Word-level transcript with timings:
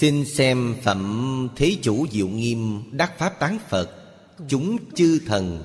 Xin 0.00 0.24
xem 0.24 0.76
Phẩm 0.82 1.48
Thế 1.56 1.76
Chủ 1.82 2.06
Diệu 2.10 2.28
Nghiêm 2.28 2.82
Đắc 2.92 3.18
Pháp 3.18 3.40
Tán 3.40 3.58
Phật, 3.68 3.90
Chúng 4.48 4.76
chư 4.94 5.20
thần. 5.26 5.62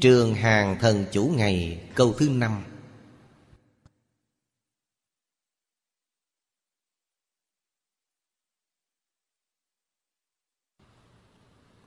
Trường 0.00 0.34
Hàng 0.34 0.76
Thần 0.80 1.04
Chủ 1.12 1.32
Ngày, 1.36 1.80
Câu 1.94 2.12
thứ 2.18 2.28
năm. 2.28 2.64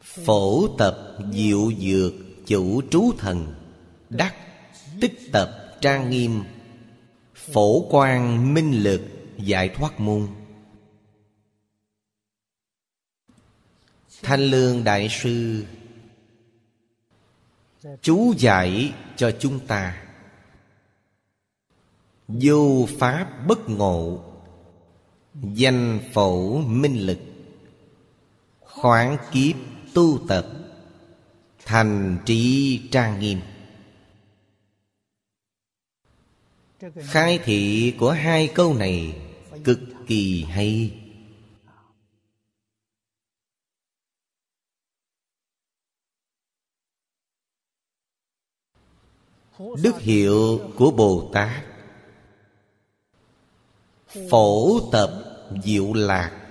Phổ 0.01 0.67
tập 0.77 1.17
diệu 1.33 1.71
dược 1.79 2.13
chủ 2.45 2.81
trú 2.89 3.11
thần, 3.17 3.55
Đắc 4.09 4.35
tích 5.01 5.19
tập 5.31 5.77
trang 5.81 6.09
nghiêm, 6.09 6.43
Phổ 7.35 7.87
quan 7.89 8.53
minh 8.53 8.83
lực 8.83 9.01
giải 9.37 9.69
thoát 9.69 9.99
môn. 9.99 10.27
Thanh 14.21 14.41
Lương 14.41 14.83
Đại 14.83 15.09
Sư. 15.09 15.65
Chú 18.01 18.33
giải 18.37 18.93
cho 19.15 19.31
chúng 19.39 19.59
ta. 19.67 20.03
Vô 22.27 22.87
Pháp 22.99 23.47
bất 23.47 23.69
ngộ, 23.69 24.23
Danh 25.43 25.99
phổ 26.13 26.57
minh 26.57 27.05
lực, 27.05 27.19
Khoáng 28.61 29.17
kiếp 29.31 29.55
tu 29.93 30.19
tập, 30.27 30.47
Thành 31.65 32.17
trí 32.25 32.81
trang 32.91 33.19
nghiêm. 33.19 33.39
Khai 36.95 37.39
thị 37.43 37.93
của 37.99 38.11
hai 38.11 38.51
câu 38.55 38.73
này 38.73 39.15
Cực 39.63 39.79
kỳ 40.07 40.43
hay. 40.43 40.91
Đức 49.59 49.99
hiệu 49.99 50.59
của 50.75 50.91
Bồ 50.91 51.29
Tát. 51.33 51.65
Phổ 54.29 54.79
tập 54.91 55.23
diệu 55.63 55.93
lạc. 55.93 56.43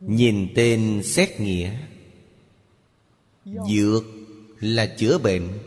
Nhìn 0.00 0.52
tên 0.54 1.02
xét 1.04 1.40
nghĩa. 1.40 1.78
Dược 3.44 4.04
là 4.60 4.94
chữa 4.98 5.18
bệnh. 5.18 5.58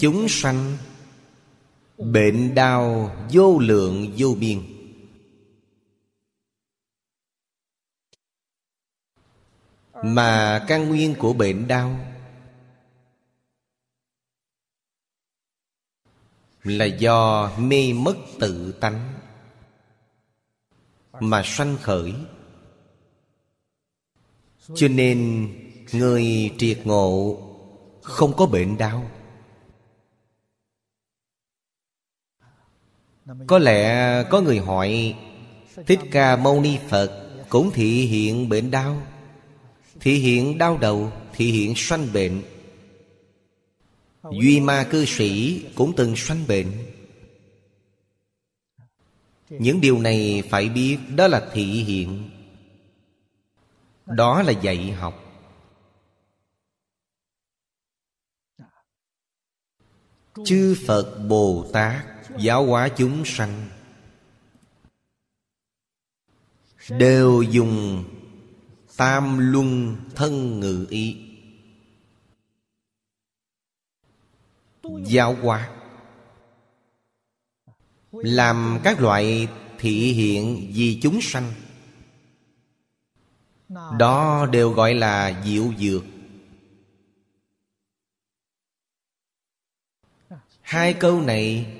Chúng 0.00 0.26
sanh. 0.28 0.76
Bệnh 1.98 2.54
đau 2.54 3.16
vô 3.32 3.58
lượng 3.58 4.14
vô 4.18 4.34
biên. 4.40 4.71
Mà 10.02 10.64
căn 10.68 10.88
nguyên 10.88 11.14
của 11.18 11.32
bệnh 11.32 11.68
đau. 11.68 11.96
Là 16.62 16.84
do 16.84 17.50
mê 17.58 17.92
mất 17.92 18.16
tự 18.40 18.72
tánh 18.80 19.14
Mà 21.20 21.42
sanh 21.44 21.76
khởi. 21.82 22.14
Cho 24.74 24.88
nên 24.88 25.48
Người 25.92 26.54
triệt 26.58 26.78
ngộ 26.84 27.38
Không 28.02 28.36
có 28.36 28.46
bệnh 28.46 28.78
đau. 28.78 29.10
Có 33.46 33.58
lẽ 33.58 34.24
có 34.30 34.40
người 34.40 34.58
hỏi, 34.58 35.16
Thích 35.86 36.00
Ca 36.10 36.36
Mâu 36.36 36.60
Ni 36.60 36.78
Phật 36.88 37.28
Cũng 37.48 37.70
thị 37.74 38.06
hiện 38.06 38.48
bệnh 38.48 38.70
đau? 38.70 39.11
Thị 40.02 40.14
hiện 40.14 40.58
đau 40.58 40.78
đầu, 40.78 41.12
Thị 41.32 41.52
hiện 41.52 41.72
sanh 41.76 42.12
bệnh. 42.12 42.42
Duy 44.40 44.60
ma 44.60 44.88
cư 44.90 45.04
sĩ 45.04 45.62
cũng 45.74 45.92
từng 45.96 46.16
sanh 46.16 46.46
bệnh. 46.48 46.72
Những 49.48 49.80
điều 49.80 49.98
này 49.98 50.42
phải 50.50 50.68
biết, 50.68 50.98
Đó 51.16 51.28
là 51.28 51.50
thị 51.52 51.64
hiện 51.64 52.30
Đó 54.06 54.42
là 54.42 54.52
dạy 54.52 54.90
học. 54.90 55.18
Chư 60.44 60.76
Phật 60.86 61.18
Bồ 61.28 61.70
Tát, 61.72 62.04
Giáo 62.38 62.66
hóa 62.66 62.88
chúng 62.96 63.24
sanh, 63.24 63.68
Đều 66.88 67.42
dùng 67.42 68.04
Tam 69.02 69.52
luân 69.52 69.96
thân 70.14 70.60
ngự 70.60 70.86
ý. 70.90 71.16
Giáo 75.06 75.34
hóa. 75.34 75.70
Làm 78.12 78.80
các 78.84 79.00
loại 79.00 79.48
thị 79.78 80.12
hiện 80.12 80.70
vì 80.74 80.98
chúng 81.02 81.20
sanh. 81.22 81.52
Đó 83.98 84.46
đều 84.52 84.72
gọi 84.72 84.94
là 84.94 85.42
diệu 85.44 85.72
dược. 85.78 86.04
Hai 90.60 90.94
câu 90.94 91.20
này 91.20 91.74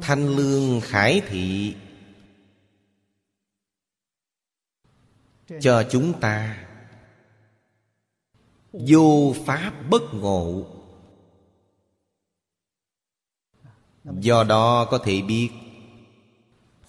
Thanh 0.00 0.36
lương 0.36 0.80
khải 0.80 1.20
thị 1.28 1.74
cho 5.60 5.84
chúng 5.90 6.20
ta. 6.20 6.66
Vô 8.72 9.34
pháp 9.46 9.72
bất 9.90 10.02
ngộ. 10.14 10.64
Do 14.04 14.44
đó 14.44 14.84
có 14.84 14.98
thể 14.98 15.22
biết, 15.22 15.50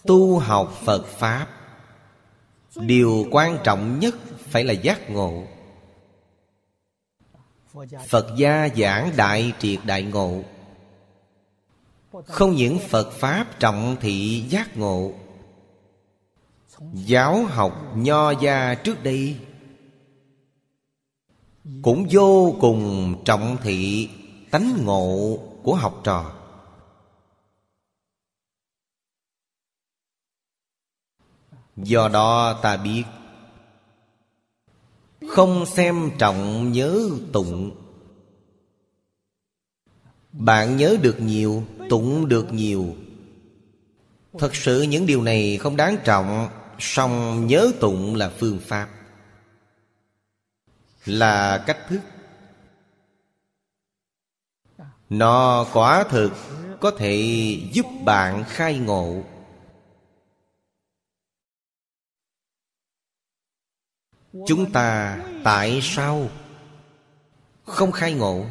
tu 0.04 0.40
học 0.40 0.74
phật 0.86 1.06
pháp, 1.06 1.48
điều 2.76 3.26
quan 3.32 3.58
trọng 3.64 4.00
nhất 4.00 4.16
phải 4.40 4.64
là 4.64 4.74
giác 4.74 5.10
ngộ. 5.10 5.44
Phật 8.08 8.28
gia 8.38 8.70
giảng 8.78 9.12
đại 9.18 9.54
triệt 9.60 9.80
đại 9.86 10.04
ngộ. 10.04 10.44
Không 12.26 12.56
những 12.56 12.80
phật 12.80 13.12
pháp 13.12 13.60
trọng 13.60 13.98
thị 14.02 14.46
giác 14.50 14.78
ngộ 14.78 15.14
Giáo 16.94 17.46
học 17.46 17.94
nho 17.96 18.32
gia 18.32 18.76
trước 18.76 19.04
đây. 19.04 19.38
Cũng 21.82 22.08
vô 22.12 22.56
cùng 22.60 23.16
trọng 23.26 23.58
thị 23.64 24.10
tánh 24.52 24.86
ngộ 24.86 25.40
của 25.64 25.76
học 25.76 26.02
trò. 26.04 26.34
Do 31.76 32.10
đó 32.10 32.60
ta 32.62 32.78
biết, 32.78 33.04
Không 35.30 35.66
xem 35.66 36.12
trọng 36.20 36.72
nhớ 36.72 37.10
tụng. 37.34 37.72
Bạn 40.32 40.78
nhớ 40.78 40.98
được 41.02 41.20
nhiều, 41.20 41.64
Tụng 41.90 42.28
được 42.28 42.54
nhiều. 42.54 42.96
Thật 44.40 44.56
sự 44.56 44.82
những 44.82 45.06
điều 45.06 45.24
này 45.24 45.58
không 45.58 45.76
đáng 45.76 45.98
trọng 46.04 46.50
song 46.80 47.48
nhớ 47.48 47.72
tụng 47.80 48.16
là 48.16 48.30
phương 48.30 48.60
pháp. 48.60 48.90
Là 51.06 51.64
cách 51.68 51.78
thức. 51.90 52.00
Nó 55.10 55.66
quả 55.74 56.04
thực 56.10 56.32
có 56.82 56.92
thể 56.92 57.16
giúp 57.74 57.86
bạn 58.06 58.44
khai 58.48 58.80
ngộ. 58.80 59.24
Chúng 64.48 64.72
ta 64.72 65.20
tại 65.44 65.80
sao 65.84 66.30
không 67.66 67.92
khai 67.92 68.14
ngộ? 68.14 68.46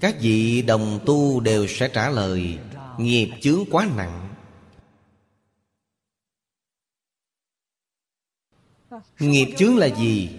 Các 0.00 0.16
vị 0.20 0.62
đồng 0.62 1.00
tu 1.06 1.40
đều 1.40 1.66
sẽ 1.66 1.88
trả 1.88 2.10
lời 2.10 2.58
Nghiệp 2.98 3.30
chướng 3.40 3.64
quá 3.70 3.88
nặng. 3.96 4.34
Nghiệp 9.18 9.54
chướng 9.58 9.76
là 9.76 9.86
gì? 9.86 10.30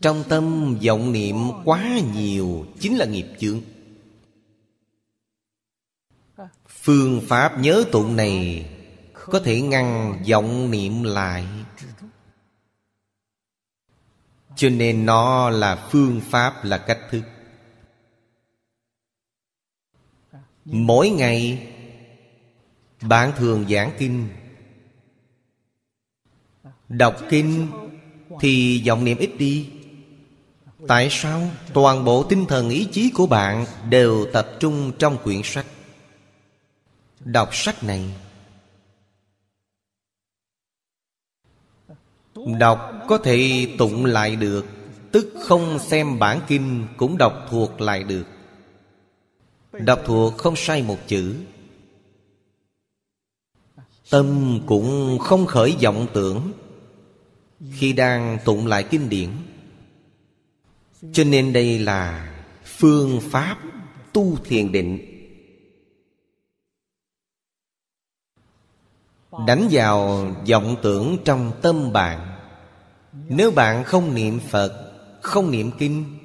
Trong 0.00 0.24
tâm 0.28 0.76
vọng 0.86 1.12
niệm 1.12 1.36
quá 1.64 1.98
nhiều 2.14 2.66
Chính 2.80 2.96
là 2.96 3.06
nghiệp 3.06 3.26
chướng. 3.38 3.60
Phương 6.68 7.22
pháp 7.28 7.58
nhớ 7.58 7.84
tụng 7.92 8.16
này 8.16 8.70
Có 9.14 9.40
thể 9.44 9.60
ngăn 9.60 10.18
vọng 10.30 10.70
niệm 10.70 11.02
lại. 11.02 11.46
Cho 14.56 14.68
nên 14.68 15.06
nó 15.06 15.50
là 15.50 15.88
phương 15.90 16.20
pháp 16.20 16.64
là 16.64 16.78
cách 16.78 17.00
thức. 17.10 17.22
Mỗi 20.64 21.10
ngày 21.10 21.68
Bạn 23.00 23.32
thường 23.36 23.68
giảng 23.68 23.90
kinh. 23.98 24.28
Đọc 26.88 27.16
kinh 27.28 27.68
Thì 28.40 28.82
vọng 28.86 29.04
niệm 29.04 29.18
ít 29.18 29.30
đi. 29.38 29.70
Tại 30.88 31.08
sao 31.10 31.50
toàn 31.72 32.04
bộ 32.04 32.22
tinh 32.22 32.46
thần 32.46 32.68
ý 32.70 32.88
chí 32.92 33.10
của 33.10 33.26
bạn 33.26 33.66
Đều 33.88 34.26
tập 34.32 34.48
trung 34.60 34.92
trong 34.98 35.18
quyển 35.24 35.40
sách? 35.44 35.66
Đọc 37.20 37.54
sách 37.54 37.84
này. 37.84 38.04
Đọc 42.58 42.92
có 43.08 43.18
thể 43.18 43.68
tụng 43.78 44.04
lại 44.04 44.36
được, 44.36 44.66
Tức 45.12 45.34
không 45.40 45.78
xem 45.78 46.18
bản 46.18 46.40
kinh 46.46 46.86
Cũng 46.96 47.18
đọc 47.18 47.46
thuộc 47.50 47.80
lại 47.80 48.04
được. 48.04 48.33
Đọc 49.78 50.00
thuộc 50.04 50.38
không 50.38 50.56
sai 50.56 50.82
một 50.82 50.98
chữ. 51.06 51.34
Tâm 54.10 54.60
cũng 54.66 55.18
không 55.18 55.46
khởi 55.46 55.76
vọng 55.82 56.06
tưởng. 56.12 56.52
Khi 57.72 57.92
đang 57.92 58.38
tụng 58.44 58.66
lại 58.66 58.84
kinh 58.90 59.08
điển. 59.08 59.30
Cho 61.12 61.24
nên 61.24 61.52
đây 61.52 61.78
là 61.78 62.32
phương 62.64 63.20
pháp 63.20 63.58
tu 64.12 64.36
thiền 64.44 64.72
định. 64.72 65.10
Đánh 69.46 69.68
vào 69.70 70.26
vọng 70.48 70.76
tưởng 70.82 71.18
trong 71.24 71.52
tâm 71.62 71.92
bạn. 71.92 72.36
Nếu 73.28 73.50
bạn 73.50 73.84
không 73.84 74.14
niệm 74.14 74.40
Phật, 74.50 74.90
Không 75.22 75.50
niệm 75.50 75.70
kinh 75.78 76.18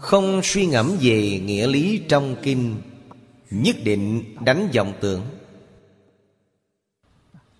không 0.00 0.40
suy 0.44 0.66
ngẫm 0.66 0.96
về 1.00 1.40
nghĩa 1.44 1.66
lý 1.66 2.02
trong 2.08 2.36
kinh, 2.42 2.82
Nhất 3.50 3.76
định 3.84 4.34
đánh 4.44 4.68
vọng 4.74 4.92
tưởng. 5.00 5.22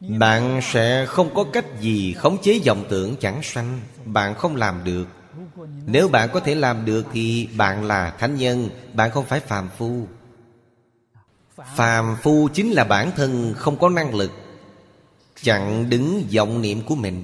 Bạn 0.01 0.61
sẽ 0.63 1.07
không 1.07 1.35
có 1.35 1.45
cách 1.53 1.81
gì 1.81 2.13
khống 2.13 2.43
chế 2.43 2.61
vọng 2.67 2.85
tưởng 2.89 3.17
chẳng 3.21 3.43
sanh. 3.43 3.81
Bạn 4.05 4.35
không 4.35 4.57
làm 4.57 4.85
được. 4.85 5.07
Nếu 5.87 6.09
bạn 6.09 6.29
có 6.33 6.41
thể 6.41 6.55
làm 6.55 6.85
được 6.85 7.07
thì 7.13 7.49
bạn 7.57 7.85
là 7.85 8.11
thánh 8.19 8.37
nhân, 8.37 8.69
Bạn 8.95 9.11
không 9.11 9.25
phải 9.25 9.41
phàm 9.41 9.69
phu. 9.79 10.07
Phàm 11.77 12.17
phu 12.23 12.49
chính 12.55 12.71
là 12.71 12.85
bản 12.85 13.11
thân 13.17 13.55
không 13.57 13.79
có 13.79 13.89
năng 13.89 14.15
lực 14.15 14.31
Chặn 15.43 15.91
đứng 15.91 16.23
vọng 16.35 16.63
niệm 16.63 16.83
của 16.87 16.95
mình. 16.95 17.23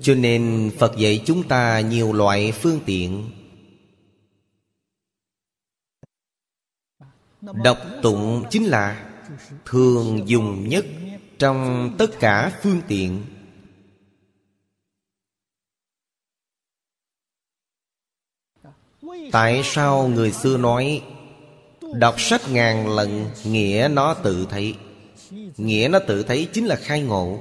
Cho 0.00 0.14
nên 0.14 0.70
Phật 0.78 0.96
dạy 0.96 1.22
chúng 1.26 1.48
ta 1.48 1.80
nhiều 1.80 2.12
loại 2.12 2.52
phương 2.52 2.80
tiện. 2.86 3.30
Đọc 7.40 7.78
tụng 8.02 8.44
chính 8.50 8.64
là 8.64 9.06
Thường 9.64 10.28
dùng 10.28 10.68
nhất 10.68 10.86
Trong 11.38 11.90
tất 11.98 12.10
cả 12.20 12.58
phương 12.62 12.80
tiện. 12.88 13.24
Tại 19.32 19.62
sao 19.64 20.08
người 20.08 20.32
xưa 20.32 20.56
nói, 20.56 21.02
Đọc 21.94 22.14
sách 22.18 22.40
ngàn 22.50 22.88
lần, 22.88 23.30
Nghĩa 23.44 23.88
nó 23.92 24.14
tự 24.14 24.46
thấy 24.50 24.74
Nghĩa 25.56 25.88
nó 25.90 25.98
tự 25.98 26.22
thấy 26.22 26.48
chính 26.52 26.66
là 26.66 26.76
khai 26.76 27.02
ngộ. 27.02 27.38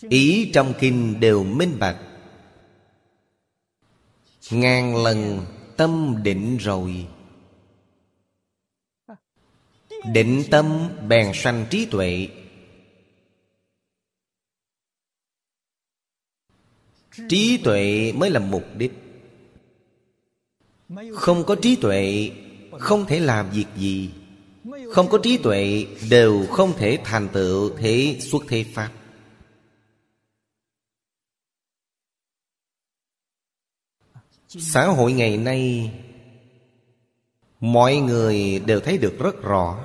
Ý 0.00 0.50
trong 0.54 0.74
kinh 0.80 1.20
đều 1.20 1.44
minh 1.44 1.76
bạch. 1.78 1.96
Ngàn 4.50 4.96
lần 4.96 5.46
tâm 5.76 6.16
định 6.22 6.56
rồi. 6.56 7.06
Định 10.12 10.42
tâm 10.50 10.88
bèn 11.08 11.30
sanh 11.34 11.66
trí 11.70 11.86
tuệ. 11.86 12.28
Trí 17.28 17.60
tuệ 17.64 18.12
mới 18.12 18.30
là 18.30 18.40
mục 18.40 18.64
đích. 18.76 18.92
Không 21.14 21.44
có 21.46 21.56
trí 21.62 21.76
tuệ, 21.76 22.30
Không 22.78 23.06
thể 23.06 23.20
làm 23.20 23.50
việc 23.50 23.66
gì. 23.76 24.10
Không 24.92 25.08
có 25.08 25.18
trí 25.22 25.38
tuệ, 25.38 25.86
Đều 26.10 26.46
không 26.46 26.72
thể 26.76 26.98
thành 27.04 27.28
tựu 27.32 27.76
thế 27.76 28.16
xuất 28.20 28.42
thế 28.48 28.64
Pháp. 28.74 28.92
Xã 34.48 34.86
hội 34.86 35.12
ngày 35.12 35.36
nay, 35.36 35.92
Mọi 37.60 37.96
người 37.96 38.62
đều 38.66 38.80
thấy 38.80 38.98
được 38.98 39.16
rất 39.18 39.42
rõ. 39.42 39.84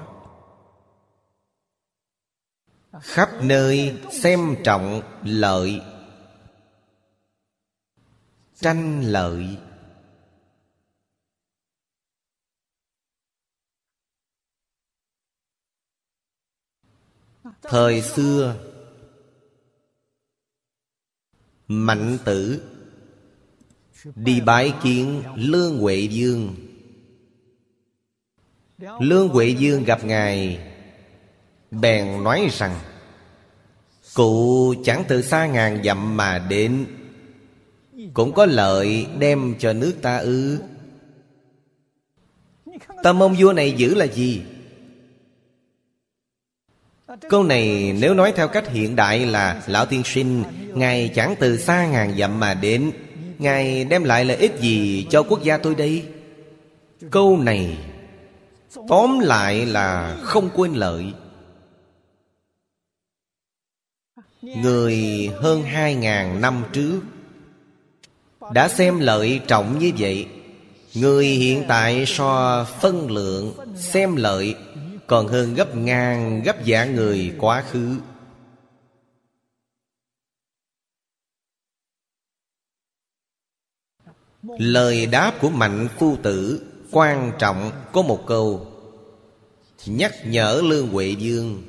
Khắp 3.02 3.30
nơi 3.42 4.02
xem 4.12 4.56
trọng 4.64 5.02
lợi, 5.24 5.82
Tranh 8.56 9.02
lợi. 9.02 9.58
Thời 17.62 18.02
xưa, 18.02 18.56
Mạnh 21.68 22.18
tử 22.26 22.73
Đi 24.16 24.42
bái 24.42 24.74
kiến 24.84 25.24
Lương 25.36 25.78
Huệ 25.78 25.96
Dương. 25.96 26.56
Lương 29.00 29.30
Huệ 29.30 29.48
Dương 29.48 29.84
gặp 29.84 30.04
Ngài. 30.04 30.60
Bèn 31.72 32.24
nói 32.24 32.48
rằng, 32.52 32.80
Cụ 34.14 34.74
chẳng 34.84 35.04
từ 35.08 35.22
xa 35.22 35.46
ngàn 35.46 35.84
dặm 35.84 36.18
mà 36.18 36.40
đến. 36.50 36.86
Cũng 38.14 38.34
có 38.34 38.46
lợi 38.46 39.08
đem 39.20 39.56
cho 39.60 39.74
nước 39.74 39.94
ta 40.02 40.18
ư. 40.18 40.60
Tâm 43.04 43.24
ông 43.24 43.36
vua 43.40 43.54
này 43.54 43.72
giữ 43.72 43.96
là 43.96 44.06
gì? 44.06 44.42
Câu 47.30 47.44
này 47.44 47.96
nếu 48.00 48.14
nói 48.14 48.34
theo 48.36 48.48
cách 48.48 48.70
hiện 48.70 48.96
đại 48.96 49.26
là, 49.26 49.64
Lão 49.68 49.86
tiên 49.86 50.02
sinh, 50.06 50.44
Ngài 50.74 51.12
chẳng 51.16 51.36
từ 51.40 51.58
xa 51.58 51.88
ngàn 51.88 52.18
dặm 52.18 52.40
mà 52.40 52.54
đến. 52.54 52.92
Ngài 53.40 53.86
đem 53.86 54.04
lại 54.04 54.26
lợi 54.26 54.38
ích 54.38 54.60
gì 54.60 55.08
cho 55.10 55.24
quốc 55.24 55.44
gia 55.44 55.58
tôi 55.58 55.76
đây? 55.76 56.06
Câu 57.12 57.38
này, 57.38 57.78
Tóm 58.88 59.20
lại 59.20 59.66
là 59.66 60.18
không 60.22 60.50
quên 60.56 60.74
lợi. 60.74 61.14
Người 64.42 65.30
hơn 65.42 65.64
hai 65.64 65.96
ngàn 65.96 66.42
năm 66.42 66.64
trước 66.74 67.02
Đã 68.54 68.68
xem 68.68 69.00
lợi 69.00 69.42
trọng 69.48 69.80
như 69.80 69.92
vậy. 69.98 70.28
Người 70.94 71.26
hiện 71.26 71.64
tại 71.68 72.06
so 72.06 72.64
phân 72.82 73.12
lượng 73.12 73.54
Xem 73.76 74.16
lợi 74.16 74.56
Còn 75.08 75.28
hơn 75.28 75.56
gấp 75.56 75.76
ngàn 75.76 76.44
gấp 76.44 76.64
giả 76.66 76.86
người 76.86 77.34
quá 77.40 77.64
khứ. 77.72 77.98
Lời 84.44 85.06
đáp 85.06 85.34
của 85.42 85.50
mạnh 85.50 85.88
phu 86.00 86.16
tử 86.24 86.62
Quan 86.92 87.32
trọng 87.40 87.72
có 87.92 88.02
một 88.02 88.28
câu. 88.28 88.68
Nhắc 89.86 90.14
nhở 90.26 90.62
Lương 90.64 90.88
Huệ 90.88 91.10
Dương 91.10 91.64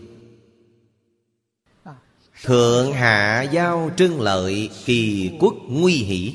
Thượng 2.44 2.92
hạ 2.92 3.42
giao 3.42 3.90
trưng 3.96 4.20
lợi 4.20 4.70
Kỳ 4.84 5.30
quốc 5.40 5.54
nguy 5.68 5.94
hỷ. 5.94 6.34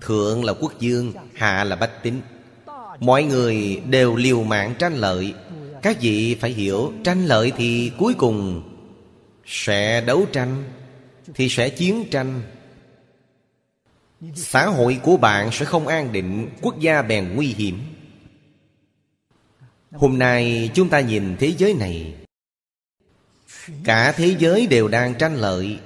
Thượng 0.00 0.44
là 0.44 0.52
quốc 0.52 0.80
dương 0.80 1.12
Hạ 1.34 1.64
là 1.64 1.76
bách 1.76 2.02
tính. 2.02 2.20
Mọi 3.00 3.22
người 3.24 3.82
đều 3.90 4.16
liều 4.16 4.42
mạng 4.42 4.74
tranh 4.78 4.94
lợi. 4.94 5.34
Các 5.82 6.00
vị 6.00 6.34
phải 6.34 6.50
hiểu, 6.50 6.92
Tranh 7.04 7.26
lợi 7.26 7.52
thì 7.56 7.92
cuối 7.98 8.14
cùng 8.14 8.62
Sẽ 9.46 10.00
đấu 10.00 10.26
tranh, 10.32 10.64
Thì 11.34 11.48
sẽ 11.48 11.68
chiến 11.68 12.04
tranh. 12.10 12.42
Xã 14.34 14.66
hội 14.66 15.00
của 15.02 15.16
bạn 15.16 15.52
sẽ 15.52 15.64
không 15.64 15.86
an 15.86 16.12
định 16.12 16.50
Quốc 16.60 16.80
gia 16.80 17.02
bèn 17.02 17.34
nguy 17.34 17.46
hiểm. 17.46 17.78
Hôm 19.92 20.18
nay 20.18 20.70
chúng 20.74 20.88
ta 20.88 21.00
nhìn 21.00 21.36
thế 21.36 21.54
giới 21.58 21.74
này. 21.74 22.14
Cả 23.84 24.12
thế 24.12 24.36
giới 24.38 24.66
đều 24.66 24.88
đang 24.88 25.14
tranh 25.14 25.34
lợi. 25.34 25.78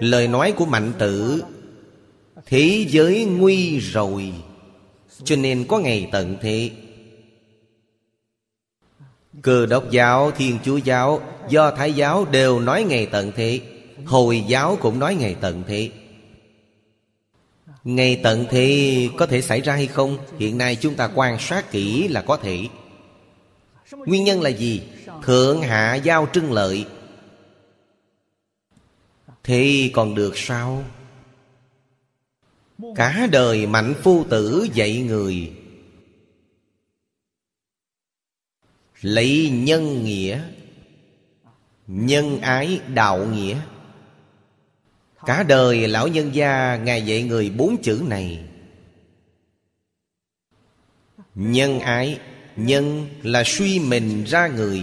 Lời 0.00 0.28
nói 0.28 0.54
của 0.56 0.66
mạnh 0.66 0.92
tử 0.98 1.42
Thế 2.46 2.86
giới 2.88 3.24
nguy 3.24 3.78
rồi 3.78 4.32
Cho 5.24 5.36
nên 5.36 5.64
có 5.68 5.78
ngày 5.78 6.08
tận 6.12 6.36
thế. 6.40 6.70
Cơ 9.42 9.66
đốc 9.66 9.90
giáo, 9.90 10.30
thiên 10.30 10.58
chúa 10.64 10.76
giáo 10.76 11.20
Do 11.48 11.70
thái 11.70 11.92
giáo 11.92 12.24
đều 12.24 12.60
nói 12.60 12.84
ngày 12.84 13.06
tận 13.06 13.32
thế. 13.36 13.60
Hồi 14.04 14.44
giáo 14.48 14.78
cũng 14.80 14.98
nói 14.98 15.14
ngày 15.14 15.36
tận 15.40 15.62
thế. 15.66 15.90
Ngày 17.84 18.20
tận 18.22 18.46
thế 18.50 19.08
có 19.16 19.26
thể 19.26 19.40
xảy 19.40 19.60
ra 19.60 19.72
hay 19.72 19.86
không? 19.86 20.18
Hiện 20.38 20.58
nay 20.58 20.76
chúng 20.76 20.94
ta 20.94 21.10
quan 21.14 21.38
sát 21.38 21.70
kỹ 21.70 22.08
là 22.08 22.22
có 22.22 22.36
thể. 22.36 22.68
Nguyên 23.92 24.24
nhân 24.24 24.42
là 24.42 24.50
gì? 24.50 24.82
Thượng 25.22 25.62
hạ 25.62 25.94
giao 25.94 26.28
trưng 26.32 26.52
lợi. 26.52 26.86
Thì 29.44 29.90
còn 29.94 30.14
được 30.14 30.38
sao? 30.38 30.84
Cả 32.96 33.28
đời 33.32 33.66
mạnh 33.66 33.94
phu 34.02 34.24
tử 34.24 34.68
dạy 34.74 35.02
người. 35.02 35.52
Lấy 39.00 39.50
nhân 39.52 40.04
nghĩa, 40.04 40.42
Nhân 41.86 42.40
ái 42.40 42.80
đạo 42.94 43.26
nghĩa. 43.26 43.60
Cả 45.26 45.42
đời 45.42 45.88
lão 45.88 46.08
nhân 46.08 46.34
gia, 46.34 46.76
Ngài 46.76 47.06
dạy 47.06 47.22
người 47.22 47.50
bốn 47.50 47.82
chữ 47.82 48.02
này. 48.06 48.44
Nhân 51.34 51.80
ái, 51.80 52.20
Nhân 52.56 53.08
là 53.22 53.42
suy 53.46 53.78
mình 53.78 54.24
ra 54.24 54.46
người. 54.46 54.80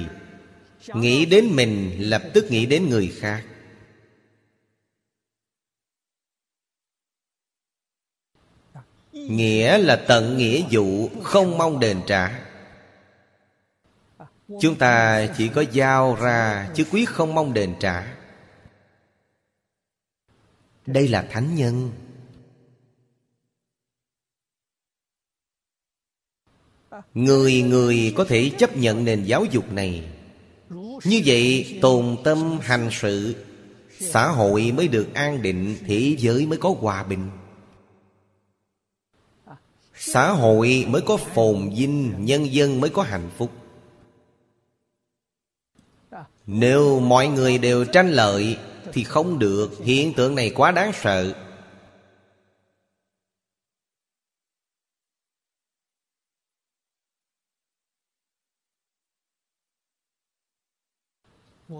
Nghĩ 0.88 1.26
đến 1.26 1.48
mình, 1.52 1.96
lập 1.98 2.24
tức 2.34 2.46
nghĩ 2.50 2.66
đến 2.66 2.90
người 2.90 3.14
khác. 3.20 3.44
Nghĩa 9.12 9.78
là 9.78 9.96
tận 9.96 10.38
nghĩa 10.38 10.64
vụ, 10.72 11.10
Không 11.24 11.58
mong 11.58 11.80
đền 11.80 12.02
trả. 12.08 12.40
Chúng 14.62 14.76
ta 14.76 15.26
chỉ 15.38 15.48
có 15.48 15.64
giao 15.72 16.16
ra, 16.22 16.70
Chứ 16.76 16.86
quý 16.92 17.06
không 17.06 17.36
mong 17.36 17.54
đền 17.54 17.76
trả. 17.80 18.21
Đây 20.86 21.08
là 21.08 21.28
thánh 21.32 21.56
nhân. 21.56 21.92
Người 27.14 27.62
người 27.62 28.14
có 28.18 28.26
thể 28.26 28.52
chấp 28.58 28.78
nhận 28.78 29.06
nền 29.06 29.24
giáo 29.24 29.46
dục 29.46 29.72
này. 29.72 30.08
Như 31.04 31.22
vậy, 31.26 31.80
tồn 31.82 32.18
tâm 32.24 32.60
hành 32.62 32.90
sự, 32.92 33.36
Xã 34.00 34.28
hội 34.28 34.72
mới 34.72 34.88
được 34.88 35.14
an 35.14 35.42
định, 35.42 35.76
Thế 35.88 36.16
giới 36.20 36.46
mới 36.46 36.58
có 36.58 36.76
hòa 36.80 37.04
bình. 37.04 37.30
Xã 39.96 40.32
hội 40.32 40.86
mới 40.88 41.02
có 41.02 41.18
phồn 41.18 41.70
vinh, 41.78 42.14
Nhân 42.20 42.54
dân 42.54 42.82
mới 42.82 42.90
có 42.90 43.02
hạnh 43.02 43.30
phúc. 43.38 43.52
Nếu 46.48 47.00
mọi 47.00 47.28
người 47.28 47.58
đều 47.58 47.86
tranh 47.86 48.10
lợi 48.10 48.58
thì 48.94 49.04
không 49.04 49.40
được. 49.40 49.70
Hiện 49.84 50.14
tượng 50.14 50.36
này 50.36 50.52
quá 50.56 50.72
đáng 50.72 50.92
sợ. 50.94 51.34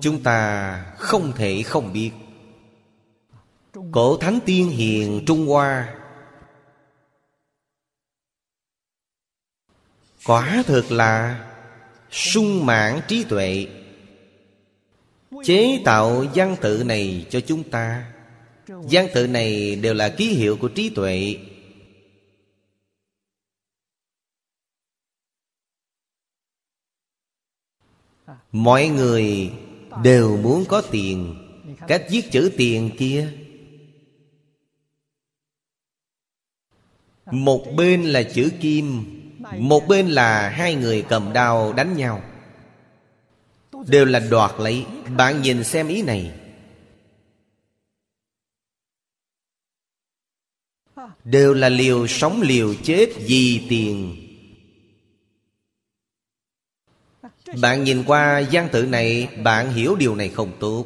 Chúng 0.02 0.24
ta 0.24 0.94
không 0.98 1.32
thể 1.36 1.64
không 1.64 1.94
biết. 1.94 2.12
Cổ 3.92 4.18
Thánh 4.18 4.40
Tiên 4.46 4.70
Hiền 4.70 5.24
Trung 5.28 5.48
Hoa 5.48 5.96
Quả 10.26 10.64
thực 10.68 10.92
là 10.92 11.46
sung 12.12 12.66
mãn 12.66 13.02
trí 13.08 13.24
tuệ. 13.24 13.68
Chế 15.44 15.82
tạo 15.86 16.26
văn 16.36 16.56
tự 16.62 16.84
này 16.84 17.26
cho 17.30 17.40
chúng 17.40 17.70
ta. 17.70 18.14
Văn 18.68 19.08
tự 19.14 19.28
này 19.28 19.76
đều 19.76 19.94
là 19.94 20.10
ký 20.10 20.28
hiệu 20.28 20.58
của 20.58 20.68
trí 20.68 20.90
tuệ. 20.90 21.38
Mọi 28.52 28.88
người 28.88 29.52
đều 30.04 30.38
muốn 30.38 30.66
có 30.66 30.82
tiền. 30.82 31.36
Cách 31.88 32.06
viết 32.10 32.32
chữ 32.32 32.52
tiền 32.58 32.92
kia. 32.98 33.34
Một 37.26 37.66
bên 37.76 38.04
là 38.04 38.24
chữ 38.24 38.52
kim, 38.62 39.04
Một 39.58 39.88
bên 39.88 40.08
là 40.08 40.50
hai 40.50 40.76
người 40.76 41.06
cầm 41.10 41.34
đao 41.34 41.74
đánh 41.74 41.98
nhau. 41.98 42.24
Đều 43.88 44.06
là 44.06 44.20
đoạt 44.20 44.52
lấy. 44.60 44.86
Bạn 45.18 45.42
nhìn 45.42 45.64
xem 45.64 45.88
ý 45.88 46.02
này. 46.02 46.32
Đều 51.24 51.54
là 51.54 51.70
liều 51.70 52.08
sống 52.08 52.42
liều 52.42 52.74
chết 52.84 53.10
vì 53.18 53.66
tiền. 53.70 54.18
Bạn 57.62 57.84
nhìn 57.84 58.04
qua 58.04 58.40
gian 58.40 58.70
tự 58.72 58.86
này, 58.86 59.30
Bạn 59.44 59.74
hiểu 59.74 59.96
điều 59.96 60.16
này 60.16 60.30
không 60.30 60.52
tốt. 60.60 60.86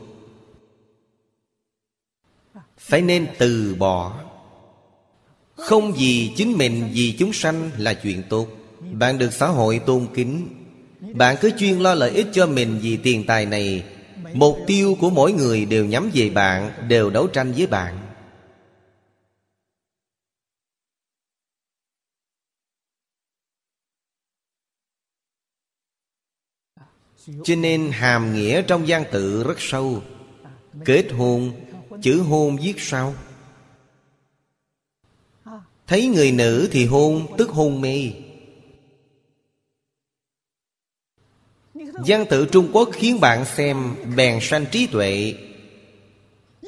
Phải 2.78 3.02
nên 3.02 3.28
từ 3.38 3.76
bỏ. 3.80 4.20
Không 5.56 5.94
vì 5.94 6.34
chính 6.36 6.58
mình, 6.58 6.90
Vì 6.94 7.16
chúng 7.20 7.34
sanh 7.34 7.72
là 7.78 7.94
chuyện 7.94 8.24
tốt. 8.30 8.48
Bạn 8.92 9.18
được 9.18 9.34
xã 9.34 9.48
hội 9.48 9.82
tôn 9.86 10.08
kính. 10.14 10.65
Bạn 11.00 11.36
cứ 11.42 11.52
chuyên 11.58 11.80
lo 11.80 11.94
lợi 11.94 12.12
ích 12.12 12.28
cho 12.34 12.48
mình 12.48 12.80
Vì 12.82 12.98
tiền 12.98 13.24
tài 13.28 13.46
này. 13.46 13.84
Mục 14.34 14.58
tiêu 14.68 14.98
của 15.00 15.10
mỗi 15.10 15.32
người 15.32 15.66
đều 15.66 15.86
nhắm 15.86 16.10
về 16.14 16.30
bạn, 16.30 16.72
Đều 16.88 17.10
đấu 17.10 17.28
tranh 17.28 17.52
với 17.52 17.68
bạn. 17.68 18.00
Cho 27.44 27.56
nên 27.56 27.92
hàm 27.92 28.34
nghĩa 28.34 28.62
trong 28.62 28.88
gian 28.88 29.04
tự 29.12 29.44
rất 29.44 29.56
sâu. 29.60 30.04
Kết 30.86 31.06
hôn, 31.12 31.52
Chữ 32.02 32.22
hôn 32.22 32.58
viết 32.58 32.74
sao 32.78 33.14
Thấy 35.88 36.08
người 36.08 36.32
nữ 36.32 36.70
thì 36.72 36.86
hôn, 36.86 37.28
Tức 37.38 37.50
hôn 37.50 37.82
mê. 37.82 38.12
Văn 41.98 42.26
tự 42.30 42.48
Trung 42.52 42.70
Quốc 42.74 42.90
khiến 42.94 43.20
bạn 43.20 43.46
xem 43.46 43.96
Bèn 44.16 44.40
sanh 44.42 44.66
trí 44.72 44.88
tuệ. 44.88 45.36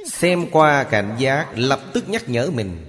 Xem 0.05 0.45
qua 0.51 0.83
cảnh 0.83 1.15
giác, 1.19 1.47
Lập 1.55 1.81
tức 1.93 2.09
nhắc 2.09 2.29
nhở 2.29 2.51
mình. 2.51 2.85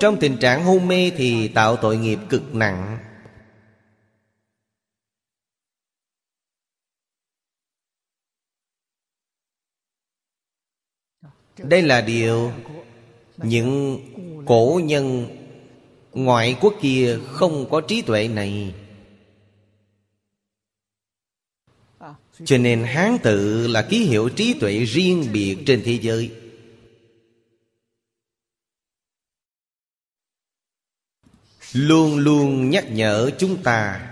Trong 0.00 0.16
tình 0.20 0.36
trạng 0.38 0.64
hôn 0.64 0.88
mê 0.88 1.10
Thì 1.16 1.48
tạo 1.48 1.76
tội 1.76 1.96
nghiệp 1.96 2.18
cực 2.28 2.54
nặng. 2.54 2.98
Đây 11.58 11.82
là 11.82 12.00
điều 12.00 12.52
Những 13.36 14.00
cổ 14.46 14.80
nhân 14.84 15.36
Ngoại 16.12 16.56
quốc 16.60 16.74
kia 16.80 17.18
không 17.26 17.66
có 17.70 17.80
trí 17.80 18.02
tuệ 18.02 18.28
này. 18.28 18.74
Cho 22.44 22.58
nên 22.58 22.84
Hán 22.84 23.16
tự 23.22 23.66
là 23.66 23.86
ký 23.90 24.04
hiệu 24.04 24.28
trí 24.28 24.54
tuệ 24.60 24.84
riêng 24.84 25.28
biệt 25.32 25.58
trên 25.66 25.82
thế 25.84 25.98
giới. 26.02 26.32
Luôn 31.72 32.18
luôn 32.18 32.70
nhắc 32.70 32.84
nhở 32.90 33.30
chúng 33.38 33.62
ta, 33.62 34.10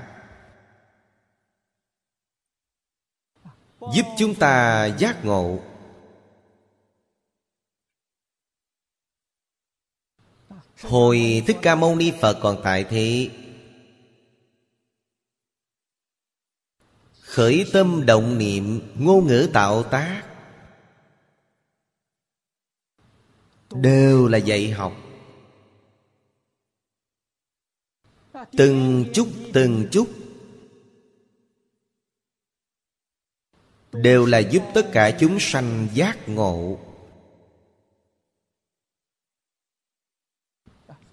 Giúp 3.81 4.07
chúng 4.19 4.35
ta 4.35 4.87
giác 4.87 5.25
ngộ. 5.25 5.68
Hồi 10.83 11.43
Thích 11.47 11.57
Ca 11.63 11.75
Mâu 11.75 11.97
Ni 11.97 12.13
Phật 12.21 12.39
còn 12.43 12.61
tại 12.65 12.85
thế. 12.85 13.31
Khởi 17.21 17.67
tâm 17.73 18.07
động 18.07 18.39
niệm 18.39 18.81
Ngôn 18.99 19.27
ngữ 19.27 19.51
tạo 19.53 19.83
tác. 19.83 20.23
Đều 23.73 24.29
là 24.29 24.39
dạy 24.39 24.71
học. 24.71 24.93
Từng 28.53 29.05
chút 29.15 29.29
từng 29.53 29.89
chút. 29.93 30.09
Đều 33.93 34.27
là 34.27 34.39
giúp 34.39 34.63
tất 34.75 34.87
cả 34.93 35.17
chúng 35.21 35.37
sanh 35.41 35.89
giác 35.95 36.29
ngộ. 36.29 36.79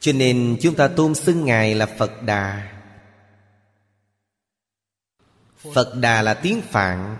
Cho 0.06 0.12
nên 0.14 0.58
chúng 0.62 0.76
ta 0.76 0.88
tôn 0.88 1.16
xưng 1.16 1.46
ngài 1.46 1.76
là 1.76 1.86
phật 1.86 2.24
đà. 2.24 2.72
Phật 5.74 5.94
đà 6.02 6.22
là 6.22 6.34
tiếng 6.34 6.62
phạn, 6.62 7.18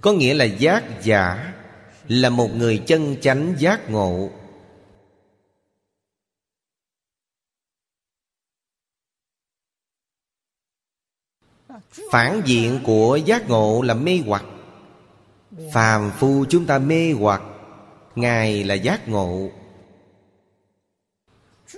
có 0.00 0.12
nghĩa 0.12 0.34
là 0.34 0.44
giác 0.44 0.84
giả, 1.02 1.52
là 2.08 2.30
một 2.30 2.48
người 2.54 2.82
chân 2.86 3.16
chánh 3.20 3.54
giác 3.58 3.90
ngộ. 3.90 4.30
Phản 12.10 12.42
diện 12.44 12.80
của 12.84 13.16
giác 13.16 13.48
ngộ 13.48 13.82
là 13.82 13.94
mê 13.94 14.20
hoặc. 14.26 14.44
Phàm 15.72 16.10
phu 16.18 16.44
chúng 16.48 16.66
ta 16.66 16.78
mê 16.78 17.12
hoặc, 17.12 17.42
ngài 18.14 18.64
là 18.64 18.74
giác 18.74 19.08
ngộ 19.08 19.50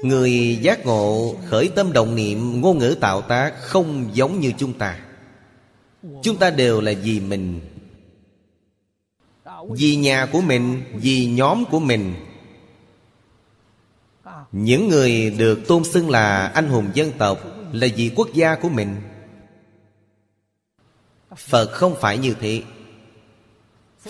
người 0.02 0.58
giác 0.62 0.86
ngộ 0.86 1.36
khởi 1.46 1.68
tâm 1.68 1.92
động 1.92 2.14
niệm 2.14 2.60
ngôn 2.60 2.78
ngữ 2.78 2.96
tạo 3.00 3.22
tác 3.22 3.54
không 3.60 4.10
giống 4.12 4.40
như 4.40 4.52
chúng 4.58 4.72
ta. 4.72 5.00
Chúng 6.22 6.36
ta 6.36 6.50
đều 6.50 6.80
là 6.80 6.92
vì 7.02 7.20
mình. 7.20 7.60
Vì 9.70 9.96
nhà 9.96 10.26
của 10.26 10.40
mình, 10.40 10.82
vì 10.94 11.26
nhóm 11.26 11.64
của 11.70 11.80
mình. 11.80 12.14
Những 14.52 14.88
người 14.88 15.30
được 15.30 15.60
tôn 15.68 15.84
xưng 15.84 16.10
là 16.10 16.46
anh 16.46 16.68
hùng 16.68 16.90
dân 16.94 17.12
tộc 17.18 17.38
là 17.72 17.86
vì 17.96 18.10
quốc 18.16 18.28
gia 18.34 18.54
của 18.54 18.68
mình. 18.68 18.96
Phật 21.36 21.72
không 21.72 21.96
phải 22.00 22.18
như 22.18 22.34
thế. 22.40 22.62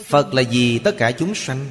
Phật 0.04 0.34
là 0.34 0.42
vì 0.50 0.78
tất 0.78 0.96
cả 0.98 1.10
chúng 1.10 1.34
sanh. 1.34 1.66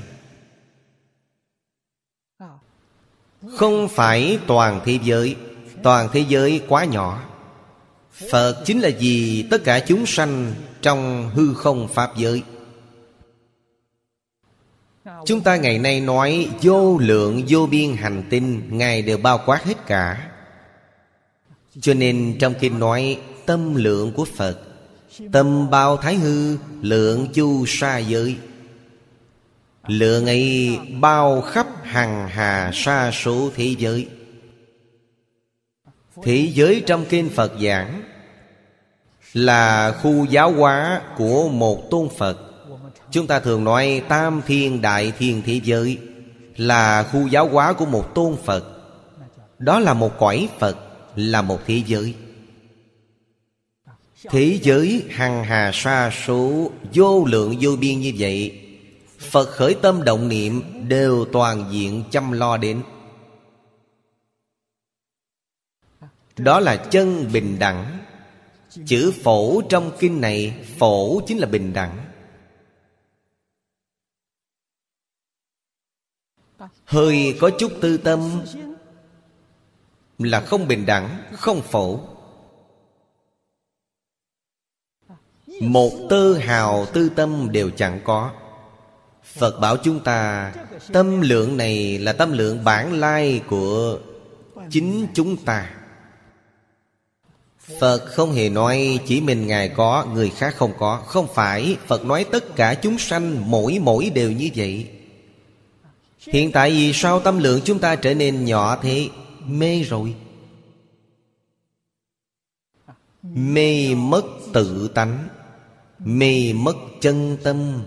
Không 3.52 3.88
phải 3.88 4.40
toàn 4.48 4.82
thế 4.86 5.00
giới. 5.04 5.36
Toàn 5.84 6.10
thế 6.14 6.26
giới 6.28 6.62
quá 6.68 6.86
nhỏ. 6.86 7.24
Phật 8.32 8.64
chính 8.66 8.80
là 8.80 8.90
gì? 8.90 9.48
tất 9.52 9.64
cả 9.64 9.80
chúng 9.80 10.06
sanh 10.06 10.54
trong 10.82 11.32
hư 11.34 11.54
không 11.54 11.88
pháp 11.88 12.18
giới. 12.18 12.44
Chúng 15.26 15.42
ta 15.42 15.56
ngày 15.56 15.80
nay 15.80 16.00
nói 16.00 16.50
vô 16.62 16.98
lượng, 16.98 17.44
vô 17.48 17.68
biên 17.72 17.96
hành 17.96 18.24
tinh, 18.30 18.62
Ngài 18.70 19.02
đều 19.02 19.18
bao 19.18 19.40
quát 19.46 19.64
hết 19.64 19.86
cả. 19.88 20.30
Cho 21.82 21.94
nên 21.94 22.36
trong 22.40 22.54
kinh 22.60 22.80
nói, 22.80 23.20
tâm 23.46 23.76
lượng 23.76 24.14
của 24.14 24.26
Phật, 24.26 24.60
Tâm 25.32 25.70
bao 25.70 25.98
thái 25.98 26.16
hư, 26.16 26.58
lượng 26.82 27.28
chu 27.34 27.66
sa 27.68 27.98
giới. 27.98 28.38
Lượng 29.88 30.26
ấy 30.26 30.78
bao 31.00 31.42
khắp 31.42 31.68
hằng 31.84 32.30
hà 32.30 32.72
sa 32.74 33.12
số 33.12 33.50
thế 33.56 33.76
giới. 33.78 34.08
Thế 36.24 36.50
giới 36.54 36.84
trong 36.86 37.06
kinh 37.10 37.30
Phật 37.30 37.52
giảng 37.62 38.04
Là 39.34 39.92
khu 39.92 40.26
giáo 40.26 40.52
hóa 40.52 41.02
của 41.18 41.50
một 41.50 41.90
tôn 41.92 42.08
Phật. 42.18 42.38
Chúng 43.12 43.28
ta 43.28 43.40
thường 43.40 43.64
nói 43.64 44.04
Tam 44.08 44.42
Thiên 44.48 44.82
Đại 44.82 45.14
Thiên 45.20 45.42
Thế 45.46 45.62
Giới 45.64 45.98
Là 46.58 47.04
khu 47.04 47.28
giáo 47.28 47.48
hóa 47.48 47.74
của 47.74 47.86
một 47.86 48.16
tôn 48.16 48.36
Phật. 48.44 48.66
Đó 49.60 49.80
là 49.80 49.94
một 49.94 50.20
cõi 50.20 50.50
Phật, 50.60 50.78
Là 51.16 51.42
một 51.42 51.60
thế 51.68 51.82
giới. 51.88 52.16
Thế 54.30 54.60
giới 54.62 55.04
hằng 55.10 55.44
hà 55.44 55.72
sa 55.74 56.12
số, 56.26 56.72
Vô 56.94 57.26
lượng 57.26 57.56
vô 57.62 57.76
biên 57.76 58.00
như 58.00 58.14
vậy 58.18 58.63
Phật 59.24 59.46
khởi 59.46 59.76
tâm 59.82 60.04
động 60.04 60.28
niệm 60.28 60.62
Đều 60.90 61.26
toàn 61.32 61.70
diện 61.72 62.04
chăm 62.12 62.32
lo 62.32 62.58
đến. 62.58 62.84
Đó 66.38 66.60
là 66.60 66.76
chân 66.76 67.30
bình 67.34 67.60
đẳng. 67.60 68.00
Chữ 68.86 69.14
phổ 69.24 69.62
trong 69.70 69.92
kinh 70.00 70.22
này, 70.22 70.66
Phổ 70.80 71.22
chính 71.28 71.38
là 71.38 71.48
bình 71.48 71.74
đẳng. 71.74 72.06
Hơi 76.86 77.38
có 77.42 77.50
chút 77.60 77.72
tư 77.82 77.98
tâm 77.98 78.42
Là 80.18 80.42
không 80.42 80.68
bình 80.68 80.86
đẳng, 80.86 81.24
Không 81.34 81.62
phổ. 81.62 82.00
Một 85.62 85.92
tơ 86.10 86.34
hào 86.34 86.86
tư 86.86 87.10
tâm 87.16 87.52
đều 87.52 87.70
chẳng 87.70 88.02
có. 88.04 88.32
Phật 89.24 89.60
bảo 89.60 89.78
chúng 89.78 90.00
ta, 90.00 90.54
Tâm 90.94 91.22
lượng 91.22 91.58
này 91.58 91.98
là 92.00 92.14
tâm 92.14 92.32
lượng 92.32 92.64
bản 92.64 92.94
lai 92.94 93.42
của 93.48 94.00
chính 94.70 95.08
chúng 95.14 95.38
ta. 95.38 95.70
Phật 97.80 98.06
không 98.06 98.34
hề 98.34 98.50
nói 98.50 99.00
chỉ 99.08 99.22
mình 99.22 99.48
Ngài 99.48 99.70
có, 99.70 100.06
Người 100.14 100.30
khác 100.30 100.56
không 100.58 100.74
có. 100.80 101.02
Không 101.08 101.28
phải, 101.34 101.78
Phật 101.88 102.06
nói 102.06 102.26
tất 102.32 102.56
cả 102.56 102.74
chúng 102.74 102.98
sanh 102.98 103.52
Mỗi 103.52 103.80
mỗi 103.82 104.10
đều 104.10 104.32
như 104.32 104.50
vậy. 104.56 104.88
Hiện 106.20 106.52
tại 106.52 106.72
vì 106.72 106.94
sao 106.94 107.20
tâm 107.20 107.38
lượng 107.38 107.62
chúng 107.64 107.80
ta 107.80 107.96
trở 107.96 108.14
nên 108.14 108.46
nhỏ 108.46 108.78
thế? 108.82 109.10
Mê 109.48 109.84
rồi. 109.84 110.16
Mê 113.24 113.96
mất 113.96 114.24
tự 114.54 114.88
tánh. 114.96 115.28
Mê 116.00 116.54
mất 116.54 116.76
chân 117.02 117.38
tâm. 117.44 117.84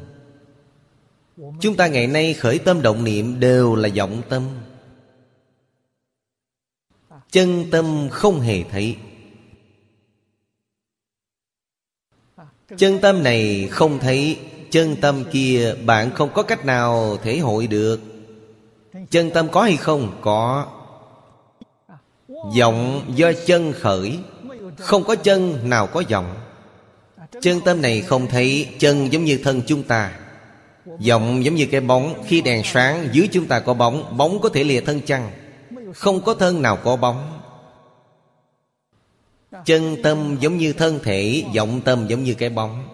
Chúng 1.36 1.76
ta 1.76 1.86
ngày 1.86 2.06
nay 2.06 2.34
khởi 2.34 2.58
tâm 2.58 2.82
động 2.82 3.04
niệm 3.04 3.40
đều 3.40 3.74
là 3.74 3.88
vọng 3.96 4.22
tâm. 4.28 4.42
Chân 7.30 7.64
tâm 7.70 8.08
không 8.10 8.40
hề 8.40 8.62
thấy. 8.62 8.96
Chân 12.76 12.98
tâm 13.02 13.22
này 13.22 13.68
không 13.70 13.98
thấy 13.98 14.38
Chân 14.70 14.96
tâm 15.00 15.24
kia 15.32 15.74
bạn 15.84 16.10
không 16.14 16.30
có 16.34 16.42
cách 16.42 16.64
nào 16.64 17.16
thể 17.22 17.38
hội 17.38 17.66
được. 17.66 18.00
Chân 19.10 19.30
tâm 19.30 19.48
có 19.52 19.62
hay 19.62 19.76
không? 19.76 20.18
Có. 20.20 20.66
Vọng 22.60 23.12
do 23.14 23.32
chân 23.46 23.72
khởi 23.72 24.18
Không 24.78 25.04
có 25.04 25.16
chân 25.16 25.68
nào 25.68 25.86
có 25.86 26.02
vọng. 26.10 26.34
Chân 27.40 27.60
tâm 27.64 27.82
này 27.82 28.02
không 28.02 28.26
thấy 28.26 28.68
Chân 28.78 29.12
giống 29.12 29.24
như 29.24 29.40
thân 29.44 29.62
chúng 29.66 29.82
ta 29.82 30.25
Giọng 30.98 31.44
giống 31.44 31.54
như 31.54 31.66
cái 31.70 31.80
bóng, 31.80 32.22
Khi 32.26 32.40
đèn 32.40 32.62
sáng, 32.64 33.08
dưới 33.12 33.28
chúng 33.32 33.46
ta 33.46 33.60
có 33.60 33.74
bóng 33.74 34.16
Bóng 34.16 34.40
có 34.40 34.48
thể 34.48 34.64
lìa 34.64 34.80
thân 34.80 35.00
chăng? 35.00 35.30
Không 35.94 36.20
có 36.20 36.34
thân 36.34 36.62
nào 36.62 36.78
có 36.84 36.96
bóng. 36.96 37.40
Chân 39.64 39.96
tâm 40.02 40.36
giống 40.40 40.56
như 40.56 40.72
thân 40.72 41.00
thể 41.02 41.44
Vọng 41.56 41.80
tâm 41.84 42.06
giống 42.08 42.24
như 42.24 42.34
cái 42.34 42.50
bóng. 42.50 42.88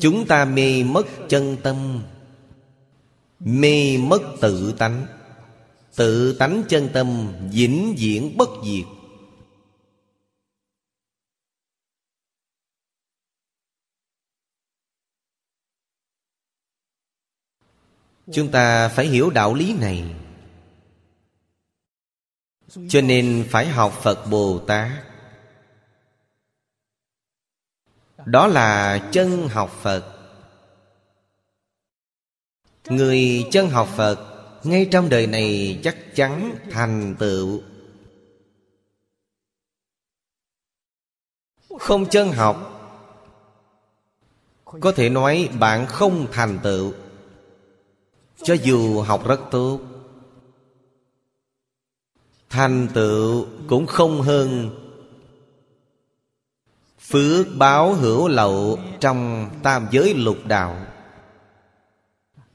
Chúng 0.00 0.26
ta 0.26 0.44
mê 0.44 0.82
mất 0.82 1.06
chân 1.28 1.56
tâm, 1.62 2.02
Mê 3.40 3.98
mất 3.98 4.22
tự 4.40 4.74
tánh. 4.78 5.06
Tự 5.96 6.32
tánh 6.38 6.62
chân 6.68 6.88
tâm 6.92 7.32
vĩnh 7.52 7.94
viễn 7.98 8.36
bất 8.36 8.48
diệt. 8.64 8.99
Chúng 18.32 18.50
ta 18.50 18.88
phải 18.88 19.06
hiểu 19.06 19.30
đạo 19.30 19.54
lý 19.54 19.74
này. 19.80 20.04
Cho 22.88 23.00
nên 23.00 23.46
phải 23.50 23.68
học 23.68 23.92
Phật 24.02 24.26
Bồ 24.30 24.58
Tát. 24.58 24.90
Đó 28.24 28.46
là 28.46 28.98
chân 29.12 29.48
học 29.48 29.78
Phật. 29.82 30.16
Người 32.84 33.46
chân 33.50 33.68
học 33.68 33.88
Phật 33.96 34.30
Ngay 34.64 34.88
trong 34.90 35.08
đời 35.08 35.26
này 35.26 35.80
chắc 35.84 35.96
chắn 36.14 36.54
thành 36.70 37.16
tựu. 37.18 37.60
Không 41.78 42.06
chân 42.06 42.32
học, 42.32 42.66
Có 44.64 44.92
thể 44.92 45.08
nói 45.08 45.48
bạn 45.60 45.86
không 45.86 46.26
thành 46.32 46.58
tựu. 46.62 46.92
Cho 48.42 48.54
dù 48.54 49.00
học 49.00 49.26
rất 49.26 49.40
tốt, 49.50 49.80
Thành 52.50 52.88
tựu 52.94 53.46
cũng 53.68 53.86
không 53.86 54.22
hơn 54.22 54.70
Phước 57.00 57.46
báo 57.56 57.94
hữu 57.94 58.28
lậu 58.28 58.78
trong 59.00 59.50
tam 59.62 59.86
giới 59.90 60.14
lục 60.14 60.36
đạo. 60.44 60.86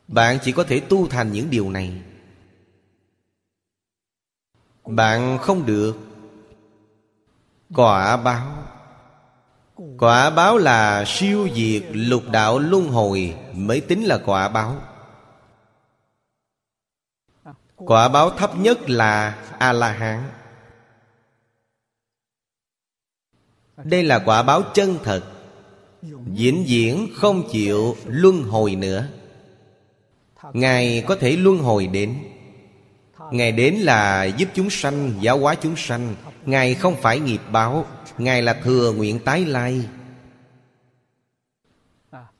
Bạn 0.08 0.38
chỉ 0.43 0.52
có 0.52 0.63
thể 0.63 0.80
tu 0.80 1.08
thành 1.08 1.32
những 1.32 1.50
điều 1.50 1.69
này. 1.69 2.02
Bạn 4.86 5.38
không 5.41 5.65
được 5.65 5.98
Quả 7.76 8.17
báo. 8.17 8.63
Quả 9.98 10.30
báo 10.30 10.58
là 10.58 11.04
siêu 11.08 11.48
diệt 11.56 11.84
lục 11.91 12.24
đạo 12.32 12.60
luân 12.60 12.88
hồi 12.88 13.36
Mới 13.54 13.82
tính 13.82 14.04
là 14.04 14.17
quả 14.26 14.50
báo. 14.50 14.82
Quả 17.86 18.08
báo 18.08 18.30
thấp 18.30 18.58
nhất 18.58 18.89
là 18.89 19.38
A-la-hán. 19.60 20.24
Đây 23.84 24.04
là 24.04 24.19
quả 24.19 24.43
báo 24.43 24.62
chân 24.74 24.98
thật. 25.04 25.24
Diễn 26.34 26.63
diễn 26.67 27.10
không 27.15 27.43
chịu 27.52 27.95
luân 28.06 28.43
hồi 28.43 28.76
nữa. 28.76 29.08
Ngài 30.54 31.04
có 31.08 31.15
thể 31.15 31.32
luân 31.32 31.58
hồi 31.58 31.88
đến. 31.88 32.17
Ngài 33.32 33.52
đến 33.52 33.76
là 33.76 34.24
giúp 34.24 34.50
chúng 34.56 34.69
sanh, 34.69 35.13
giáo 35.21 35.39
hóa 35.39 35.56
chúng 35.56 35.76
sanh. 35.76 36.15
Ngài 36.45 36.76
không 36.76 36.95
phải 37.02 37.19
nghiệp 37.19 37.41
báo. 37.52 37.86
Ngài 38.17 38.41
là 38.41 38.54
thừa 38.54 38.93
nguyện 38.93 39.19
tái 39.19 39.45
lai. 39.45 39.86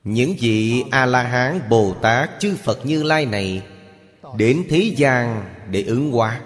Những 0.04 0.36
vị 0.40 0.84
a 0.92 1.06
la 1.06 1.24
hán 1.24 1.70
bồ 1.70 1.96
tát 2.02 2.30
chư 2.40 2.56
phật 2.56 2.86
như 2.86 3.04
lai 3.04 3.26
này 3.26 3.64
đến 4.38 4.66
thế 4.70 4.94
gian 4.98 5.46
để 5.72 5.84
ứng 5.84 6.12
hóa. 6.12 6.42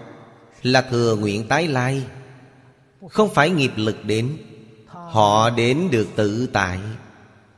Là 0.63 0.81
thừa 0.81 1.15
nguyện 1.15 1.47
tái 1.47 1.67
lai, 1.67 2.03
không 3.09 3.29
phải 3.33 3.49
nghiệp 3.49 3.71
lực 3.75 4.05
đến, 4.05 4.37
họ 4.87 5.49
đến 5.49 5.87
được 5.91 6.07
tự 6.15 6.47
tại. 6.53 6.79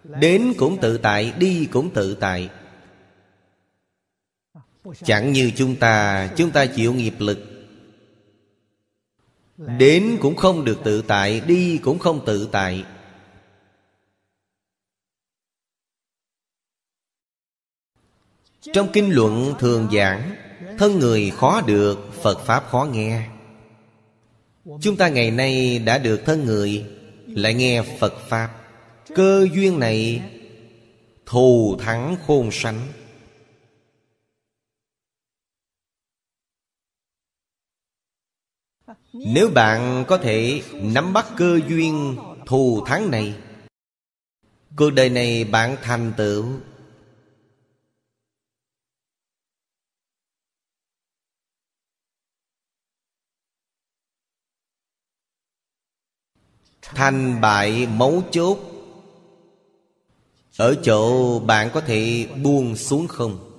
Đến 0.03 0.53
cũng 0.57 0.77
tự 0.81 0.97
tại, 0.97 1.33
Đi 1.39 1.67
cũng 1.71 1.89
tự 1.93 2.15
tại. 2.15 2.49
Chẳng 5.03 5.33
như 5.33 5.51
chúng 5.55 5.75
ta 5.75 6.27
Chúng 6.35 6.51
ta 6.51 6.65
chịu 6.65 6.93
nghiệp 6.93 7.15
lực. 7.19 7.39
Đến 9.57 10.17
cũng 10.21 10.35
không 10.35 10.65
được 10.65 10.77
tự 10.83 11.01
tại, 11.01 11.41
Đi 11.47 11.77
cũng 11.77 11.99
không 11.99 12.25
tự 12.25 12.49
tại. 12.51 12.85
Trong 18.73 18.89
kinh 18.93 19.15
luận 19.15 19.53
thường 19.59 19.89
giảng, 19.93 20.35
Thân 20.77 20.99
người 20.99 21.31
khó 21.31 21.61
được, 21.61 22.13
Phật 22.21 22.39
Pháp 22.45 22.67
khó 22.67 22.87
nghe. 22.91 23.27
Chúng 24.81 24.97
ta 24.97 25.09
ngày 25.09 25.31
nay 25.31 25.79
đã 25.79 25.97
được 25.97 26.21
thân 26.25 26.45
người, 26.45 26.85
Lại 27.27 27.53
nghe 27.53 27.83
Phật 27.99 28.13
Pháp. 28.29 28.49
Cơ 29.15 29.47
duyên 29.53 29.79
này 29.79 30.21
Thù 31.25 31.77
thắng 31.79 32.17
khôn 32.27 32.49
sánh 32.51 32.87
Nếu 39.13 39.49
bạn 39.49 40.05
có 40.07 40.17
thể 40.17 40.61
nắm 40.73 41.13
bắt 41.13 41.25
cơ 41.37 41.59
duyên 41.67 42.17
thù 42.45 42.85
thắng 42.85 43.11
này, 43.11 43.35
Cuộc 44.75 44.89
đời 44.89 45.09
này 45.09 45.43
bạn 45.43 45.77
thành 45.81 46.13
tựu. 46.17 46.45
Thành 56.95 57.41
bại 57.41 57.87
mấu 57.87 58.23
chốt. 58.31 58.57
Ở 60.57 60.75
chỗ 60.83 61.39
bạn 61.39 61.69
có 61.73 61.81
thể 61.81 62.27
buông 62.43 62.75
xuống 62.75 63.07
không? 63.07 63.51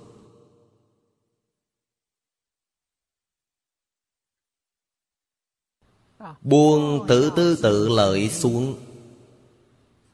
Buông 6.42 7.06
tự 7.08 7.32
tư 7.36 7.58
tự 7.62 7.88
lợi 7.88 8.28
xuống. 8.28 8.76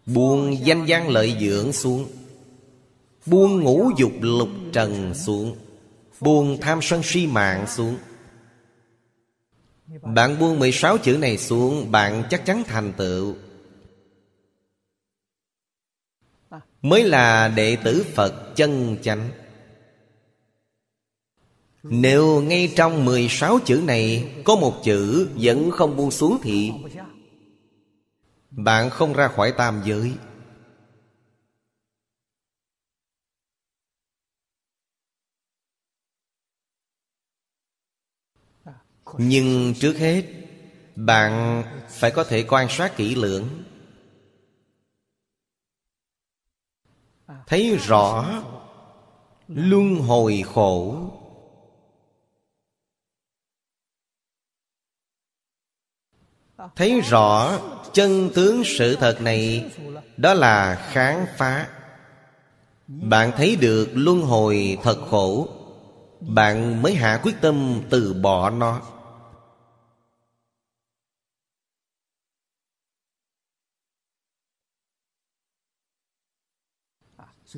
Buông 0.07 0.67
danh 0.67 0.85
văn 0.89 1.09
lợi 1.09 1.37
dưỡng 1.41 1.73
xuống. 1.73 2.09
Buông 3.27 3.61
ngũ 3.61 3.91
dục 3.97 4.13
lục 4.21 4.49
trần 4.73 5.15
xuống. 5.15 5.57
Buông 6.21 6.59
tham 6.61 6.79
sân 6.83 7.01
si 7.05 7.27
mạng 7.27 7.67
xuống. 7.67 7.97
Bạn 9.89 10.39
buông 10.39 10.59
16 10.59 10.99
chữ 10.99 11.19
này 11.19 11.39
xuống 11.39 11.91
Bạn 11.91 12.23
chắc 12.31 12.47
chắn 12.47 12.63
thành 12.67 12.93
tựu. 12.97 13.35
Mới 16.83 17.05
là 17.05 17.49
đệ 17.49 17.77
tử 17.77 18.05
Phật 18.15 18.57
chân 18.57 18.97
chánh. 19.03 19.31
Nếu 21.83 22.43
ngay 22.43 22.73
trong 22.77 23.05
16 23.05 23.59
chữ 23.65 23.83
này 23.87 24.33
Có 24.45 24.57
một 24.57 24.81
chữ 24.85 25.29
vẫn 25.35 25.71
không 25.71 25.97
buông 25.97 26.11
xuống 26.11 26.39
thì 26.43 26.73
Bạn 28.51 28.91
không 28.91 29.13
ra 29.13 29.29
khỏi 29.29 29.53
tam 29.53 29.83
giới 29.85 30.13
Nhưng 39.19 39.75
trước 39.75 39.99
hết, 39.99 40.25
Bạn 41.07 41.63
phải 41.89 42.11
có 42.11 42.25
thể 42.25 42.45
quan 42.49 42.67
sát 42.71 42.97
kỹ 42.97 43.15
lưỡng. 43.15 43.49
Thấy 47.47 47.77
rõ, 47.77 48.43
luân 49.49 49.95
hồi 49.95 50.43
khổ. 50.55 50.97
Thấy 56.77 57.01
rõ 57.01 57.59
chân 57.93 58.31
tướng 58.35 58.63
sự 58.65 58.97
thật 58.97 59.21
này, 59.21 59.71
đó 60.17 60.35
là 60.35 60.89
kháng 60.93 61.27
phá. 61.37 61.69
Bạn 62.87 63.33
thấy 63.37 63.57
được 63.57 63.89
luân 63.95 64.21
hồi 64.23 64.79
thật 64.83 64.99
khổ, 65.11 65.49
bạn 66.21 66.83
mới 66.83 66.95
hạ 66.95 67.21
quyết 67.23 67.35
tâm 67.41 67.83
từ 67.91 68.15
bỏ 68.15 68.51
nó. 68.51 68.98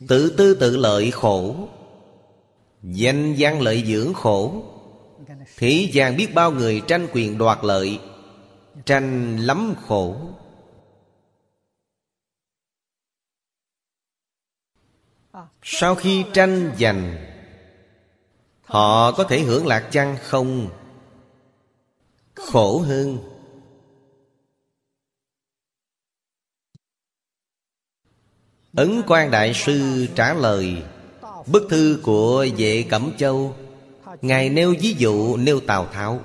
Tự 0.08 0.34
tư 0.36 0.54
tự 0.54 0.76
lợi 0.76 1.10
khổ, 1.10 1.68
Danh 2.82 3.34
gian 3.34 3.62
lợi 3.62 3.84
dưỡng 3.86 4.14
khổ. 4.14 4.62
Thế 5.56 5.90
gian 5.92 6.16
biết 6.16 6.34
bao 6.34 6.50
người 6.50 6.82
tranh 6.86 7.08
quyền 7.12 7.38
đoạt 7.38 7.58
lợi, 7.62 8.00
Tranh 8.86 9.36
lắm 9.36 9.74
khổ. 9.86 10.16
Sau 15.62 15.94
khi 15.94 16.24
tranh 16.32 16.72
giành, 16.78 17.16
Họ 18.70 19.12
có 19.12 19.24
thể 19.24 19.40
hưởng 19.40 19.66
lạc 19.66 19.88
chăng? 19.90 20.16
Không. 20.22 20.68
Khổ 22.34 22.78
hơn. 22.78 23.18
Ấn 28.76 29.02
quan 29.06 29.30
Đại 29.30 29.54
Sư 29.54 30.06
trả 30.14 30.34
lời 30.34 30.82
Bức 31.46 31.66
thư 31.70 32.00
của 32.02 32.46
vệ 32.58 32.86
Cẩm 32.90 33.12
Châu 33.18 33.54
Ngài 34.22 34.48
nêu 34.48 34.74
ví 34.80 34.94
dụ 34.98 35.36
nêu 35.36 35.60
Tào 35.60 35.86
Tháo. 35.86 36.20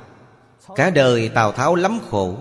Cả 0.75 0.89
đời 0.89 1.29
Tào 1.29 1.51
Tháo 1.51 1.75
lắm 1.75 1.99
khổ. 2.09 2.37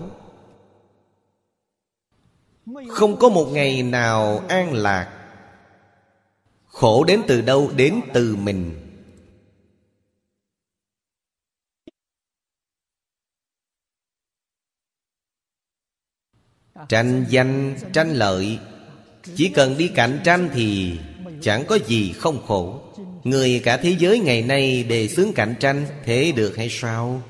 Không 2.89 3.19
có 3.19 3.29
một 3.29 3.45
ngày 3.51 3.83
nào 3.83 4.43
an 4.49 4.73
lạc. 4.73 5.11
Khổ 6.65 7.03
đến 7.03 7.21
từ 7.27 7.41
đâu? 7.41 7.71
Đến 7.75 8.01
từ 8.13 8.35
mình. 8.35 8.81
Tranh 16.89 17.25
danh, 17.29 17.75
tranh 17.93 18.13
lợi 18.13 18.59
chỉ 19.35 19.49
cần 19.49 19.77
đi 19.77 19.87
cạnh 19.87 20.19
tranh 20.23 20.49
thì 20.53 20.97
Chẳng 21.41 21.65
có 21.67 21.77
gì 21.87 22.13
không 22.13 22.45
khổ. 22.47 22.81
Người 23.23 23.61
cả 23.63 23.77
thế 23.77 23.95
giới 23.99 24.19
ngày 24.19 24.41
nay 24.41 24.83
đề 24.83 25.07
xướng 25.07 25.33
cạnh 25.33 25.55
tranh 25.59 25.85
Thế 26.05 26.33
được 26.35 26.57
hay 26.57 26.69
sao? 26.69 27.21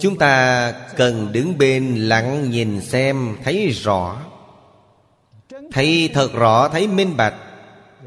Chúng 0.00 0.18
ta 0.18 0.72
cần 0.96 1.32
đứng 1.32 1.58
bên 1.58 1.96
lặng 1.96 2.50
nhìn 2.50 2.80
xem 2.80 3.36
Thấy 3.44 3.70
rõ. 3.70 4.22
Thấy 5.72 6.10
thật 6.14 6.32
rõ, 6.32 6.68
thấy 6.68 6.88
minh 6.88 7.16
bạch. 7.16 7.34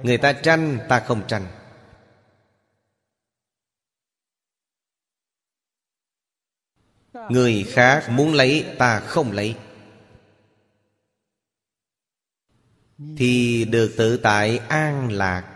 Người 0.03 0.17
ta 0.17 0.33
tranh, 0.33 0.77
ta 0.89 0.99
không 0.99 1.21
tranh. 1.27 1.47
Người 7.29 7.63
khác 7.63 8.09
muốn 8.09 8.33
lấy, 8.33 8.65
ta 8.77 8.99
không 8.99 9.31
lấy. 9.31 9.55
Thì 13.17 13.65
được 13.65 13.93
tự 13.97 14.17
tại 14.17 14.57
an 14.57 15.11
lạc. 15.11 15.55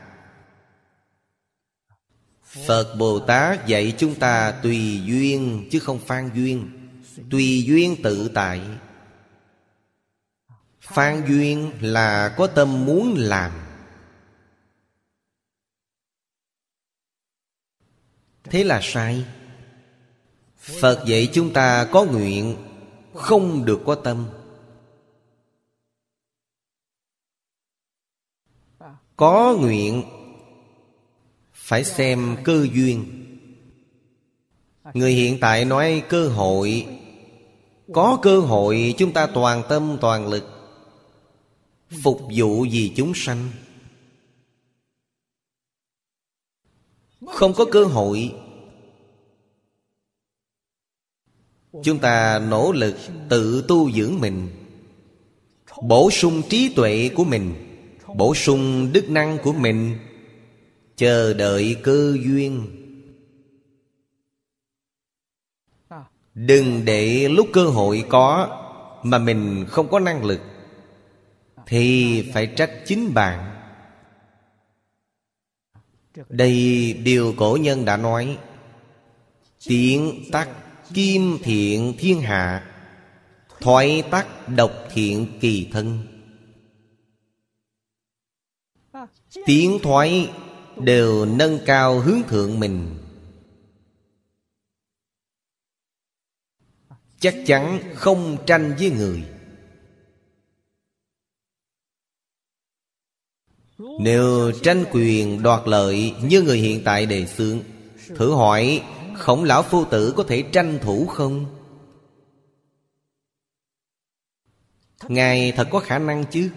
Phật 2.43 2.95
Bồ 2.99 3.19
Tát 3.19 3.67
dạy 3.67 3.95
chúng 3.97 4.15
ta 4.15 4.51
tùy 4.63 5.01
duyên, 5.05 5.67
chứ 5.71 5.79
không 5.79 5.99
phan 5.99 6.29
duyên. 6.35 6.69
Tùy 7.31 7.63
duyên 7.67 7.95
tự 8.03 8.31
tại. 8.33 8.61
Phan 10.81 11.25
duyên 11.27 11.71
là 11.81 12.33
có 12.37 12.47
tâm 12.47 12.85
muốn 12.85 13.13
làm. 13.17 13.51
Thế 18.43 18.63
là 18.63 18.79
sai. 18.83 19.25
Phật 20.63 21.03
dạy 21.07 21.29
chúng 21.33 21.53
ta 21.53 21.89
có 21.91 22.03
nguyện, 22.03 22.55
Không 23.13 23.65
được 23.65 23.79
có 23.85 23.95
tâm. 23.95 24.25
Có 29.15 29.55
nguyện, 29.59 30.03
Phải 31.53 31.83
xem 31.83 32.37
cơ 32.43 32.67
duyên. 32.73 33.05
Người 34.93 35.13
hiện 35.13 35.37
tại 35.41 35.65
nói 35.65 36.03
cơ 36.09 36.27
hội. 36.27 36.87
Có 37.93 38.19
cơ 38.21 38.39
hội, 38.39 38.95
chúng 38.97 39.13
ta 39.13 39.27
toàn 39.27 39.63
tâm, 39.69 39.97
toàn 40.01 40.27
lực. 40.27 40.43
Phục 42.03 42.21
vụ 42.35 42.65
vì 42.71 42.93
chúng 42.95 43.11
sanh. 43.15 43.49
Không 47.27 47.53
có 47.53 47.65
cơ 47.71 47.83
hội. 47.83 48.42
Chúng 51.81 51.99
ta 51.99 52.39
nỗ 52.39 52.71
lực 52.71 52.95
tự 53.29 53.65
tu 53.67 53.91
dưỡng 53.91 54.19
mình, 54.19 54.47
Bổ 55.83 56.11
sung 56.11 56.41
trí 56.49 56.73
tuệ 56.75 57.09
của 57.15 57.23
mình, 57.23 57.53
Bổ 58.15 58.35
sung 58.35 58.93
đức 58.93 59.09
năng 59.09 59.37
của 59.43 59.53
mình. 59.53 59.97
Chờ 60.95 61.33
đợi 61.33 61.75
cơ 61.83 62.17
duyên. 62.25 62.67
Đừng 66.33 66.85
để 66.85 67.29
lúc 67.29 67.47
cơ 67.53 67.65
hội 67.65 68.05
có 68.09 68.59
Mà 69.03 69.17
mình 69.17 69.65
không 69.69 69.87
có 69.87 69.99
năng 69.99 70.25
lực, 70.25 70.39
Thì 71.65 72.21
phải 72.33 72.47
trách 72.47 72.71
chính 72.85 73.13
bạn. 73.13 73.49
Đây 76.29 76.93
điều 77.03 77.33
cổ 77.37 77.57
nhân 77.61 77.85
đã 77.85 77.97
nói, 77.97 78.37
Tiếng 79.67 80.23
tắc 80.31 80.49
kim 80.93 81.37
thiện 81.43 81.93
thiên 81.97 82.21
hạ, 82.21 82.69
Thoái 83.59 84.03
tắc 84.11 84.49
độc 84.49 84.71
thiện 84.93 85.39
kỳ 85.41 85.69
thân. 85.71 86.07
Tiến 89.45 89.79
thoái 89.83 90.29
đều 90.77 91.25
nâng 91.25 91.59
cao 91.65 91.99
hướng 91.99 92.21
thượng 92.27 92.59
mình. 92.59 92.97
Chắc 97.19 97.35
chắn 97.45 97.79
không 97.95 98.37
tranh 98.45 98.75
với 98.79 98.91
người. 98.91 99.23
Nếu 103.99 104.51
tranh 104.63 104.85
quyền 104.91 105.43
đoạt 105.43 105.67
lợi 105.67 106.13
như 106.23 106.41
người 106.41 106.57
hiện 106.57 106.81
tại 106.85 107.05
đề 107.05 107.25
xướng, 107.25 107.59
Thử 108.15 108.33
hỏi 108.33 108.83
khổng 109.17 109.43
lão 109.43 109.63
phu 109.63 109.85
tử 109.85 110.13
có 110.17 110.23
thể 110.27 110.41
tranh 110.41 110.79
thủ 110.81 111.05
không? 111.05 111.45
Ngài 115.07 115.51
thật 115.51 115.67
có 115.71 115.79
khả 115.79 115.99
năng 115.99 116.25
chứ? 116.25 116.49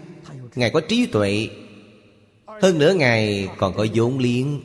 Ngài 0.55 0.69
có 0.69 0.81
trí 0.89 1.05
tuệ. 1.05 1.49
Hơn 2.45 2.79
nữa 2.79 2.93
Ngài 2.93 3.49
còn 3.57 3.73
có 3.73 3.87
vốn 3.93 4.19
liếng. 4.19 4.61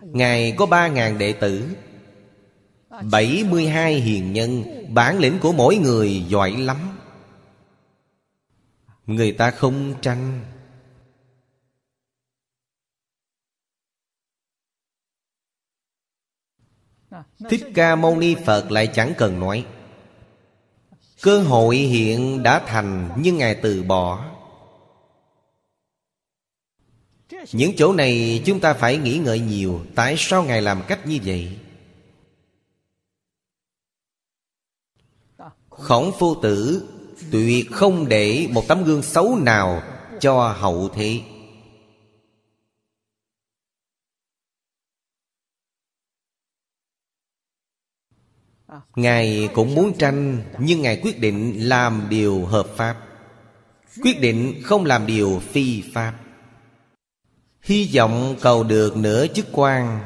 Ngài 0.00 0.54
có 0.58 0.66
ba 0.66 0.88
ngàn 0.88 1.18
đệ 1.18 1.32
tử. 1.32 1.62
72 3.10 3.94
hiền 3.94 4.32
nhân, 4.32 4.64
Bản 4.94 5.18
lĩnh 5.18 5.38
của 5.38 5.52
mỗi 5.52 5.76
người 5.76 6.24
giỏi 6.28 6.52
lắm. 6.52 6.76
Người 9.06 9.32
ta 9.32 9.50
không 9.50 9.94
tranh. 10.00 10.40
Thích 17.50 17.64
Ca 17.74 17.96
Mâu 17.96 18.16
Ni 18.16 18.34
Phật 18.46 18.70
lại 18.70 18.86
chẳng 18.86 19.12
cần 19.18 19.40
nói. 19.40 19.66
Cơ 21.22 21.40
hội 21.40 21.76
hiện 21.76 22.42
đã 22.42 22.62
thành, 22.66 23.10
Nhưng 23.16 23.38
Ngài 23.38 23.54
từ 23.54 23.82
bỏ. 23.82 24.24
Những 27.52 27.72
chỗ 27.76 27.92
này 27.92 28.42
chúng 28.46 28.60
ta 28.60 28.74
phải 28.74 28.96
nghĩ 28.96 29.18
ngợi 29.18 29.40
nhiều, 29.40 29.80
Tại 29.94 30.14
sao 30.18 30.42
Ngài 30.42 30.62
làm 30.62 30.82
cách 30.88 31.06
như 31.06 31.18
vậy? 31.24 31.56
Khổng 35.68 36.12
phu 36.18 36.34
tử, 36.42 36.88
Tuyệt 37.30 37.72
không 37.72 38.08
để 38.08 38.48
một 38.50 38.68
tấm 38.68 38.84
gương 38.84 39.02
xấu 39.02 39.36
nào 39.36 39.82
Cho 40.20 40.48
hậu 40.48 40.88
thế. 40.88 41.20
Ngài 48.96 49.48
cũng 49.54 49.74
muốn 49.74 49.98
tranh, 49.98 50.42
Nhưng 50.58 50.82
Ngài 50.82 51.00
quyết 51.02 51.20
định 51.20 51.68
làm 51.68 52.06
điều 52.08 52.44
hợp 52.44 52.66
pháp. 52.76 52.96
Quyết 54.02 54.20
định 54.20 54.62
không 54.62 54.84
làm 54.84 55.06
điều 55.06 55.42
phi 55.52 55.82
pháp. 55.92 56.14
Hy 57.62 57.90
vọng 57.94 58.36
cầu 58.40 58.64
được 58.64 58.96
nửa 58.96 59.26
chức 59.26 59.46
quan. 59.52 60.00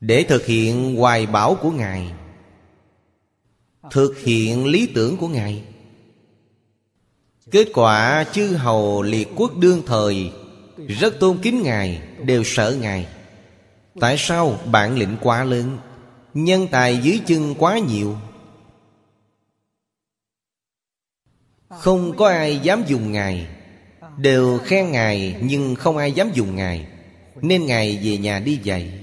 Để 0.00 0.24
thực 0.28 0.46
hiện 0.46 0.96
hoài 0.96 1.26
bảo 1.26 1.54
của 1.54 1.70
Ngài. 1.70 2.12
Thực 3.90 4.18
hiện 4.18 4.66
lý 4.66 4.86
tưởng 4.94 5.16
của 5.16 5.28
Ngài. 5.28 5.64
Kết 7.50 7.68
quả 7.74 8.24
chư 8.32 8.56
hầu 8.56 9.02
liệt 9.02 9.28
quốc 9.36 9.56
đương 9.56 9.82
thời, 9.86 10.32
Rất 10.88 11.20
tôn 11.20 11.38
kính 11.42 11.62
Ngài, 11.62 12.02
Đều 12.24 12.44
sợ 12.44 12.76
Ngài. 12.80 13.06
Tại 14.00 14.16
sao 14.18 14.58
bản 14.70 14.98
lĩnh 14.98 15.16
quá 15.20 15.44
lớn? 15.44 15.78
Nhân 16.34 16.68
tài 16.70 16.98
dưới 16.98 17.20
chân 17.26 17.54
quá 17.58 17.78
nhiều. 17.78 18.16
Không 21.68 22.16
có 22.16 22.28
ai 22.28 22.58
dám 22.58 22.84
dùng 22.86 23.12
Ngài. 23.12 23.46
Đều 24.16 24.58
khen 24.58 24.92
Ngài, 24.92 25.36
Nhưng 25.42 25.74
không 25.74 25.96
ai 25.96 26.12
dám 26.12 26.30
dùng 26.34 26.56
Ngài. 26.56 26.86
Nên 27.40 27.66
Ngài 27.66 28.00
về 28.02 28.18
nhà 28.18 28.38
đi 28.38 28.60
dạy. 28.62 29.02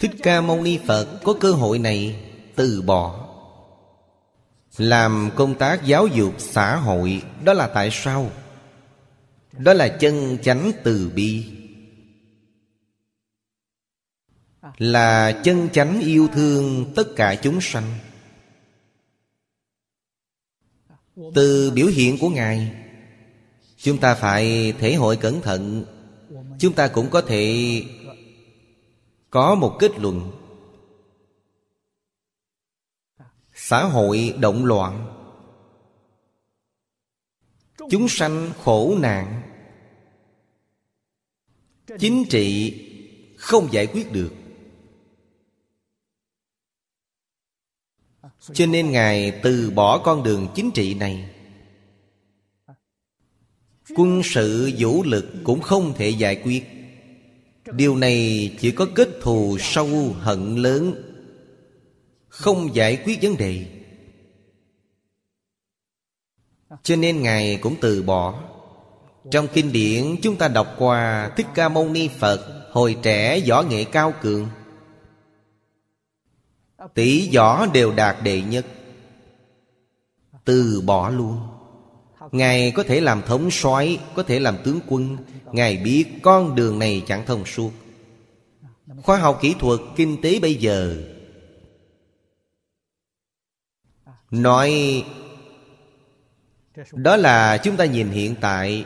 Thích 0.00 0.10
Ca 0.22 0.40
Mâu 0.40 0.62
Ni 0.62 0.78
Phật 0.86 1.20
có 1.24 1.34
cơ 1.40 1.52
hội 1.52 1.78
này, 1.78 2.22
từ 2.56 2.82
bỏ. 2.82 3.26
Làm 4.76 5.30
công 5.36 5.54
tác 5.54 5.84
giáo 5.84 6.06
dục 6.06 6.34
xã 6.38 6.76
hội, 6.76 7.22
Đó 7.44 7.52
là 7.52 7.66
tại 7.66 7.88
sao? 7.92 8.30
Đó 9.64 9.72
là 9.72 9.88
chân 9.88 10.38
chánh 10.42 10.72
từ 10.84 11.10
bi. 11.14 11.46
Là 14.78 15.40
chân 15.44 15.68
chánh 15.72 16.00
yêu 16.00 16.28
thương 16.34 16.92
tất 16.96 17.04
cả 17.16 17.34
chúng 17.42 17.60
sanh. 17.60 17.98
Từ 21.34 21.70
biểu 21.70 21.86
hiện 21.86 22.18
của 22.20 22.28
Ngài, 22.28 22.80
Chúng 23.82 23.98
ta 23.98 24.14
phải 24.14 24.72
thể 24.78 24.94
hội 24.94 25.16
cẩn 25.16 25.40
thận. 25.42 25.84
Chúng 26.58 26.74
ta 26.74 26.88
cũng 26.88 27.10
có 27.10 27.20
thể 27.20 27.82
Có 29.30 29.54
một 29.54 29.76
kết 29.78 29.92
luận. 29.98 30.30
Xã 33.54 33.84
hội 33.84 34.34
động 34.38 34.64
loạn. 34.64 35.16
Chúng 37.90 38.08
sanh 38.08 38.50
khổ 38.64 38.96
nạn. 39.00 39.42
Chính 41.98 42.24
trị 42.30 42.74
không 43.36 43.68
giải 43.72 43.86
quyết 43.86 44.12
được. 44.12 44.32
Cho 48.52 48.66
nên 48.66 48.90
Ngài 48.90 49.40
từ 49.42 49.70
bỏ 49.70 49.98
con 49.98 50.22
đường 50.22 50.48
chính 50.54 50.70
trị 50.70 50.94
này. 50.94 51.30
Quân 53.96 54.22
sự 54.24 54.72
vũ 54.78 55.02
lực 55.02 55.26
cũng 55.44 55.60
không 55.60 55.94
thể 55.96 56.08
giải 56.08 56.40
quyết. 56.44 56.64
Điều 57.72 57.96
này 57.96 58.50
chỉ 58.60 58.70
có 58.70 58.86
kết 58.94 59.08
thù 59.20 59.56
sâu 59.60 60.12
hận 60.18 60.56
lớn, 60.56 61.06
Không 62.28 62.74
giải 62.74 63.02
quyết 63.04 63.18
vấn 63.22 63.36
đề. 63.36 63.66
Cho 66.82 66.96
nên 66.96 67.22
Ngài 67.22 67.56
cũng 67.56 67.76
từ 67.80 68.02
bỏ. 68.02 68.49
Trong 69.30 69.48
kinh 69.52 69.72
điển, 69.72 70.16
chúng 70.22 70.36
ta 70.36 70.48
đọc 70.48 70.74
qua 70.78 71.30
Thích 71.36 71.46
Ca 71.54 71.68
Mâu 71.68 71.88
Ni 71.88 72.08
Phật, 72.08 72.70
Hồi 72.72 72.96
trẻ 73.02 73.40
võ 73.48 73.62
nghệ 73.62 73.84
cao 73.84 74.12
cường. 74.20 74.48
Tỷ 76.94 77.36
võ 77.36 77.66
đều 77.66 77.92
đạt 77.92 78.16
đệ 78.22 78.42
nhất. 78.42 78.66
Từ 80.44 80.82
bỏ 80.86 81.10
luôn. 81.10 81.40
Ngài 82.32 82.70
có 82.70 82.82
thể 82.82 83.00
làm 83.00 83.22
thống 83.22 83.50
soái, 83.50 83.98
Có 84.14 84.22
thể 84.22 84.40
làm 84.40 84.58
tướng 84.64 84.80
quân. 84.88 85.16
Ngài 85.52 85.76
biết 85.76 86.06
con 86.22 86.54
đường 86.54 86.78
này 86.78 87.02
chẳng 87.06 87.26
thông 87.26 87.44
suốt. 87.44 87.70
Khoa 89.02 89.16
học 89.16 89.38
kỹ 89.42 89.54
thuật, 89.58 89.80
kinh 89.96 90.22
tế 90.22 90.38
bây 90.40 90.54
giờ. 90.54 90.96
Nói, 94.30 95.04
Đó 96.92 97.16
là 97.16 97.58
chúng 97.58 97.76
ta 97.76 97.84
nhìn 97.84 98.08
hiện 98.08 98.34
tại. 98.40 98.84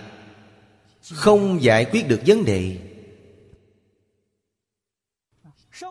Không 1.13 1.63
giải 1.63 1.85
quyết 1.85 2.09
được 2.09 2.21
vấn 2.27 2.45
đề. 2.45 2.79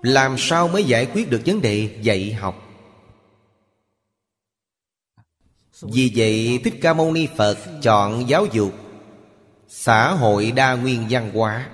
Làm 0.02 0.36
sao 0.38 0.68
mới 0.68 0.84
giải 0.84 1.06
quyết 1.14 1.30
được 1.30 1.42
vấn 1.46 1.62
đề 1.62 2.00
dạy 2.02 2.34
học? 2.34 2.70
Vì 5.82 6.12
vậy, 6.16 6.60
Thích 6.64 6.74
Ca 6.82 6.94
Mâu 6.94 7.12
Ni 7.12 7.28
Phật 7.38 7.58
chọn 7.82 8.30
giáo 8.30 8.46
dục 8.46 8.74
Xã 9.68 10.12
hội 10.12 10.52
đa 10.52 10.76
nguyên 10.76 11.08
văn 11.10 11.32
hóa. 11.34 11.70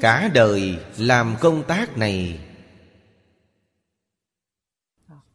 Cả 0.00 0.30
đời 0.34 0.78
làm 0.98 1.36
công 1.40 1.62
tác 1.62 1.98
này, 1.98 2.38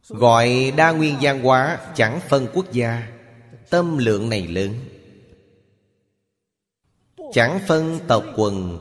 Gọi 0.08 0.72
đa 0.76 0.92
nguyên 0.92 1.16
văn 1.20 1.42
hóa 1.42 1.78
chẳng 1.94 2.20
phân 2.28 2.46
quốc 2.54 2.72
gia, 2.72 3.08
Tâm 3.70 3.98
lượng 3.98 4.30
này 4.30 4.48
lớn. 4.48 4.95
Chẳng 7.32 7.60
phân 7.66 7.98
tộc 8.08 8.24
quần, 8.36 8.78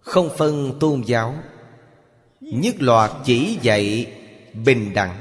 Không 0.00 0.30
phân 0.36 0.78
tôn 0.80 1.02
giáo. 1.06 1.34
Nhất 2.40 2.74
loạt 2.78 3.10
chỉ 3.24 3.58
dạy 3.62 4.12
bình 4.64 4.92
đẳng. 4.94 5.20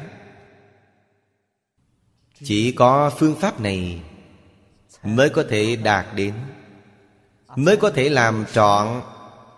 Chỉ 2.43 2.71
có 2.71 3.11
phương 3.17 3.35
pháp 3.35 3.61
này 3.61 4.01
Mới 5.03 5.29
có 5.29 5.43
thể 5.49 5.75
đạt 5.75 6.05
đến, 6.15 6.33
Mới 7.55 7.77
có 7.77 7.89
thể 7.89 8.09
làm 8.09 8.45
trọn 8.53 9.01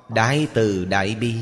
Đại 0.10 0.48
từ 0.54 0.86
đại 0.86 1.16
bi. 1.20 1.36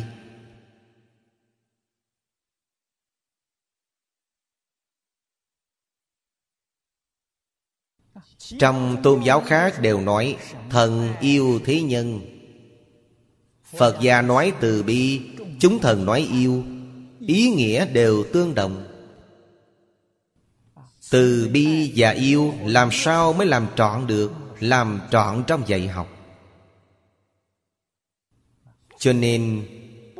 Trong 8.60 8.98
tôn 9.04 9.22
giáo 9.22 9.42
khác 9.42 9.82
đều 9.82 10.02
nói, 10.02 10.38
Thần 10.70 11.14
yêu 11.22 11.60
thế 11.66 11.82
nhân. 11.82 12.22
Phật 13.78 13.98
gia 14.02 14.22
nói 14.22 14.54
từ 14.60 14.84
bi, 14.84 15.22
Chúng 15.60 15.80
thần 15.80 16.06
nói 16.06 16.28
yêu, 16.32 16.64
Ý 17.20 17.50
nghĩa 17.50 17.86
đều 17.86 18.24
tương 18.34 18.56
đồng. 18.56 18.88
Từ 21.12 21.50
bi 21.54 21.94
và 21.96 22.10
yêu, 22.10 22.54
Làm 22.64 22.90
sao 22.92 23.34
mới 23.34 23.48
làm 23.48 23.68
trọn 23.76 24.08
được, 24.08 24.32
Làm 24.60 25.02
trọn 25.12 25.44
trong 25.48 25.68
dạy 25.68 25.88
học? 25.88 26.08
Cho 29.00 29.14
nên, 29.14 29.68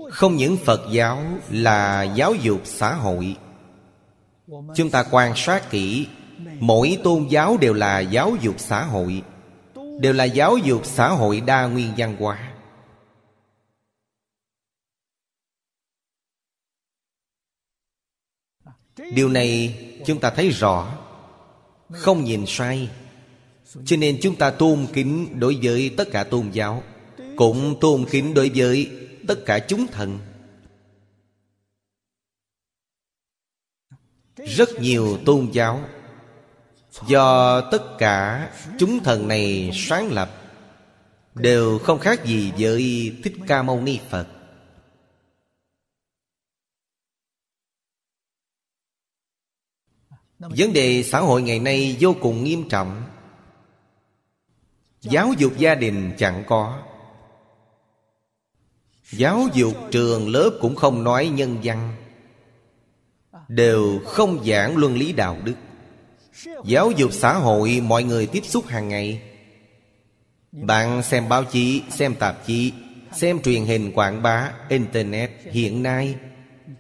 Không 0.10 0.36
những 0.36 0.58
Phật 0.58 0.82
giáo 0.92 1.24
là 1.50 2.04
giáo 2.04 2.34
dục 2.36 2.62
xã 2.64 2.94
hội, 2.94 3.36
Chúng 4.76 4.90
ta 4.90 5.04
quan 5.12 5.34
sát 5.36 5.70
kỹ 5.72 6.08
Mỗi 6.60 7.00
tôn 7.04 7.28
giáo 7.30 7.58
đều 7.58 7.74
là 7.74 8.00
giáo 8.00 8.36
dục 8.42 8.56
xã 8.58 8.86
hội, 8.86 9.24
Đều 10.00 10.14
là 10.14 10.24
giáo 10.24 10.58
dục 10.58 10.82
xã 10.86 11.10
hội 11.10 11.42
đa 11.42 11.68
nguyên 11.68 11.94
văn 11.98 12.16
hóa. 12.20 12.54
Điều 19.14 19.30
này 19.30 19.78
chúng 20.06 20.20
ta 20.20 20.30
thấy 20.30 20.50
rõ, 20.50 20.98
Không 21.90 22.24
nhìn 22.24 22.44
sai. 22.48 22.90
Cho 23.86 23.98
nên 23.98 24.20
chúng 24.22 24.36
ta 24.36 24.52
tôn 24.52 24.88
kính 24.94 25.40
đối 25.40 25.60
với 25.64 25.94
tất 25.98 26.08
cả 26.12 26.24
tôn 26.24 26.50
giáo, 26.52 26.84
Cũng 27.36 27.78
tôn 27.82 28.06
kính 28.12 28.34
đối 28.34 28.52
với 28.56 28.92
tất 29.28 29.40
cả 29.46 29.60
chúng 29.60 29.88
thần. 29.88 30.20
Rất 34.36 34.70
nhiều 34.80 35.18
tôn 35.26 35.50
giáo 35.54 35.90
Do 37.08 37.62
tất 37.62 37.98
cả 37.98 38.50
chúng 38.80 39.04
thần 39.04 39.28
này 39.28 39.72
sáng 39.74 40.12
lập, 40.12 40.30
Đều 41.36 41.80
không 41.80 42.00
khác 42.00 42.26
gì 42.26 42.54
với 42.58 43.16
Thích 43.24 43.34
Ca 43.48 43.64
Mâu 43.64 43.82
Ni 43.82 44.00
Phật. 44.10 44.28
Vấn 50.40 50.74
đề 50.74 51.04
xã 51.04 51.20
hội 51.20 51.42
ngày 51.42 51.60
nay 51.60 51.98
vô 52.00 52.16
cùng 52.22 52.44
nghiêm 52.44 52.70
trọng. 52.70 53.04
Giáo 55.02 55.34
dục 55.38 55.54
gia 55.58 55.76
đình 55.76 56.14
chẳng 56.18 56.44
có. 56.48 56.84
Giáo 59.12 59.48
dục 59.54 59.78
trường 59.92 60.30
lớp 60.30 60.58
cũng 60.62 60.76
không 60.76 61.04
nói 61.04 61.28
nhân 61.28 61.58
văn. 61.64 61.96
Đều 63.48 64.00
không 64.06 64.46
giảng 64.46 64.78
luân 64.78 64.96
lý 64.96 65.14
đạo 65.14 65.38
đức. 65.44 65.56
Giáo 66.66 66.92
dục 66.92 67.14
xã 67.14 67.34
hội 67.34 67.82
mọi 67.84 68.04
người 68.04 68.28
tiếp 68.28 68.44
xúc 68.46 68.68
hàng 68.68 68.90
ngày. 68.90 69.22
Bạn 70.52 71.04
xem 71.04 71.30
báo 71.30 71.44
chí, 71.44 71.82
xem 71.90 72.16
tạp 72.16 72.48
chí 72.48 72.74
Xem 73.16 73.42
truyền 73.42 73.66
hình 73.66 73.92
quảng 73.96 74.22
bá, 74.22 74.52
Internet 74.70 75.32
hiện 75.52 75.84
nay. 75.84 76.16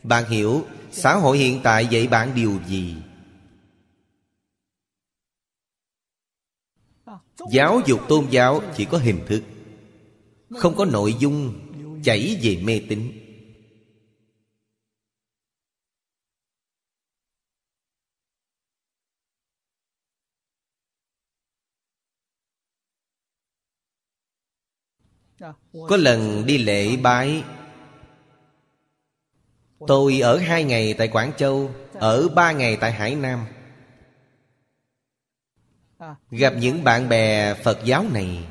Bạn 0.03 0.29
hiểu 0.29 0.65
xã 0.91 1.15
hội 1.15 1.37
hiện 1.37 1.59
tại 1.63 1.87
dạy 1.87 2.07
bạn 2.07 2.31
điều 2.35 2.59
gì? 2.67 2.95
Giáo 7.51 7.81
dục 7.85 7.99
tôn 8.07 8.25
giáo 8.29 8.61
chỉ 8.75 8.85
có 8.85 8.97
hình 8.97 9.19
thức 9.27 9.43
Không 10.49 10.75
có 10.75 10.85
nội 10.85 11.15
dung 11.19 11.53
Chảy 12.03 12.39
về 12.41 12.57
mê 12.63 12.81
tín. 12.89 13.24
Có 25.73 25.97
lần 25.97 26.45
đi 26.45 26.57
lễ 26.57 26.97
bái. 26.97 27.43
Tôi 29.87 30.19
ở 30.19 30.37
hai 30.37 30.63
ngày 30.63 30.93
tại 30.93 31.07
Quảng 31.07 31.31
Châu, 31.37 31.71
Ở 31.93 32.27
ba 32.27 32.51
ngày 32.51 32.77
tại 32.77 32.91
Hải 32.91 33.15
Nam. 33.15 33.45
Gặp 36.31 36.53
những 36.59 36.83
bạn 36.83 37.09
bè 37.09 37.53
Phật 37.53 37.79
giáo 37.83 38.05
này. 38.13 38.47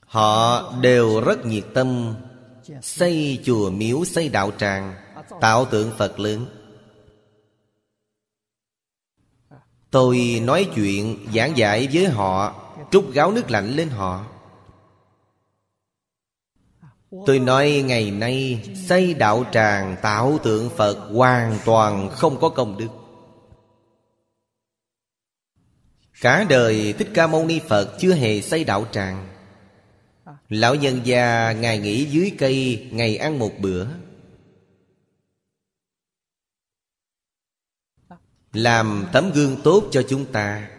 Họ 0.00 0.72
đều 0.80 1.20
rất 1.20 1.46
nhiệt 1.46 1.64
tâm, 1.74 2.14
Xây 2.82 3.40
chùa 3.44 3.70
miếu, 3.70 4.04
xây 4.04 4.28
đạo 4.28 4.50
tràng, 4.58 4.94
Tạo 5.40 5.64
tượng 5.64 5.92
Phật 5.98 6.20
lớn. 6.20 6.46
Tôi 9.90 10.42
nói 10.44 10.68
chuyện 10.74 11.26
giảng 11.34 11.56
giải 11.56 11.88
với 11.92 12.06
họ, 12.06 12.64
Trút 12.90 13.12
gáo 13.12 13.32
nước 13.32 13.50
lạnh 13.50 13.76
lên 13.76 13.88
họ. 13.88 14.26
Tôi 17.10 17.38
nói 17.38 17.84
ngày 17.86 18.10
nay, 18.10 18.62
Xây 18.88 19.14
đạo 19.14 19.44
tràng 19.52 19.96
tạo 20.02 20.38
tượng 20.44 20.70
Phật 20.70 21.10
Hoàn 21.14 21.58
toàn 21.64 22.10
không 22.10 22.40
có 22.40 22.48
công 22.48 22.78
đức. 22.78 22.88
Cả 26.20 26.46
đời 26.48 26.92
Thích 26.92 27.08
Ca 27.14 27.26
Mâu 27.26 27.46
Ni 27.46 27.60
Phật 27.68 27.96
chưa 27.98 28.14
hề 28.14 28.40
xây 28.40 28.64
đạo 28.64 28.86
tràng. 28.92 29.28
Lão 30.48 30.74
nhân 30.74 31.00
già 31.04 31.52
ngày 31.52 31.78
nghỉ 31.78 32.04
dưới 32.04 32.32
cây 32.38 32.88
Ngày 32.92 33.16
ăn 33.16 33.38
một 33.38 33.52
bữa. 33.58 33.86
Làm 38.52 39.06
tấm 39.12 39.30
gương 39.34 39.56
tốt 39.64 39.84
cho 39.90 40.02
chúng 40.08 40.32
ta. 40.32 40.77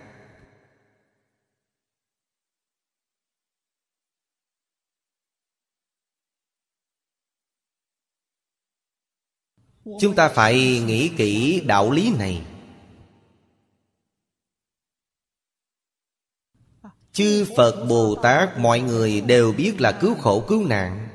Chúng 10.00 10.16
ta 10.16 10.30
phải 10.30 10.80
nghĩ 10.80 11.12
kỹ 11.18 11.62
đạo 11.66 11.92
lý 11.92 12.14
này. 12.20 12.42
Chư 17.12 17.46
Phật 17.58 17.86
Bồ 17.90 18.16
Tát, 18.24 18.58
mọi 18.58 18.80
người 18.80 19.22
đều 19.22 19.52
biết 19.52 19.82
là 19.82 19.92
cứu 19.92 20.16
khổ, 20.16 20.46
cứu 20.48 20.68
nạn. 20.68 21.10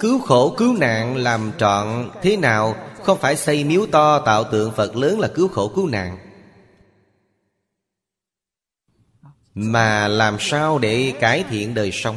Cứu 0.00 0.18
khổ, 0.18 0.54
cứu 0.58 0.76
nạn 0.76 1.16
làm 1.16 1.52
trọn 1.58 2.10
thế 2.22 2.36
nào? 2.36 2.76
Không 3.02 3.18
phải 3.18 3.36
xây 3.36 3.64
miếu 3.64 3.86
to 3.86 4.18
tạo 4.18 4.44
tượng 4.44 4.72
Phật 4.72 4.96
lớn 4.96 5.20
là 5.20 5.28
cứu 5.34 5.48
khổ, 5.48 5.72
cứu 5.74 5.88
nạn. 5.88 6.18
Mà 9.54 10.08
làm 10.08 10.36
sao 10.40 10.78
để 10.78 11.14
cải 11.20 11.44
thiện 11.50 11.74
đời 11.74 11.90
sống? 11.92 12.16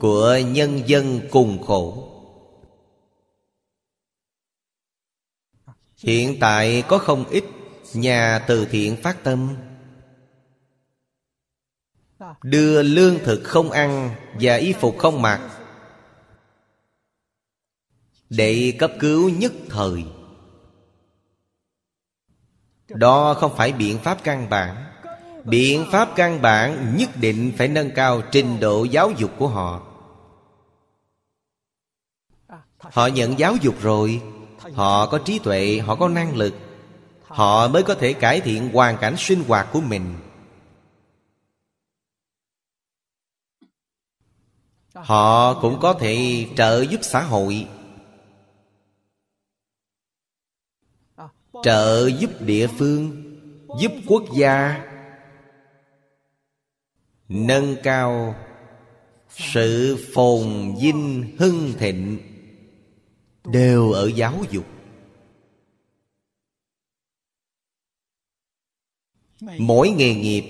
Của 0.00 0.38
nhân 0.46 0.82
dân 0.86 1.20
cùng 1.30 1.62
khổ. 1.66 2.12
Hiện 5.96 6.36
tại 6.40 6.84
có 6.88 6.98
không 6.98 7.24
ít 7.28 7.44
nhà 7.94 8.44
từ 8.48 8.66
thiện 8.70 8.96
phát 8.96 9.24
tâm. 9.24 9.56
Đưa 12.42 12.82
lương 12.82 13.18
thực 13.24 13.40
không 13.44 13.70
ăn 13.70 14.14
và 14.40 14.56
y 14.56 14.72
phục 14.72 14.98
không 14.98 15.22
mặc. 15.22 15.50
Để 18.30 18.76
cấp 18.78 18.92
cứu 19.00 19.30
nhất 19.30 19.52
thời. 19.68 20.04
Đó 22.88 23.34
không 23.34 23.56
phải 23.56 23.72
biện 23.72 23.98
pháp 23.98 24.18
căn 24.24 24.50
bản. 24.50 24.85
Biện 25.46 25.86
pháp 25.92 26.12
căn 26.16 26.42
bản 26.42 26.96
nhất 26.96 27.10
định 27.20 27.52
phải 27.56 27.68
nâng 27.68 27.90
cao 27.94 28.22
trình 28.32 28.60
độ 28.60 28.84
giáo 28.84 29.10
dục 29.10 29.30
của 29.38 29.48
họ. 29.48 29.82
Họ 32.78 33.06
nhận 33.06 33.38
giáo 33.38 33.56
dục 33.56 33.74
rồi. 33.80 34.22
Họ 34.74 35.06
có 35.06 35.18
trí 35.18 35.38
tuệ, 35.38 35.78
họ 35.78 35.96
có 35.96 36.08
năng 36.08 36.36
lực. 36.36 36.54
Họ 37.22 37.68
mới 37.68 37.82
có 37.82 37.94
thể 37.94 38.12
cải 38.12 38.40
thiện 38.40 38.72
hoàn 38.72 38.98
cảnh 38.98 39.14
sinh 39.18 39.44
hoạt 39.48 39.68
của 39.72 39.80
mình. 39.80 40.14
Họ 44.94 45.60
cũng 45.60 45.80
có 45.80 45.92
thể 45.92 46.46
trợ 46.56 46.80
giúp 46.80 47.00
xã 47.02 47.20
hội. 47.22 47.68
Trợ 51.62 52.10
giúp 52.18 52.30
địa 52.40 52.66
phương 52.78 53.26
Giúp 53.80 53.92
quốc 54.06 54.24
gia. 54.34 54.84
Nâng 57.28 57.76
cao 57.82 58.34
Sự 59.30 59.98
phồn 60.14 60.74
vinh 60.80 61.36
hưng 61.38 61.72
thịnh 61.78 62.18
Đều 63.44 63.92
ở 63.92 64.10
giáo 64.14 64.44
dục. 64.50 64.66
Mỗi 69.58 69.90
nghề 69.90 70.14
nghiệp, 70.14 70.44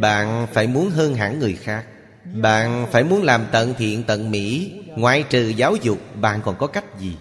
Bạn 0.00 0.46
phải 0.52 0.66
muốn 0.66 0.90
hơn 0.90 1.14
hẳn 1.14 1.38
người 1.38 1.54
khác. 1.54 1.86
Bạn 2.34 2.86
phải 2.92 3.04
muốn 3.04 3.22
làm 3.22 3.46
tận 3.52 3.74
thiện, 3.78 4.04
tận 4.06 4.30
mỹ. 4.30 4.72
Ngoại 4.86 5.24
trừ 5.30 5.48
giáo 5.48 5.76
dục, 5.76 5.98
Bạn 6.20 6.40
còn 6.44 6.56
có 6.58 6.66
cách 6.66 7.00
gì? 7.00 7.16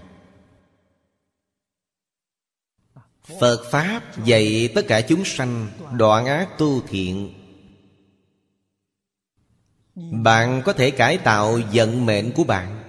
Phật 3.39 3.71
Pháp 3.71 4.25
dạy 4.25 4.69
tất 4.75 4.85
cả 4.87 5.01
chúng 5.01 5.25
sanh 5.25 5.67
Đoạn 5.97 6.25
ác 6.25 6.49
tu 6.57 6.81
thiện. 6.81 7.33
Bạn 9.95 10.61
có 10.65 10.73
thể 10.73 10.91
cải 10.91 11.17
tạo 11.17 11.59
vận 11.73 12.05
mệnh 12.05 12.31
của 12.35 12.43
bạn. 12.43 12.83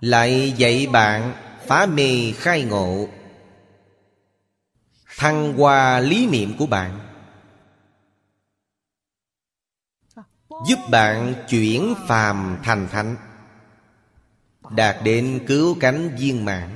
Lại 0.00 0.54
dạy 0.56 0.86
bạn 0.92 1.34
phá 1.66 1.86
mê 1.86 2.32
khai 2.36 2.64
ngộ. 2.64 3.08
Thăng 5.16 5.52
hoa 5.52 6.00
lý 6.00 6.26
niệm 6.26 6.54
của 6.58 6.66
bạn. 6.66 7.08
Giúp 10.68 10.78
bạn 10.90 11.34
chuyển 11.48 11.94
phàm 12.08 12.58
thành 12.62 12.88
thánh. 12.88 13.16
Đạt 14.70 14.96
đến 15.04 15.44
cứu 15.46 15.76
cánh 15.80 16.16
viên 16.18 16.44
mãn. 16.44 16.70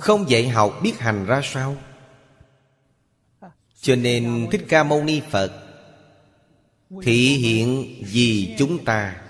Không 0.00 0.30
dạy 0.30 0.48
học 0.48 0.72
biết 0.82 0.98
hành 0.98 1.26
ra 1.26 1.40
sao. 1.44 1.76
Cho 3.80 3.96
nên 3.96 4.48
Thích 4.50 4.64
Ca 4.68 4.84
Mâu 4.84 5.04
Ni 5.04 5.20
Phật 5.30 5.52
Thị 7.02 7.36
hiện 7.36 7.94
vì 8.00 8.54
chúng 8.58 8.84
ta 8.84 9.22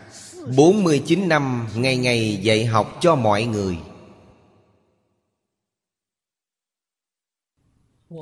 49 0.56 1.28
năm 1.28 1.68
ngày 1.74 1.96
ngày 1.96 2.36
dạy 2.42 2.66
học 2.66 2.98
cho 3.00 3.14
mọi 3.14 3.44
người. 3.44 3.78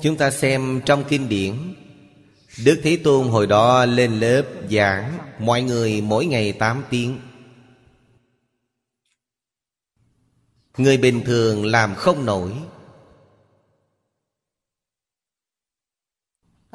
Chúng 0.02 0.16
ta 0.16 0.30
xem 0.30 0.80
trong 0.86 1.04
kinh 1.08 1.28
điển, 1.28 1.54
Đức 2.64 2.80
Thế 2.82 2.98
Tôn 3.04 3.28
hồi 3.28 3.46
đó 3.46 3.84
lên 3.84 4.20
lớp 4.20 4.44
giảng 4.70 5.18
Mọi 5.38 5.62
người 5.62 6.00
mỗi 6.00 6.26
ngày 6.26 6.52
8 6.52 6.82
tiếng. 6.90 7.18
Người 10.76 10.96
bình 10.96 11.22
thường 11.24 11.64
làm 11.66 11.94
không 11.94 12.24
nổi 12.24 12.52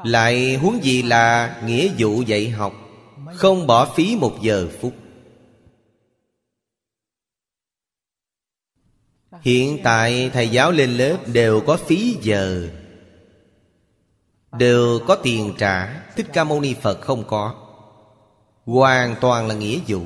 Lại 0.04 0.56
huống 0.56 0.84
gì 0.84 1.02
là 1.02 1.62
nghĩa 1.66 1.94
vụ 1.98 2.22
dạy 2.22 2.50
học, 2.50 2.74
Không 3.36 3.68
bỏ 3.68 3.94
phí 3.96 4.16
một 4.16 4.38
giờ 4.42 4.70
phút. 4.82 4.94
Hiện 9.42 9.80
tại 9.84 10.30
thầy 10.34 10.50
giáo 10.50 10.72
lên 10.72 10.98
lớp 10.98 11.18
đều 11.28 11.62
có 11.68 11.78
phí 11.78 12.18
giờ, 12.22 12.70
Đều 14.58 15.00
có 15.08 15.16
tiền 15.16 15.54
trả, 15.58 16.04
Thích 16.16 16.28
Ca 16.34 16.44
Mâu 16.44 16.62
Ni 16.62 16.74
Phật 16.82 17.02
không 17.02 17.24
có. 17.28 17.56
Hoàn 18.66 19.16
toàn 19.22 19.48
là 19.48 19.56
nghĩa 19.56 19.80
vụ. 19.88 20.02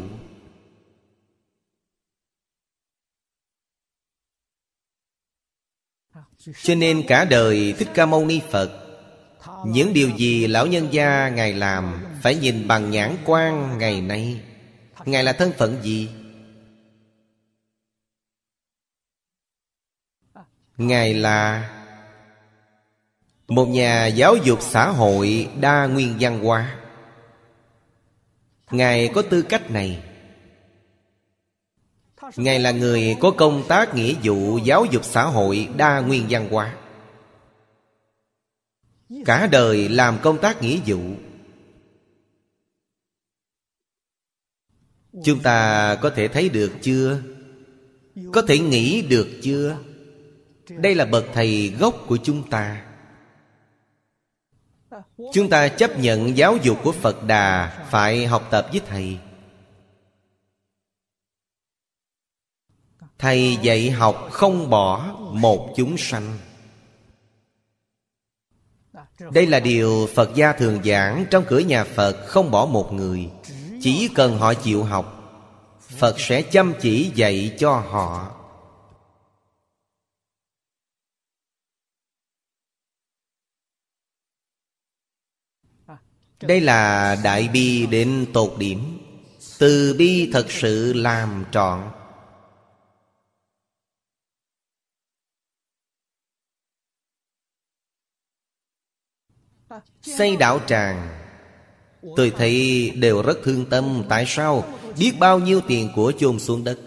Cho 6.64 6.76
nên 6.76 7.04
cả 7.08 7.26
đời 7.26 7.74
Thích 7.78 7.88
Ca 7.94 8.06
Mâu 8.06 8.26
Ni 8.26 8.42
Phật 8.52 8.87
những 9.68 9.94
điều 9.94 10.10
gì 10.10 10.48
lão 10.48 10.68
nhân 10.68 10.88
gia 10.92 11.30
Ngài 11.30 11.54
làm 11.54 12.06
Phải 12.22 12.36
nhìn 12.36 12.68
bằng 12.68 12.92
nhãn 12.92 13.18
quan 13.26 13.78
ngày 13.78 14.02
nay. 14.02 14.42
Ngài 15.06 15.24
là 15.24 15.34
thân 15.34 15.52
phận 15.58 15.82
gì? 15.82 16.10
Ngài 20.78 21.14
là 21.14 21.70
Một 23.48 23.66
nhà 23.66 24.08
giáo 24.08 24.36
dục 24.36 24.60
xã 24.62 24.90
hội 24.90 25.50
đa 25.60 25.86
nguyên 25.86 26.16
văn 26.20 26.44
hóa. 26.44 26.76
Ngài 28.72 29.10
có 29.14 29.22
tư 29.22 29.42
cách 29.42 29.72
này. 29.72 30.04
Ngài 32.36 32.60
là 32.60 32.72
người 32.72 33.18
có 33.20 33.32
công 33.32 33.64
tác 33.68 33.96
nghĩa 33.96 34.14
vụ 34.24 34.58
giáo 34.58 34.86
dục 34.86 35.04
xã 35.06 35.24
hội 35.24 35.70
đa 35.78 36.00
nguyên 36.00 36.26
văn 36.30 36.50
hóa. 36.52 36.76
Cả 39.26 39.48
đời 39.48 39.90
làm 39.90 40.18
công 40.22 40.42
tác 40.42 40.62
nghĩa 40.62 40.80
vụ 40.86 41.00
Chúng 45.24 45.40
ta 45.40 45.96
có 46.02 46.10
thể 46.10 46.28
thấy 46.28 46.50
được 46.50 46.72
chưa? 46.82 47.22
Có 48.34 48.42
thể 48.42 48.60
nghĩ 48.60 49.02
được 49.02 49.28
chưa? 49.42 49.78
đây 50.70 50.96
là 50.96 51.06
bậc 51.06 51.26
thầy 51.34 51.76
gốc 51.80 51.96
của 52.08 52.18
chúng 52.24 52.50
ta 52.50 52.86
chúng 55.34 55.50
ta 55.50 55.68
chấp 55.68 56.00
nhận 56.00 56.38
giáo 56.38 56.58
dục 56.64 56.78
của 56.84 56.92
phật 56.92 57.24
đà 57.24 57.78
phải 57.90 58.28
học 58.28 58.48
tập 58.52 58.68
với 58.72 58.82
thầy 58.88 59.18
thầy 63.20 63.58
dạy 63.62 63.92
học 63.92 64.28
không 64.32 64.70
bỏ 64.70 65.16
một 65.32 65.74
chúng 65.76 65.98
sanh 65.98 66.38
đây 69.20 69.48
là 69.48 69.60
điều 69.60 70.08
phật 70.16 70.36
gia 70.36 70.54
thường 70.54 70.84
giảng 70.84 71.26
trong 71.32 71.44
cửa 71.48 71.60
nhà 71.60 71.84
phật 71.84 72.26
không 72.28 72.52
bỏ 72.52 72.66
một 72.66 72.94
người. 72.94 73.30
Chỉ 73.82 74.10
cần 74.16 74.38
họ 74.38 74.54
chịu 74.54 74.84
học, 74.84 75.14
phật 75.98 76.20
sẽ 76.20 76.42
chăm 76.42 76.74
chỉ 76.82 77.12
dạy 77.16 77.56
cho 77.60 77.80
họ. 77.80 78.34
Đây 86.42 86.62
là 86.62 87.16
đại 87.24 87.48
bi 87.54 87.86
đến 87.86 88.26
tột 88.34 88.54
điểm. 88.58 89.00
Từ 89.60 89.96
bi 89.98 90.30
thật 90.34 90.52
sự 90.52 90.94
làm 90.94 91.46
trọn. 91.52 91.84
Xây 100.16 100.36
đạo 100.36 100.60
tràng. 100.68 101.08
Tôi 102.16 102.34
thấy 102.38 102.90
đều 102.96 103.22
rất 103.22 103.38
thương 103.44 103.66
tâm, 103.66 104.04
Tại 104.10 104.26
sao? 104.28 104.66
Biết 105.00 105.14
bao 105.20 105.40
nhiêu 105.40 105.62
tiền 105.68 105.90
của 105.96 106.12
chôn 106.18 106.40
xuống 106.40 106.64
đất. 106.64 106.80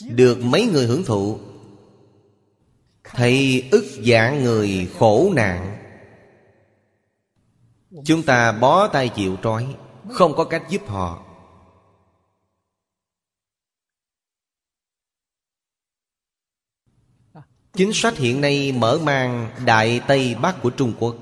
Được 0.00 0.38
mấy 0.44 0.66
người 0.66 0.86
hưởng 0.86 1.04
thụ. 1.04 1.38
Thấy 3.04 3.68
ức 3.70 3.84
giả 4.00 4.30
người 4.30 4.88
khổ 4.98 5.32
nạn. 5.36 5.78
Chúng 8.04 8.22
ta 8.22 8.52
bó 8.52 8.88
tay 8.88 9.08
chịu 9.08 9.36
trói, 9.42 9.66
Không 10.08 10.34
có 10.36 10.44
cách 10.44 10.62
giúp 10.68 10.82
họ. 10.86 11.24
Chính 17.72 17.92
sách 17.92 18.16
hiện 18.16 18.40
nay 18.40 18.72
mở 18.72 18.98
mang 19.02 19.50
Đại 19.66 20.00
Tây 20.06 20.36
Bắc 20.42 20.62
của 20.62 20.70
Trung 20.70 20.92
Quốc. 20.98 21.16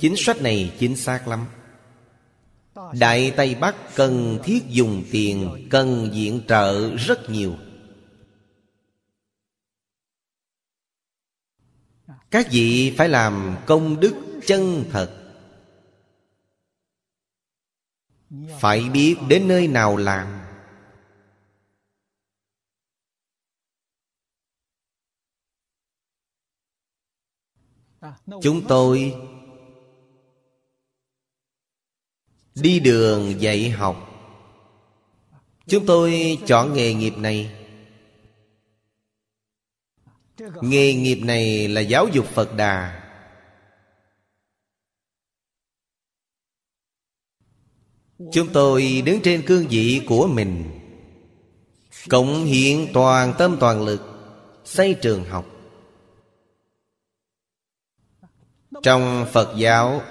Chính 0.00 0.14
sách 0.16 0.42
này 0.42 0.76
chính 0.78 0.96
xác 0.96 1.28
lắm. 1.28 1.46
Đại 3.00 3.32
Tây 3.36 3.54
Bắc 3.54 3.76
cần 3.94 4.38
thiết 4.44 4.62
dùng 4.68 5.04
tiền, 5.10 5.68
Cần 5.70 6.10
viện 6.12 6.40
trợ 6.48 6.96
rất 6.96 7.30
nhiều. 7.30 7.56
Các 12.30 12.46
vị 12.50 12.94
phải 12.96 13.08
làm 13.08 13.56
công 13.66 14.00
đức 14.00 14.40
chân 14.46 14.84
thật. 14.90 15.20
Phải 18.60 18.80
biết 18.92 19.16
đến 19.28 19.48
nơi 19.48 19.68
nào 19.68 19.96
làm. 19.96 20.40
Chúng 28.42 28.62
tôi 28.68 29.14
Đi 32.54 32.80
đường 32.80 33.40
dạy 33.40 33.70
học. 33.70 34.10
Chúng 35.66 35.86
tôi 35.86 36.38
chọn 36.46 36.74
nghề 36.74 36.94
nghiệp 36.94 37.14
này. 37.16 37.50
Nghề 40.60 40.94
nghiệp 40.94 41.18
này 41.22 41.68
là 41.68 41.80
giáo 41.80 42.08
dục 42.12 42.26
Phật 42.26 42.56
Đà. 42.56 43.00
Chúng 48.32 48.52
tôi 48.52 49.02
đứng 49.06 49.20
trên 49.22 49.42
cương 49.46 49.66
vị 49.68 50.02
của 50.08 50.26
mình. 50.26 50.80
Cộng 52.08 52.44
hiện 52.44 52.88
toàn 52.92 53.34
tâm 53.38 53.56
toàn 53.60 53.84
lực, 53.84 54.02
Xây 54.64 54.94
trường 54.94 55.24
học. 55.24 55.46
Trong 58.82 59.26
Phật 59.32 59.54
giáo 59.58 60.02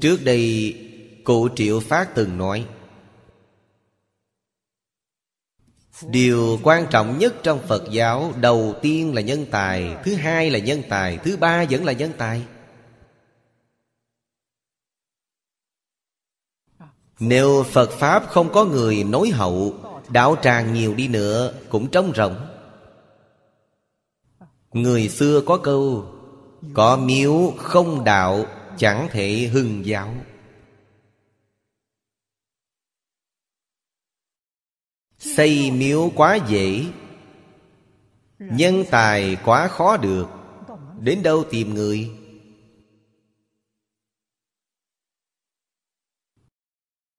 Trước 0.00 0.24
đây 0.24 0.74
Cụ 1.24 1.48
Triệu 1.56 1.80
Phát 1.80 2.14
từng 2.14 2.38
nói, 2.38 2.66
Điều 6.08 6.58
quan 6.62 6.86
trọng 6.90 7.18
nhất 7.18 7.34
trong 7.42 7.58
Phật 7.66 7.82
giáo 7.90 8.32
Đầu 8.40 8.74
tiên 8.82 9.14
là 9.14 9.20
nhân 9.20 9.46
tài, 9.50 9.96
Thứ 10.04 10.14
hai 10.14 10.50
là 10.50 10.58
nhân 10.58 10.82
tài, 10.88 11.18
Thứ 11.24 11.36
ba 11.36 11.64
vẫn 11.70 11.84
là 11.84 11.92
nhân 11.92 12.12
tài. 12.18 12.42
Nếu 17.20 17.62
Phật 17.62 17.90
Pháp 17.90 18.26
không 18.28 18.52
có 18.52 18.64
người 18.64 19.04
nối 19.04 19.28
hậu 19.28 19.74
Đạo 20.08 20.36
tràng 20.42 20.74
nhiều 20.74 20.94
đi 20.94 21.08
nữa 21.08 21.54
Cũng 21.68 21.90
trống 21.90 22.12
rỗng. 22.16 22.36
Người 24.72 25.08
xưa 25.08 25.40
có 25.46 25.58
câu, 25.58 26.06
Có 26.74 26.96
miếu 26.96 27.52
không 27.58 28.04
đạo 28.04 28.46
Chẳng 28.78 29.08
thể 29.10 29.50
hưng 29.52 29.86
giáo. 29.86 30.14
Xây 35.18 35.70
miếu 35.70 36.12
quá 36.16 36.38
dễ, 36.48 36.84
Nhân 38.50 38.84
tài 38.90 39.36
quá 39.44 39.68
khó 39.68 39.96
được. 39.96 40.26
Đến 41.00 41.22
đâu 41.22 41.44
tìm 41.50 41.74
người? 41.74 42.10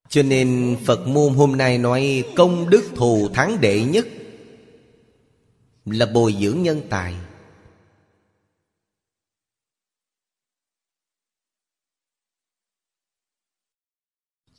Cho 0.08 0.22
nên 0.22 0.76
Phật 0.86 1.06
môn 1.06 1.34
hôm 1.34 1.56
nay 1.56 1.78
nói 1.78 2.24
Công 2.36 2.70
đức 2.70 2.90
thù 2.94 3.28
thắng 3.34 3.60
đệ 3.60 3.84
nhất 3.84 4.06
Là 5.84 6.06
bồi 6.06 6.36
dưỡng 6.40 6.62
nhân 6.62 6.82
tài. 6.90 7.14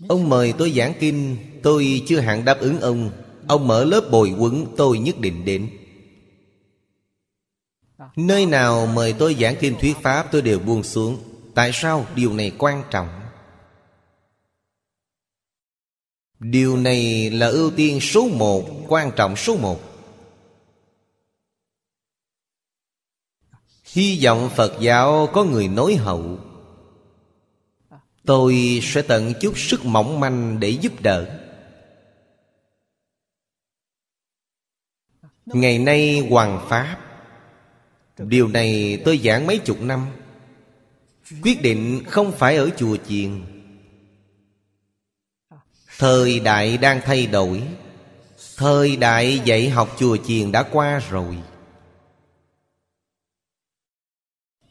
Ông 0.10 0.30
mời 0.30 0.54
tôi 0.58 0.72
giảng 0.72 0.94
kinh, 1.00 1.38
Tôi 1.66 2.02
chưa 2.08 2.20
hẳn 2.20 2.46
đáp 2.46 2.60
ứng 2.60 2.82
ông. 2.82 3.12
Ông 3.48 3.68
mở 3.68 3.84
lớp 3.84 4.08
bồi 4.12 4.30
quấn 4.40 4.66
tôi 4.78 5.00
nhất 5.00 5.20
định 5.20 5.46
đến. 5.46 5.70
Nơi 8.16 8.46
nào 8.46 8.86
mời 8.86 9.14
tôi 9.14 9.36
giảng 9.36 9.56
kinh 9.60 9.76
thuyết 9.80 9.98
pháp, 10.02 10.28
tôi 10.32 10.42
đều 10.42 10.60
buông 10.60 10.84
xuống. 10.84 11.18
Tại 11.56 11.72
sao? 11.74 12.06
Điều 12.16 12.34
này 12.34 12.52
quan 12.58 12.84
trọng. 12.92 13.08
Điều 16.40 16.78
này 16.78 17.30
là 17.30 17.48
ưu 17.48 17.72
tiên 17.72 18.00
số 18.02 18.28
một, 18.28 18.70
Quan 18.88 19.12
trọng 19.16 19.36
số 19.36 19.58
một. 19.58 19.80
Hy 23.84 24.26
vọng 24.26 24.50
Phật 24.56 24.78
giáo 24.80 25.30
có 25.34 25.44
người 25.44 25.68
nối 25.68 25.96
hậu. 25.96 26.40
Tôi 28.26 28.80
sẽ 28.84 29.02
tận 29.02 29.34
chút 29.42 29.54
sức 29.58 29.86
mỏng 29.86 30.20
manh 30.20 30.60
để 30.60 30.70
giúp 30.70 31.02
đỡ. 31.02 31.40
Ngày 35.46 35.80
nay 35.80 36.28
hoàng 36.30 36.66
pháp, 36.70 36.98
Điều 38.18 38.48
này 38.48 39.02
tôi 39.06 39.22
giảng 39.24 39.48
mấy 39.48 39.58
chục 39.58 39.82
năm, 39.82 40.08
Quyết 41.44 41.62
định 41.62 42.04
không 42.08 42.32
phải 42.32 42.58
ở 42.58 42.70
chùa 42.78 42.98
chiền. 43.08 43.42
Thời 45.98 46.40
đại 46.40 46.78
đang 46.78 47.02
thay 47.06 47.28
đổi, 47.28 47.64
Thời 48.58 48.98
đại 48.98 49.42
dạy 49.46 49.70
học 49.70 49.96
chùa 50.00 50.18
chiền 50.18 50.52
đã 50.52 50.64
qua 50.64 51.02
rồi. 51.10 51.38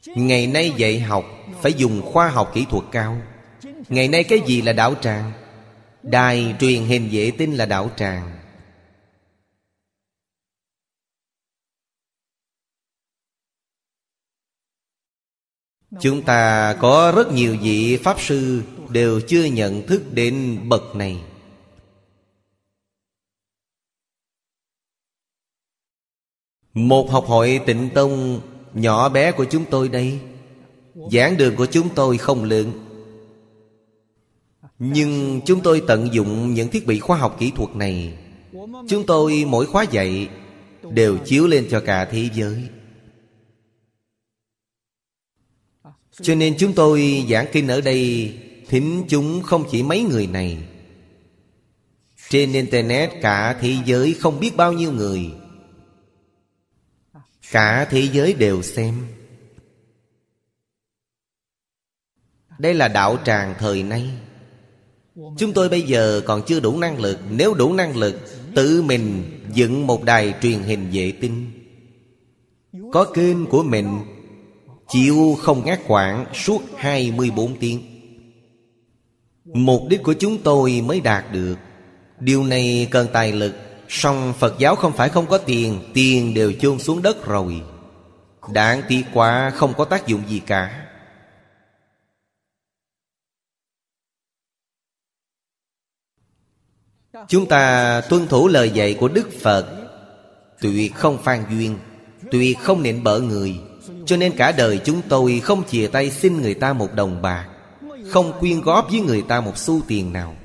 Ngày 0.06 0.46
nay 0.46 0.72
dạy 0.76 1.00
học 1.00 1.24
Phải 1.62 1.72
dùng 1.72 2.02
khoa 2.02 2.28
học 2.28 2.50
kỹ 2.54 2.66
thuật 2.70 2.84
cao. 2.92 3.22
Ngày 3.88 4.08
nay 4.08 4.24
cái 4.24 4.40
gì 4.46 4.62
là 4.62 4.72
đạo 4.72 4.94
tràng? 4.94 5.32
Đài 6.02 6.54
truyền 6.60 6.82
hình 6.82 7.08
vệ 7.12 7.30
tinh 7.38 7.54
là 7.54 7.66
đạo 7.66 7.90
tràng. 7.96 8.30
Chúng 16.00 16.22
ta 16.22 16.74
có 16.80 17.12
rất 17.16 17.32
nhiều 17.32 17.56
vị 17.62 17.96
Pháp 17.96 18.20
Sư 18.20 18.62
Đều 18.88 19.20
chưa 19.20 19.44
nhận 19.44 19.86
thức 19.86 20.02
đến 20.12 20.60
bậc 20.68 20.96
này. 20.96 21.20
Một 26.74 27.10
học 27.10 27.24
hội 27.26 27.60
tịnh 27.66 27.90
tông 27.94 28.40
nhỏ 28.74 29.08
bé 29.08 29.32
của 29.32 29.44
chúng 29.44 29.64
tôi 29.70 29.88
đây. 29.88 30.20
Giảng 31.12 31.36
đường 31.36 31.56
của 31.56 31.66
chúng 31.66 31.94
tôi 31.94 32.18
không 32.18 32.44
lượng. 32.44 32.83
Nhưng 34.78 35.40
chúng 35.46 35.60
tôi 35.62 35.82
tận 35.86 36.14
dụng 36.14 36.54
những 36.54 36.70
thiết 36.70 36.86
bị 36.86 37.00
khoa 37.00 37.16
học 37.16 37.36
kỹ 37.38 37.52
thuật 37.56 37.76
này. 37.76 38.18
Chúng 38.88 39.06
tôi 39.06 39.44
mỗi 39.46 39.66
khóa 39.66 39.82
dạy 39.82 40.28
Đều 40.90 41.18
chiếu 41.18 41.46
lên 41.46 41.66
cho 41.70 41.80
cả 41.80 42.04
thế 42.04 42.28
giới. 42.34 42.68
Cho 46.12 46.34
nên 46.34 46.54
chúng 46.58 46.72
tôi 46.74 47.26
giảng 47.30 47.46
kinh 47.52 47.68
ở 47.68 47.80
đây, 47.80 48.34
Thính 48.68 49.04
chúng 49.08 49.42
không 49.42 49.64
chỉ 49.70 49.82
mấy 49.82 50.02
người 50.02 50.26
này. 50.26 50.58
Trên 52.28 52.52
Internet 52.52 53.10
cả 53.22 53.58
thế 53.60 53.76
giới 53.84 54.14
không 54.14 54.40
biết 54.40 54.56
bao 54.56 54.72
nhiêu 54.72 54.92
người. 54.92 55.32
Cả 57.50 57.86
thế 57.90 58.08
giới 58.12 58.32
đều 58.32 58.62
xem. 58.62 59.06
Đây 62.58 62.74
là 62.74 62.88
đạo 62.88 63.18
tràng 63.24 63.54
thời 63.58 63.82
nay. 63.82 64.10
Chúng 65.14 65.52
tôi 65.54 65.68
bây 65.68 65.82
giờ 65.82 66.22
còn 66.26 66.42
chưa 66.46 66.60
đủ 66.60 66.78
năng 66.78 67.00
lực. 67.00 67.18
Nếu 67.30 67.54
đủ 67.54 67.72
năng 67.72 67.96
lực, 67.96 68.20
Tự 68.54 68.82
mình 68.82 69.24
dựng 69.52 69.86
một 69.86 70.04
đài 70.04 70.34
truyền 70.42 70.58
hình 70.58 70.90
vệ 70.92 71.12
tinh. 71.20 71.50
Có 72.92 73.04
kênh 73.04 73.46
của 73.46 73.62
mình, 73.62 74.00
Chịu 74.88 75.36
không 75.40 75.64
ngắt 75.64 75.80
quãng 75.88 76.26
suốt 76.34 76.62
24 76.76 77.56
tiếng. 77.56 77.82
Mục 79.44 79.82
đích 79.88 80.02
của 80.02 80.14
chúng 80.14 80.38
tôi 80.38 80.82
mới 80.86 81.00
đạt 81.00 81.32
được. 81.32 81.56
Điều 82.20 82.44
này 82.44 82.88
cần 82.90 83.06
tài 83.12 83.32
lực. 83.32 83.54
Song 83.88 84.32
Phật 84.38 84.54
giáo 84.58 84.76
không 84.76 84.92
phải 84.92 85.08
không 85.08 85.26
có 85.26 85.38
tiền 85.38 85.80
Tiền 85.94 86.34
đều 86.34 86.52
chôn 86.52 86.78
xuống 86.78 87.02
đất 87.02 87.26
rồi. 87.26 87.62
Đáng 88.52 88.82
tiếc 88.88 89.02
quá, 89.14 89.50
không 89.50 89.74
có 89.76 89.84
tác 89.84 90.06
dụng 90.06 90.22
gì 90.28 90.40
cả. 90.46 90.86
Chúng 97.28 97.46
ta 97.46 98.00
tuân 98.00 98.26
thủ 98.26 98.48
lời 98.48 98.70
dạy 98.70 98.94
của 98.94 99.08
Đức 99.08 99.28
Phật. 99.42 99.66
Tuyệt 100.60 100.94
không 100.94 101.18
phan 101.18 101.44
duyên 101.50 101.78
Tuyệt 102.30 102.58
không 102.58 102.82
nịnh 102.82 103.04
bỡ 103.04 103.20
người, 103.20 103.56
cho 104.06 104.16
nên 104.16 104.32
cả 104.36 104.52
đời 104.52 104.80
chúng 104.84 105.02
tôi 105.08 105.40
không 105.40 105.62
chìa 105.68 105.86
tay 105.86 106.10
xin 106.10 106.42
người 106.42 106.54
ta 106.54 106.72
một 106.72 106.94
đồng 106.94 107.22
bạc, 107.22 107.48
Không 108.08 108.32
quyên 108.40 108.60
góp 108.60 108.90
với 108.90 109.00
người 109.00 109.22
ta 109.22 109.40
một 109.40 109.58
xu 109.58 109.80
tiền 109.88 110.12
nào. 110.12 110.36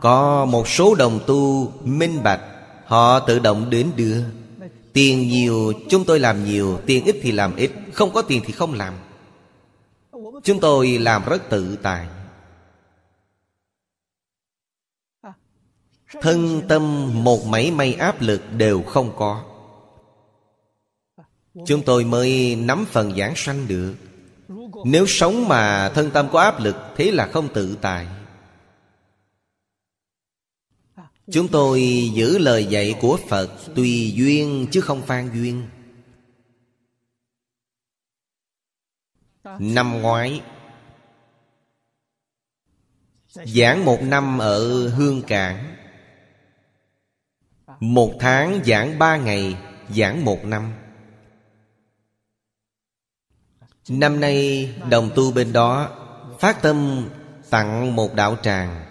Có 0.00 0.44
một 0.44 0.68
số 0.68 0.94
đồng 0.94 1.20
tu 1.26 1.72
minh 1.84 2.22
bạch, 2.22 2.40
Họ 2.86 3.20
tự 3.20 3.38
động 3.38 3.70
đến 3.70 3.90
đưa. 3.96 4.16
Tiền 4.92 5.28
nhiều, 5.28 5.72
chúng 5.88 6.04
tôi 6.04 6.20
làm 6.20 6.44
nhiều, 6.44 6.80
Tiền 6.86 7.04
ít 7.04 7.16
thì 7.22 7.32
làm 7.32 7.56
ít, 7.56 7.70
Không 7.92 8.12
có 8.12 8.22
tiền 8.22 8.42
thì 8.46 8.52
không 8.52 8.74
làm. 8.74 8.94
Chúng 10.44 10.60
tôi 10.60 10.88
làm 10.88 11.24
rất 11.24 11.50
tự 11.50 11.76
tại. 11.82 12.06
Thân 16.20 16.62
tâm 16.68 17.10
một 17.24 17.46
mảy 17.46 17.70
may 17.70 17.94
áp 17.94 18.20
lực 18.20 18.42
đều 18.56 18.82
không 18.82 19.12
có. 19.16 19.44
Chúng 21.66 21.82
tôi 21.82 22.04
mới 22.04 22.56
nắm 22.56 22.84
phần 22.90 23.16
giảng 23.16 23.36
sanh 23.36 23.68
được. 23.68 23.94
Nếu 24.84 25.06
sống 25.06 25.48
mà 25.48 25.88
thân 25.88 26.10
tâm 26.10 26.28
có 26.32 26.40
áp 26.40 26.60
lực, 26.60 26.76
Thế 26.96 27.10
là 27.10 27.26
không 27.26 27.48
tự 27.54 27.78
tại. 27.80 28.06
Chúng 31.32 31.48
tôi 31.48 32.10
giữ 32.14 32.38
lời 32.38 32.66
dạy 32.66 32.94
của 33.00 33.18
Phật 33.28 33.50
Tùy 33.74 34.12
duyên 34.16 34.66
chứ 34.70 34.80
không 34.80 35.02
phan 35.02 35.30
duyên. 35.34 35.66
Năm 39.58 40.02
ngoái, 40.02 40.42
Giảng 43.44 43.84
một 43.84 44.02
năm 44.02 44.38
ở 44.38 44.88
Hương 44.88 45.22
Cảng. 45.22 45.76
Một 47.80 48.12
tháng 48.20 48.60
giảng 48.66 48.98
ba 48.98 49.16
ngày, 49.16 49.56
Giảng 49.88 50.24
một 50.24 50.44
năm. 50.44 50.72
Năm 53.88 54.20
nay, 54.20 54.68
đồng 54.90 55.10
tu 55.14 55.32
bên 55.32 55.52
đó, 55.52 55.90
Phát 56.40 56.62
tâm 56.62 57.08
tặng 57.50 57.96
một 57.96 58.14
đạo 58.14 58.36
tràng. 58.42 58.84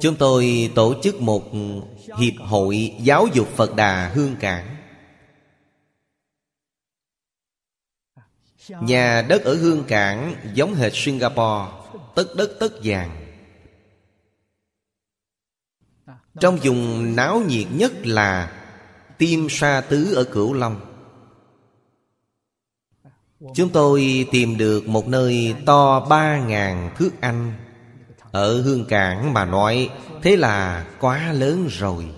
Chúng 0.00 0.16
tôi 0.16 0.70
tổ 0.74 0.94
chức 1.02 1.20
một 1.20 1.42
hiệp 2.18 2.34
hội 2.40 2.94
giáo 3.00 3.26
dục 3.32 3.48
Phật 3.56 3.76
Đà 3.76 4.08
Hương 4.14 4.36
Cảng. 4.36 4.76
Nhà 8.68 9.22
đất 9.28 9.44
ở 9.44 9.54
Hương 9.54 9.84
Cảng 9.84 10.34
giống 10.54 10.74
hệt 10.74 10.92
Singapore, 10.94 11.72
Tất 12.14 12.26
đất 12.36 12.50
tất 12.60 12.72
vàng. 12.82 13.21
Trong 16.40 16.58
vùng 16.62 17.16
náo 17.16 17.40
nhiệt 17.40 17.66
nhất 17.72 17.92
là 18.06 18.52
Tim 19.18 19.46
Sa 19.50 19.80
Tứ 19.88 20.14
ở 20.14 20.24
Cửu 20.24 20.52
Long. 20.52 20.80
Chúng 23.54 23.70
tôi 23.70 24.28
tìm 24.30 24.56
được 24.58 24.88
một 24.88 25.08
nơi 25.08 25.54
to 25.66 26.00
ba 26.00 26.38
ngàn 26.38 26.94
thước 26.96 27.10
Anh 27.20 27.54
Ở 28.32 28.62
Hương 28.62 28.84
Cảng 28.84 29.32
mà 29.32 29.44
nói 29.44 29.90
Thế 30.22 30.36
là 30.36 30.86
quá 31.00 31.32
lớn 31.32 31.68
rồi. 31.70 32.14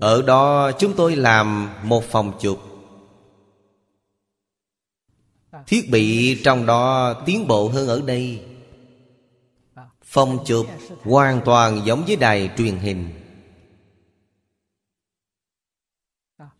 Ở 0.00 0.22
đó 0.22 0.72
chúng 0.72 0.92
tôi 0.96 1.16
làm 1.16 1.68
một 1.82 2.04
phòng 2.04 2.32
chụp. 2.40 2.60
Thiết 5.66 5.90
bị 5.90 6.36
trong 6.44 6.66
đó 6.66 7.14
tiến 7.26 7.48
bộ 7.48 7.68
hơn 7.68 7.88
ở 7.88 8.02
đây. 8.06 8.51
Phòng 10.12 10.44
chụp 10.44 10.66
hoàn 11.02 11.40
toàn 11.44 11.82
giống 11.84 12.04
với 12.06 12.16
đài 12.16 12.50
truyền 12.56 12.76
hình. 12.76 13.10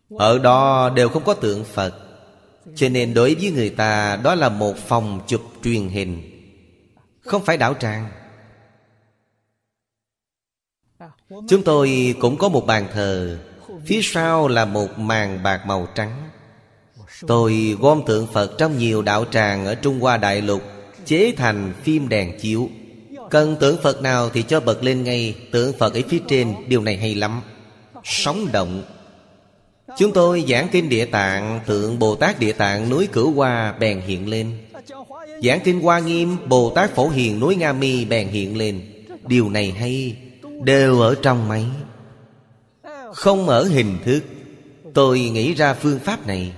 Ở 0.09 0.39
đó 0.39 0.89
đều 0.89 1.09
không 1.09 1.23
có 1.23 1.33
tượng 1.33 1.63
Phật, 1.63 1.93
Cho 2.75 2.89
nên 2.89 3.13
đối 3.13 3.35
với 3.35 3.51
người 3.51 3.69
ta, 3.69 4.15
Đó 4.15 4.35
là 4.35 4.49
một 4.49 4.77
phòng 4.77 5.21
chụp 5.27 5.41
truyền 5.63 5.87
hình, 5.87 6.23
Không 7.19 7.45
phải 7.45 7.57
đảo 7.57 7.73
tràng. 7.73 8.11
Chúng 11.29 11.63
tôi 11.65 12.15
cũng 12.19 12.37
có 12.37 12.49
một 12.49 12.65
bàn 12.65 12.87
thờ, 12.93 13.39
Phía 13.85 13.99
sau 14.03 14.47
là 14.47 14.65
một 14.65 14.99
màn 14.99 15.43
bạc 15.43 15.63
màu 15.65 15.87
trắng. 15.95 16.29
Tôi 17.27 17.77
gom 17.79 18.01
tượng 18.05 18.27
Phật 18.27 18.55
trong 18.57 18.77
nhiều 18.77 19.01
đạo 19.01 19.25
tràng 19.25 19.65
ở 19.65 19.75
Trung 19.75 19.99
Hoa 19.99 20.17
Đại 20.17 20.41
Lục, 20.41 20.61
Chế 21.05 21.33
thành 21.37 21.73
phim 21.83 22.09
đèn 22.09 22.39
chiếu. 22.39 22.69
Cần 23.33 23.55
tượng 23.59 23.77
Phật 23.77 24.01
nào 24.01 24.29
thì 24.29 24.43
cho 24.43 24.59
bật 24.59 24.83
lên 24.83 25.03
ngay 25.03 25.35
Tượng 25.51 25.73
Phật 25.73 25.93
ở 25.93 26.01
phía 26.09 26.19
trên, 26.27 26.55
Điều 26.67 26.81
này 26.81 26.97
hay 26.97 27.15
lắm. 27.15 27.41
Sống 28.03 28.47
động. 28.51 28.83
Chúng 29.97 30.13
tôi 30.13 30.45
giảng 30.49 30.67
kinh 30.71 30.89
Địa 30.89 31.05
Tạng, 31.05 31.59
Tượng 31.65 31.99
Bồ 31.99 32.15
Tát 32.15 32.39
Địa 32.39 32.51
Tạng 32.51 32.89
núi 32.89 33.07
Cửu 33.07 33.31
Hoa 33.31 33.73
bèn 33.79 34.01
hiện 34.01 34.29
lên. 34.29 34.57
Giảng 35.43 35.59
kinh 35.63 35.81
Hoa 35.81 35.99
Nghiêm, 35.99 36.37
Bồ 36.47 36.69
Tát 36.69 36.95
Phổ 36.95 37.09
Hiền 37.09 37.39
núi 37.39 37.55
Nga 37.55 37.73
Mi 37.73 38.05
bèn 38.05 38.27
hiện 38.27 38.57
lên. 38.57 38.81
Điều 39.27 39.49
này 39.49 39.71
hay, 39.71 40.15
Đều 40.63 40.99
ở 40.99 41.15
trong 41.21 41.47
máy. 41.47 41.65
Không 43.13 43.49
ở 43.49 43.63
hình 43.63 43.97
thức. 44.05 44.21
Tôi 44.93 45.19
nghĩ 45.19 45.53
ra 45.53 45.73
phương 45.73 45.99
pháp 45.99 46.27
này. 46.27 46.51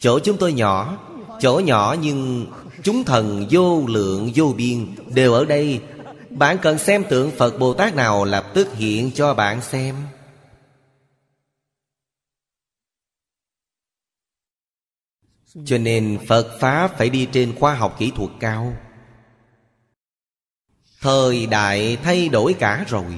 Chỗ 0.00 0.18
chúng 0.18 0.36
tôi 0.36 0.52
nhỏ, 0.52 0.98
Chỗ 1.40 1.60
nhỏ 1.64 1.96
nhưng 2.02 2.46
chúng 2.86 3.04
thần 3.04 3.46
vô 3.50 3.86
lượng 3.86 4.32
vô 4.34 4.54
biên 4.56 4.94
Đều 5.14 5.32
ở 5.32 5.44
đây. 5.44 5.80
Bạn 6.30 6.56
cần 6.62 6.78
xem 6.78 7.04
tượng 7.10 7.30
Phật 7.30 7.58
Bồ 7.58 7.74
Tát 7.74 7.94
nào 7.94 8.24
Lập 8.24 8.46
tức 8.54 8.68
hiện 8.74 9.10
cho 9.14 9.34
bạn 9.34 9.62
xem. 9.62 9.96
Cho 15.64 15.78
nên 15.78 16.18
Phật 16.28 16.58
Pháp 16.60 16.98
phải 16.98 17.10
đi 17.10 17.28
trên 17.32 17.54
khoa 17.58 17.74
học 17.74 17.96
kỹ 17.98 18.12
thuật 18.16 18.30
cao. 18.40 18.76
Thời 21.00 21.46
đại 21.46 21.96
thay 22.02 22.28
đổi 22.28 22.54
cả 22.54 22.84
rồi. 22.88 23.14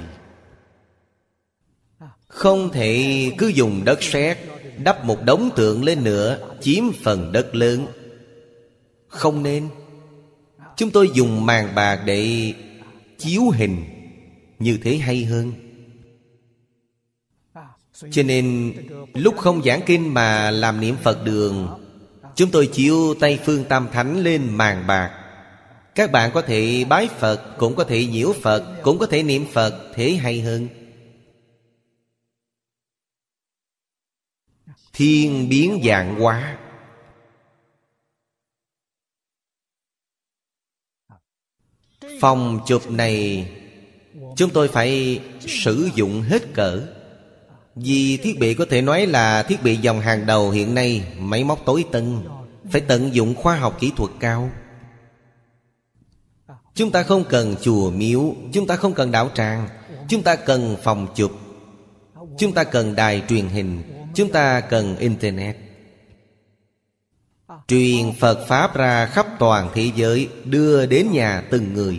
Không 2.27 2.73
thể 2.73 3.33
cứ 3.39 3.47
dùng 3.47 3.85
đất 3.85 4.03
sét 4.03 4.39
Đắp 4.85 5.05
một 5.05 5.19
đống 5.25 5.51
tượng 5.57 5.85
lên 5.85 6.05
nữa, 6.05 6.57
Chiếm 6.61 6.85
phần 7.05 7.33
đất 7.33 7.55
lớn. 7.55 7.87
Không 9.09 9.43
nên. 9.43 9.69
Chúng 10.77 10.91
tôi 10.91 11.11
dùng 11.15 11.47
màn 11.47 11.75
bạc 11.75 12.03
để 12.05 12.53
chiếu 13.19 13.43
hình 13.51 13.85
Như 14.59 14.79
thế 14.83 14.97
hay 14.97 15.25
hơn. 15.25 15.53
Cho 18.11 18.23
nên, 18.23 18.75
lúc 19.15 19.37
không 19.37 19.63
giảng 19.63 19.81
kinh 19.87 20.15
mà 20.15 20.51
làm 20.51 20.81
niệm 20.81 20.97
Phật 21.03 21.25
đường, 21.25 21.69
Chúng 22.35 22.51
tôi 22.51 22.67
chiếu 22.73 23.15
Tây 23.21 23.39
Phương 23.45 23.65
Tam 23.65 23.89
Thánh 23.93 24.23
lên 24.23 24.57
màn 24.57 24.87
bạc. 24.87 25.11
Các 25.95 26.13
bạn 26.13 26.31
có 26.35 26.43
thể 26.43 26.85
bái 26.89 27.09
Phật, 27.09 27.57
Cũng 27.59 27.77
có 27.77 27.85
thể 27.85 28.07
nhiễu 28.07 28.33
Phật, 28.43 28.83
Cũng 28.83 28.99
có 28.99 29.07
thể 29.07 29.23
niệm 29.23 29.45
Phật, 29.53 29.93
Thế 29.95 30.11
hay 30.13 30.41
hơn. 30.41 30.69
Thiên 34.93 35.49
biến 35.49 35.81
dạng 35.85 36.21
hóa. 36.21 36.59
Phòng 42.21 42.61
chụp 42.67 42.91
này, 42.91 43.49
Chúng 44.37 44.51
tôi 44.51 44.69
phải 44.69 45.21
sử 45.41 45.91
dụng 45.95 46.23
hết 46.23 46.55
cỡ. 46.55 46.81
Vì 47.75 48.17
thiết 48.17 48.39
bị 48.39 48.55
có 48.55 48.67
thể 48.71 48.83
nói 48.83 49.07
là 49.07 49.43
thiết 49.43 49.63
bị 49.63 49.77
dòng 49.77 50.01
hàng 50.01 50.27
đầu 50.27 50.51
hiện 50.51 50.75
nay, 50.75 51.03
Máy 51.19 51.45
móc 51.45 51.65
tối 51.65 51.85
tân, 51.93 52.17
Phải 52.71 52.81
tận 52.81 53.15
dụng 53.15 53.35
khoa 53.35 53.57
học 53.57 53.77
kỹ 53.81 53.93
thuật 53.97 54.11
cao. 54.21 54.51
Chúng 56.75 56.91
ta 56.91 57.03
không 57.03 57.25
cần 57.29 57.57
chùa 57.63 57.91
miếu, 57.91 58.35
Chúng 58.53 58.67
ta 58.67 58.77
không 58.77 58.95
cần 58.95 59.11
đảo 59.11 59.31
tràng, 59.35 59.69
Chúng 60.09 60.23
ta 60.23 60.37
cần 60.37 60.77
phòng 60.83 61.07
chụp. 61.15 61.33
Chúng 62.39 62.53
ta 62.53 62.65
cần 62.65 62.97
đài 62.97 63.23
truyền 63.29 63.49
hình, 63.49 63.83
Chúng 64.15 64.33
ta 64.33 64.61
cần 64.61 64.97
Internet. 64.97 65.57
Truyền 67.69 68.13
Phật 68.21 68.47
Pháp 68.49 68.77
ra 68.77 69.07
khắp 69.07 69.27
toàn 69.39 69.71
thế 69.75 69.91
giới, 69.97 70.29
Đưa 70.45 70.87
đến 70.87 71.09
nhà 71.13 71.43
từng 71.51 71.75
người. 71.75 71.99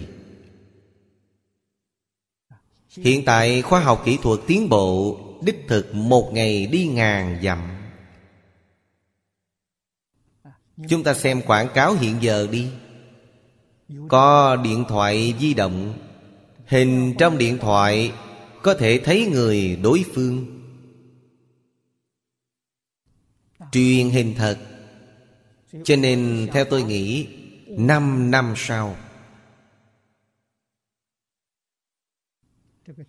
Hiện 2.97 3.25
tại 3.25 3.61
khoa 3.61 3.79
học 3.79 4.01
kỹ 4.05 4.17
thuật 4.21 4.39
tiến 4.47 4.69
bộ, 4.69 5.19
Đích 5.41 5.65
thực 5.67 5.95
một 5.95 6.33
ngày 6.33 6.67
đi 6.67 6.87
ngàn 6.87 7.39
dặm. 7.43 7.59
Chúng 10.89 11.03
ta 11.03 11.13
xem 11.13 11.41
quảng 11.41 11.69
cáo 11.73 11.93
hiện 11.93 12.15
giờ 12.21 12.47
đi. 12.51 12.67
Có 14.07 14.55
điện 14.55 14.85
thoại 14.89 15.35
di 15.39 15.53
động. 15.53 15.93
Hình 16.65 17.15
trong 17.17 17.37
điện 17.37 17.57
thoại 17.57 18.11
Có 18.61 18.73
thể 18.73 19.01
thấy 19.03 19.29
người 19.31 19.79
đối 19.83 20.05
phương. 20.13 20.45
Truyền 23.71 24.09
hình 24.09 24.33
thật. 24.37 24.57
Cho 25.83 25.95
nên 25.95 26.47
theo 26.53 26.65
tôi 26.65 26.83
nghĩ, 26.83 27.27
Năm 27.67 28.31
năm 28.31 28.53
sau 28.57 28.95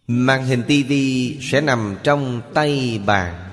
Màn 0.07 0.45
hình 0.45 0.63
tivi 0.69 1.39
sẽ 1.41 1.61
nằm 1.61 1.97
trong 2.03 2.43
tay 2.55 3.01
bạn. 3.07 3.47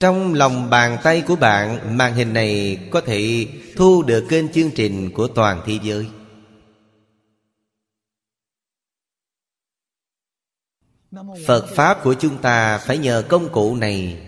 Trong 0.00 0.34
lòng 0.34 0.70
bàn 0.70 0.98
tay 1.02 1.22
của 1.26 1.36
bạn, 1.36 1.98
Màn 1.98 2.14
hình 2.14 2.32
này 2.32 2.78
có 2.90 3.00
thể 3.00 3.48
thu 3.76 4.02
được 4.02 4.26
kênh 4.28 4.52
chương 4.52 4.70
trình 4.74 5.10
của 5.14 5.28
toàn 5.28 5.62
thế 5.66 5.78
giới. 5.82 6.08
Phật 11.46 11.66
pháp 11.74 11.98
của 12.04 12.14
chúng 12.14 12.38
ta 12.38 12.78
phải 12.78 12.98
nhờ 12.98 13.24
công 13.28 13.52
cụ 13.52 13.76
này. 13.76 14.26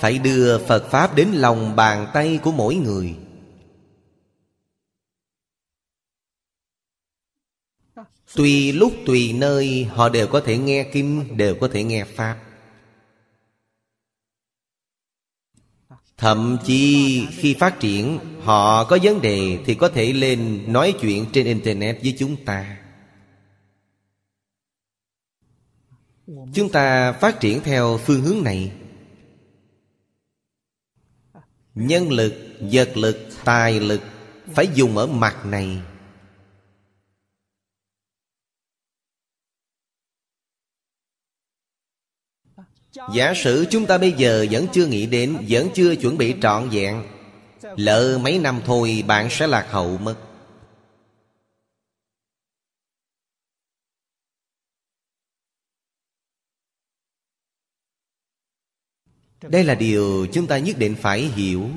Phải 0.00 0.18
đưa 0.18 0.58
phật 0.58 0.90
pháp 0.90 1.14
đến 1.14 1.28
lòng 1.32 1.76
bàn 1.76 2.10
tay 2.14 2.38
của 2.42 2.52
mỗi 2.52 2.74
người. 2.74 3.16
Tùy 8.34 8.72
lúc 8.72 8.92
tùy 9.06 9.32
nơi, 9.32 9.84
họ 9.84 10.08
đều 10.08 10.26
có 10.26 10.40
thể 10.40 10.58
nghe 10.58 10.90
kinh, 10.92 11.36
đều 11.36 11.54
có 11.54 11.68
thể 11.68 11.84
nghe 11.84 12.04
pháp. 12.04 12.40
Thậm 16.16 16.58
chí 16.64 17.22
khi 17.30 17.54
phát 17.54 17.80
triển, 17.80 18.18
họ 18.40 18.84
có 18.84 18.98
vấn 19.02 19.20
đề 19.20 19.58
thì 19.66 19.74
có 19.74 19.88
thể 19.88 20.12
lên 20.12 20.72
nói 20.72 20.94
chuyện 21.00 21.26
trên 21.32 21.46
internet 21.46 22.02
với 22.02 22.14
chúng 22.18 22.44
ta. 22.44 22.78
Chúng 26.54 26.72
ta 26.72 27.12
phát 27.12 27.40
triển 27.40 27.60
theo 27.62 27.98
phương 28.04 28.20
hướng 28.20 28.42
này. 28.42 28.72
Nhân 31.74 32.12
lực, 32.12 32.34
vật 32.60 32.96
lực, 32.96 33.28
tài 33.44 33.80
lực 33.80 34.00
phải 34.54 34.68
dùng 34.74 34.96
ở 34.96 35.06
mặt 35.06 35.46
này. 35.46 35.80
Giả 43.14 43.32
sử 43.36 43.66
chúng 43.70 43.86
ta 43.86 43.98
bây 43.98 44.12
giờ 44.12 44.46
vẫn 44.50 44.66
chưa 44.72 44.86
nghĩ 44.86 45.06
đến, 45.06 45.36
Vẫn 45.48 45.68
chưa 45.74 45.96
chuẩn 45.96 46.18
bị 46.18 46.34
trọn 46.42 46.68
vẹn, 46.68 47.02
Lỡ 47.76 48.18
mấy 48.22 48.38
năm 48.38 48.60
thôi 48.66 49.04
bạn 49.06 49.28
sẽ 49.30 49.46
lạc 49.46 49.66
hậu 49.70 49.98
mất. 49.98 50.16
Đây 59.42 59.64
là 59.64 59.74
điều 59.74 60.26
chúng 60.32 60.46
ta 60.46 60.58
nhất 60.58 60.78
định 60.78 60.96
phải 61.00 61.20
hiểu. 61.20 61.68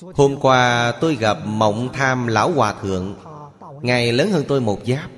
Hôm 0.00 0.36
qua 0.40 0.92
tôi 1.00 1.16
gặp 1.16 1.38
Mộng 1.44 1.88
Tham 1.92 2.26
Lão 2.26 2.52
Hòa 2.52 2.74
Thượng. 2.82 3.16
Ngài 3.82 4.12
lớn 4.12 4.30
hơn 4.30 4.44
tôi 4.48 4.60
một 4.60 4.80
giáp. 4.86 5.10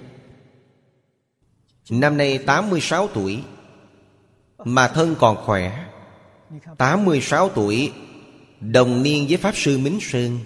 Năm 1.93 2.17
nay 2.17 2.39
86 2.39 3.09
tuổi, 3.09 3.43
Mà 4.65 4.89
thân 4.89 5.15
còn 5.19 5.37
khỏe. 5.37 5.85
86 6.79 7.49
tuổi, 7.49 7.93
Đồng 8.61 9.03
niên 9.03 9.27
với 9.29 9.37
Pháp 9.37 9.57
Sư 9.57 9.79
Mính 9.79 9.99
Sơn. 10.01 10.39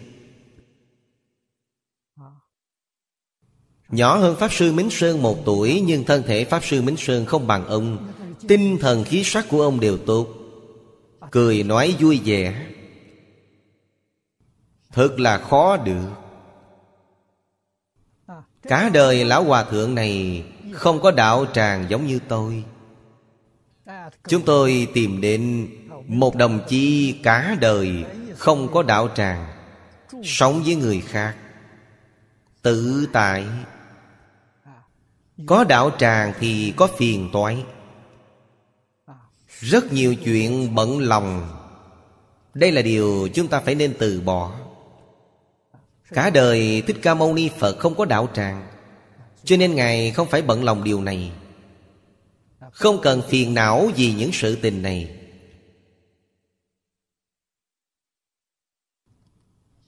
Nhỏ 3.89 4.17
hơn 4.17 4.37
Pháp 4.37 4.53
Sư 4.53 4.73
Mính 4.73 4.91
Sơn 4.91 5.23
một 5.23 5.39
tuổi, 5.45 5.83
Nhưng 5.87 6.05
thân 6.05 6.23
thể 6.27 6.45
Pháp 6.45 6.65
Sư 6.65 6.83
Mính 6.83 6.97
Sơn 6.97 7.27
không 7.27 7.47
bằng 7.47 7.67
ông. 7.67 8.13
Tinh 8.49 8.79
thần 8.81 9.05
khí 9.05 9.23
sắc 9.25 9.47
của 9.49 9.63
ông 9.63 9.81
đều 9.81 9.99
tốt. 9.99 10.29
Cười 11.31 11.63
nói 11.63 11.97
vui 12.01 12.21
vẻ. 12.25 12.67
Thật 14.93 15.21
là 15.21 15.39
khó 15.39 15.77
được. 15.77 16.26
Cả 18.69 18.91
đời 18.93 19.25
Lão 19.25 19.45
Hòa 19.45 19.65
Thượng 19.65 19.95
này 19.95 20.45
Không 20.73 21.01
có 21.01 21.11
đạo 21.11 21.47
tràng 21.53 21.87
giống 21.89 22.07
như 22.07 22.19
tôi. 22.29 22.65
Chúng 24.29 24.43
tôi 24.43 24.89
tìm 24.95 25.21
đến 25.21 25.69
Một 26.07 26.37
đồng 26.37 26.61
chí 26.69 27.15
cả 27.23 27.57
đời 27.61 28.05
Không 28.37 28.73
có 28.73 28.83
đạo 28.83 29.09
tràng 29.15 29.57
Sống 30.25 30.63
với 30.65 30.75
người 30.75 31.01
khác. 31.01 31.37
Tự 32.63 33.09
tại. 33.13 33.45
Có 35.47 35.65
đạo 35.65 35.91
tràng 35.99 36.33
thì 36.41 36.73
có 36.77 36.87
phiền 36.87 37.31
toái. 37.33 37.65
Rất 39.61 39.93
nhiều 39.93 40.15
chuyện 40.15 40.75
bận 40.75 40.99
lòng. 40.99 41.49
Đây 42.55 42.73
là 42.73 42.83
điều 42.83 43.29
chúng 43.35 43.49
ta 43.49 43.61
phải 43.61 43.75
nên 43.75 43.95
từ 43.99 44.21
bỏ. 44.21 44.53
Cả 46.09 46.31
đời 46.31 46.83
Thích 46.87 46.97
Ca 47.03 47.15
Mâu 47.15 47.35
Ni 47.35 47.51
Phật 47.59 47.79
không 47.79 47.95
có 47.95 48.05
đạo 48.05 48.29
tràng, 48.35 48.69
Cho 49.45 49.57
nên 49.57 49.75
Ngài 49.75 50.11
không 50.11 50.29
phải 50.29 50.43
bận 50.43 50.65
lòng 50.65 50.85
điều 50.85 51.03
này. 51.03 51.33
Không 52.73 52.99
cần 53.03 53.23
phiền 53.29 53.55
não 53.55 53.91
vì 53.97 54.13
những 54.13 54.31
sự 54.33 54.59
tình 54.63 54.83
này. 54.83 55.17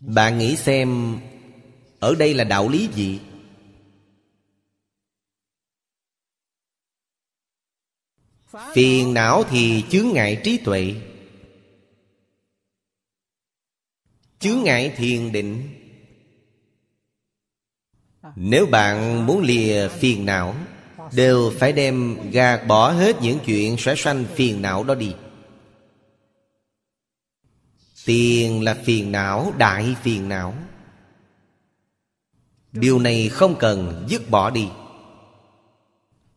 Bạn 0.01 0.39
nghĩ 0.39 0.57
xem, 0.57 1.19
Ở 2.01 2.15
đây 2.15 2.35
là 2.35 2.45
đạo 2.45 2.69
lý 2.69 2.89
gì? 2.95 3.21
Phiền 8.75 9.15
não 9.15 9.45
thì 9.51 9.85
chướng 9.91 10.09
ngại 10.13 10.41
trí 10.45 10.59
tuệ. 10.59 10.95
Chướng 14.39 14.63
ngại 14.63 14.95
thiền 14.97 15.33
định 15.33 15.78
nếu 18.37 18.67
bạn 18.67 19.27
muốn 19.27 19.43
lìa 19.43 19.89
phiền 19.89 20.27
não 20.27 20.55
Đều 21.13 21.53
phải 21.59 21.73
đem 21.73 22.31
gạt 22.31 22.67
bỏ 22.67 22.91
hết 22.91 23.23
những 23.23 23.39
chuyện 23.45 23.77
xóa 23.79 23.95
sanh 23.97 24.25
phiền 24.35 24.63
não 24.63 24.85
đó 24.85 24.95
đi. 24.95 25.15
Tiền 28.07 28.63
là 28.65 28.75
phiền 28.85 29.13
não, 29.13 29.53
đại 29.59 29.97
phiền 30.03 30.29
não. 30.29 30.55
Điều 32.73 32.99
này 32.99 33.29
không 33.29 33.57
cần 33.59 34.07
dứt 34.09 34.31
bỏ 34.31 34.51
đi. 34.51 34.69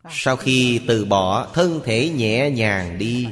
Sau 0.10 0.36
khi 0.36 0.82
từ 0.88 1.06
bỏ 1.06 1.48
thân 1.54 1.82
thể 1.86 2.10
nhẹ 2.10 2.50
nhàng 2.50 2.98
đi. 2.98 3.28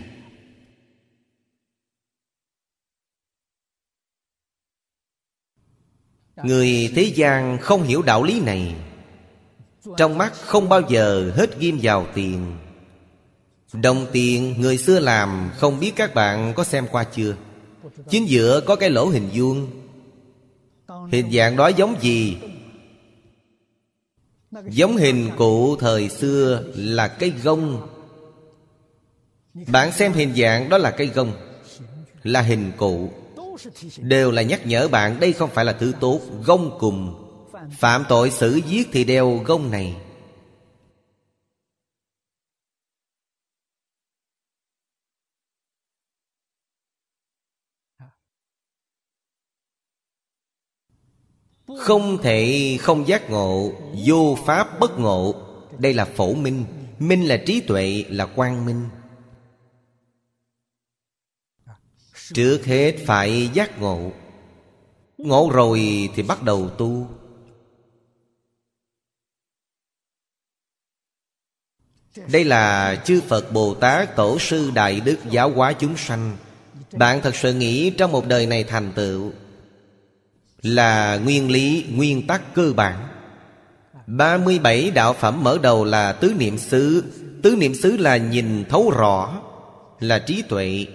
Người 6.43 6.91
thế 6.95 7.03
gian 7.03 7.57
không 7.57 7.83
hiểu 7.83 8.01
đạo 8.01 8.23
lý 8.23 8.39
này. 8.39 8.75
Trong 9.97 10.17
mắt 10.17 10.33
không 10.33 10.69
bao 10.69 10.81
giờ 10.89 11.31
hết 11.35 11.59
ghim 11.59 11.79
vào 11.81 12.07
tiền. 12.13 12.57
Đồng 13.73 14.05
tiền 14.11 14.55
người 14.61 14.77
xưa 14.77 14.99
làm, 14.99 15.51
Không 15.57 15.79
biết 15.79 15.91
các 15.95 16.13
bạn 16.13 16.53
có 16.53 16.63
xem 16.63 16.87
qua 16.91 17.03
chưa? 17.03 17.35
Chính 18.09 18.29
giữa 18.29 18.61
có 18.61 18.75
cái 18.75 18.89
lỗ 18.89 19.05
hình 19.05 19.29
vuông. 19.33 19.67
Hình 21.11 21.31
dạng 21.31 21.55
đó 21.55 21.67
giống 21.67 21.95
gì? 22.01 22.37
Giống 24.51 24.97
hình 24.97 25.29
cụ 25.37 25.75
thời 25.75 26.09
xưa 26.09 26.63
là 26.75 27.07
cây 27.07 27.33
gông. 27.43 27.87
Bạn 29.67 29.91
xem 29.91 30.13
hình 30.13 30.35
dạng 30.35 30.69
đó 30.69 30.77
là 30.77 30.91
cây 30.91 31.07
gông, 31.07 31.33
Là 32.23 32.41
hình 32.41 32.71
cụ 32.77 33.11
Đều 33.97 34.31
là 34.31 34.41
nhắc 34.41 34.67
nhở 34.67 34.87
bạn, 34.87 35.19
đây 35.19 35.33
không 35.33 35.49
phải 35.49 35.65
là 35.65 35.73
thứ 35.73 35.93
tốt. 35.99 36.21
Gông 36.45 36.77
cùng. 36.79 37.25
Phạm 37.79 38.05
tội 38.09 38.31
xử 38.31 38.61
giết 38.67 38.87
thì 38.91 39.03
đeo 39.03 39.41
gông 39.45 39.71
này. 39.71 39.95
Không 51.77 52.17
thể 52.23 52.77
không 52.81 53.07
giác 53.07 53.29
ngộ. 53.29 53.71
Vô 54.05 54.37
pháp 54.45 54.79
bất 54.79 54.99
ngộ. 54.99 55.35
Đây 55.77 55.93
là 55.93 56.05
phổ 56.05 56.33
minh. 56.33 56.65
Minh 56.99 57.27
là 57.27 57.37
trí 57.45 57.61
tuệ, 57.61 58.05
là 58.09 58.25
quang 58.25 58.65
minh. 58.65 58.89
Trước 62.33 62.65
hết 62.65 62.95
phải 63.05 63.49
giác 63.53 63.79
ngộ. 63.79 64.11
Ngộ 65.17 65.49
rồi 65.53 66.09
thì 66.15 66.23
bắt 66.23 66.43
đầu 66.43 66.69
tu. 66.69 67.07
Đây 72.31 72.43
là 72.43 72.95
chư 73.05 73.21
Phật 73.21 73.53
Bồ 73.53 73.73
Tát 73.73 74.15
Tổ 74.15 74.39
sư 74.39 74.71
Đại 74.73 74.99
Đức 74.99 75.17
giáo 75.29 75.51
hóa 75.51 75.73
chúng 75.73 75.97
sanh. 75.97 76.37
Bạn 76.91 77.21
thật 77.21 77.35
sự 77.35 77.53
nghĩ 77.53 77.89
trong 77.89 78.11
một 78.11 78.27
đời 78.27 78.45
này 78.45 78.63
thành 78.63 78.91
tựu 78.95 79.31
Là 80.61 81.17
nguyên 81.17 81.51
lý, 81.51 81.85
nguyên 81.91 82.27
tắc 82.27 82.55
cơ 82.55 82.73
bản. 82.75 83.07
37 84.07 84.91
đạo 84.91 85.13
phẩm 85.13 85.43
mở 85.43 85.57
đầu 85.61 85.83
là 85.83 86.11
tứ 86.11 86.33
niệm 86.37 86.57
xứ. 86.57 87.03
Tứ 87.43 87.55
niệm 87.55 87.75
xứ 87.75 87.97
là 87.97 88.17
nhìn 88.17 88.65
thấu 88.69 88.91
rõ 88.91 89.41
Là 89.99 90.19
trí 90.19 90.41
tuệ. 90.41 90.85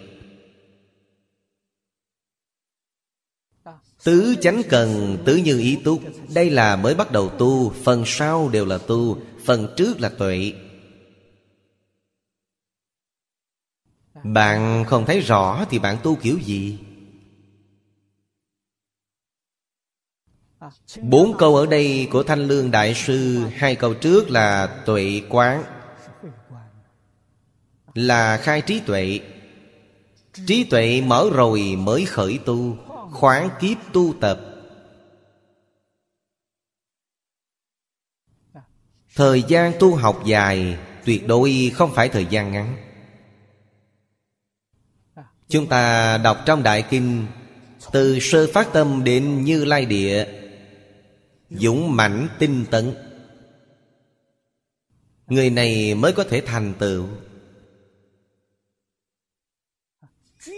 Tứ 4.04 4.36
chánh 4.40 4.62
cần, 4.68 5.18
tứ 5.24 5.36
như 5.36 5.58
ý 5.58 5.78
túc 5.84 6.02
Đây 6.34 6.50
là 6.50 6.76
mới 6.76 6.94
bắt 6.94 7.12
đầu 7.12 7.28
tu, 7.28 7.70
Phần 7.70 8.02
sau 8.06 8.48
đều 8.48 8.66
là 8.66 8.78
tu, 8.78 9.18
Phần 9.44 9.74
trước 9.76 10.00
là 10.00 10.08
tuệ. 10.08 10.52
Bạn 14.24 14.84
không 14.84 15.04
thấy 15.06 15.20
rõ 15.20 15.64
Thì 15.70 15.78
bạn 15.78 15.96
tu 16.02 16.16
kiểu 16.16 16.38
gì? 16.38 16.78
Bốn 21.02 21.36
câu 21.38 21.56
ở 21.56 21.66
đây 21.66 22.08
của 22.12 22.22
Thanh 22.22 22.46
Lương 22.48 22.70
Đại 22.70 22.94
Sư, 22.94 23.44
Hai 23.54 23.74
câu 23.74 23.94
trước 23.94 24.30
là 24.30 24.66
tuệ 24.86 25.22
quán, 25.28 25.64
Là 27.94 28.36
khai 28.36 28.60
trí 28.60 28.80
tuệ. 28.80 29.20
Trí 30.46 30.64
tuệ 30.64 31.02
mở 31.06 31.30
rồi 31.32 31.76
mới 31.78 32.04
khởi 32.04 32.38
tu. 32.44 32.76
Khoáng 33.14 33.50
kiếp 33.60 33.76
tu 33.92 34.14
tập. 34.20 34.40
Thời 39.14 39.42
gian 39.48 39.72
tu 39.80 39.94
học 39.94 40.22
dài, 40.26 40.78
Tuyệt 41.04 41.26
đối 41.26 41.70
không 41.74 41.94
phải 41.94 42.08
thời 42.08 42.26
gian 42.26 42.52
ngắn. 42.52 42.76
Chúng 45.48 45.66
ta 45.66 46.18
đọc 46.18 46.38
trong 46.46 46.62
Đại 46.62 46.84
Kinh, 46.90 47.26
Từ 47.92 48.18
sơ 48.20 48.46
phát 48.52 48.68
tâm 48.72 49.04
đến 49.04 49.44
Như 49.44 49.64
Lai 49.64 49.86
Địa, 49.86 50.26
Dũng 51.50 51.96
mãnh 51.96 52.28
tinh 52.38 52.64
tấn. 52.70 52.94
Người 55.26 55.50
này 55.50 55.94
mới 55.94 56.12
có 56.12 56.24
thể 56.24 56.40
thành 56.40 56.74
tựu. 56.78 57.06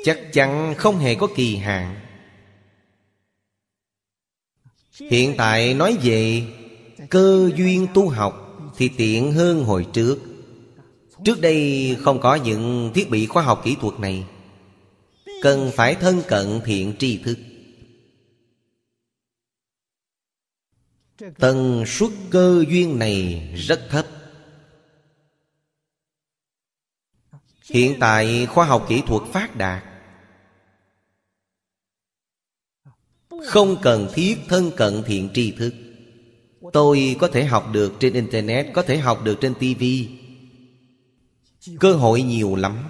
Chắc 0.04 0.20
chắn 0.32 0.74
không 0.76 0.98
hề 0.98 1.14
có 1.14 1.28
kỳ 1.36 1.57
hạn. 1.57 2.05
Hiện 5.01 5.34
tại 5.38 5.74
nói 5.74 5.99
về 6.03 6.42
cơ 7.11 7.51
duyên 7.57 7.86
tu 7.94 8.09
học 8.09 8.42
Thì 8.76 8.90
tiện 8.97 9.32
hơn 9.32 9.64
hồi 9.64 9.86
trước. 9.92 10.18
Trước 11.24 11.40
đây 11.40 11.97
không 12.01 12.20
có 12.20 12.34
những 12.34 12.90
thiết 12.94 13.11
bị 13.11 13.26
khoa 13.26 13.42
học 13.42 13.61
kỹ 13.64 13.76
thuật 13.80 14.01
này. 14.01 14.26
Cần 15.42 15.70
phải 15.74 15.94
thân 15.94 16.22
cận 16.28 16.61
thiện 16.64 16.94
tri 16.99 17.18
thức. 17.18 17.38
Tần 21.38 21.84
suất 21.86 22.11
cơ 22.30 22.64
duyên 22.68 22.99
này 22.99 23.49
rất 23.57 23.80
thấp. 23.90 24.07
Hiện 27.70 27.97
tại 28.01 28.47
khoa 28.47 28.66
học 28.66 28.86
kỹ 28.88 29.03
thuật 29.07 29.22
phát 29.32 29.57
đạt. 29.57 29.84
Không 33.45 33.76
cần 33.82 34.09
thiết, 34.14 34.37
thân 34.49 34.70
cận 34.76 35.03
thiện 35.07 35.28
tri 35.34 35.51
thức. 35.51 35.74
Tôi 36.72 37.16
có 37.18 37.28
thể 37.28 37.45
học 37.45 37.68
được 37.72 37.93
trên 38.01 38.12
Internet, 38.12 38.66
Có 38.74 38.82
thể 38.82 38.99
học 38.99 39.24
được 39.24 39.39
trên 39.41 39.55
TV 39.55 39.84
Cơ 41.80 41.93
hội 41.93 42.22
nhiều 42.22 42.57
lắm. 42.57 42.84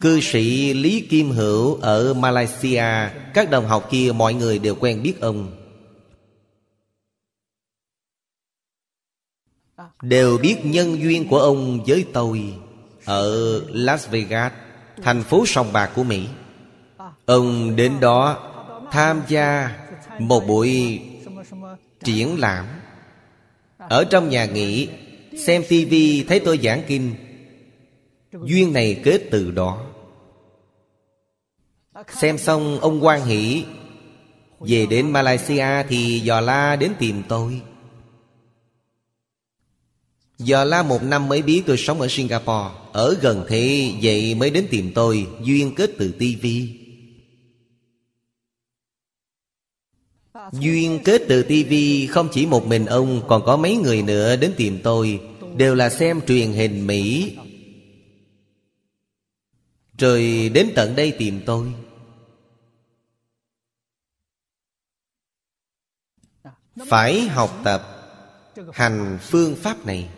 Cư 0.00 0.20
sĩ 0.20 0.74
Lý 0.74 1.00
Kim 1.00 1.30
Hữu 1.30 1.74
ở 1.74 2.14
Malaysia, 2.14 2.84
Các 3.34 3.50
đồng 3.50 3.66
học 3.66 3.88
kia 3.90 4.12
mọi 4.14 4.34
người 4.34 4.58
đều 4.58 4.74
quen 4.74 5.02
biết 5.02 5.20
ông. 5.20 5.63
Đều 10.08 10.38
biết 10.38 10.56
nhân 10.64 11.00
duyên 11.00 11.28
của 11.28 11.38
ông 11.38 11.84
với 11.86 12.04
tôi 12.12 12.54
Ở 13.04 13.60
Las 13.68 14.08
Vegas, 14.10 14.52
Thành 15.02 15.22
phố 15.22 15.46
sòng 15.46 15.72
bạc 15.72 15.90
của 15.94 16.04
Mỹ. 16.04 16.26
Ông 17.26 17.76
đến 17.76 17.92
đó 18.00 18.38
tham 18.92 19.22
gia 19.28 19.76
một 20.18 20.46
buổi 20.46 21.00
triển 22.04 22.40
lãm. 22.40 22.64
Ở 23.78 24.04
trong 24.04 24.28
nhà 24.28 24.44
nghỉ, 24.44 24.88
Xem 25.36 25.62
tivi 25.68 26.24
thấy 26.28 26.40
tôi 26.40 26.58
giảng 26.62 26.82
kinh. 26.86 27.14
Duyên 28.32 28.72
này 28.72 29.00
kết 29.04 29.22
từ 29.30 29.50
đó. 29.50 29.84
Xem 32.08 32.38
xong, 32.38 32.80
ông 32.80 33.04
quan 33.04 33.24
hỷ. 33.24 33.64
Về 34.60 34.86
đến 34.86 35.10
Malaysia 35.10 35.82
thì 35.88 36.20
dò 36.20 36.40
la 36.40 36.76
đến 36.76 36.92
tìm 36.98 37.22
tôi. 37.28 37.60
Giờ 40.38 40.64
la 40.64 40.82
một 40.82 41.02
năm 41.02 41.28
mới 41.28 41.42
biết 41.42 41.62
tôi 41.66 41.76
sống 41.76 42.00
ở 42.00 42.08
Singapore. 42.10 42.74
Ở 42.92 43.16
gần 43.20 43.44
thế, 43.48 43.92
vậy 44.02 44.34
mới 44.34 44.50
đến 44.50 44.66
tìm 44.70 44.92
tôi, 44.94 45.26
Duyên 45.42 45.74
kết 45.74 45.90
từ 45.98 46.12
tivi 46.18 46.80
Duyên 50.52 51.00
kết 51.04 51.22
từ 51.28 51.42
tivi 51.42 52.06
không 52.06 52.28
chỉ 52.32 52.46
một 52.46 52.66
mình 52.66 52.86
ông, 52.86 53.22
Còn 53.28 53.42
có 53.44 53.56
mấy 53.56 53.76
người 53.76 54.02
nữa 54.02 54.36
đến 54.36 54.54
tìm 54.56 54.80
tôi, 54.82 55.20
Đều 55.56 55.74
là 55.74 55.90
xem 55.90 56.20
truyền 56.26 56.52
hình 56.52 56.86
Mỹ. 56.86 57.36
Rồi 59.98 60.50
đến 60.54 60.72
tận 60.74 60.96
đây 60.96 61.12
tìm 61.18 61.40
tôi. 61.46 61.72
Phải 66.86 67.20
học 67.20 67.60
tập 67.64 67.90
Hành 68.72 69.18
phương 69.22 69.56
pháp 69.56 69.86
này. 69.86 70.08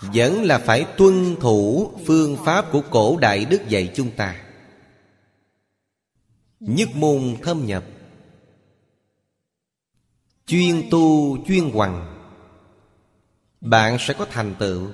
Vẫn 0.00 0.42
là 0.42 0.58
phải 0.58 0.86
tuân 0.98 1.36
thủ 1.40 1.92
phương 2.06 2.36
pháp 2.44 2.66
của 2.72 2.82
cổ 2.90 3.16
đại 3.16 3.44
đức 3.44 3.60
dạy 3.68 3.92
chúng 3.94 4.10
ta. 4.10 4.42
Nhất 6.60 6.88
môn 6.94 7.36
thâm 7.42 7.66
nhập. 7.66 7.84
Chuyên 10.46 10.88
tu 10.90 11.36
chuyên 11.46 11.70
hoằng. 11.70 12.12
Bạn 13.60 13.96
sẽ 14.00 14.14
có 14.14 14.26
thành 14.30 14.54
tựu. 14.58 14.88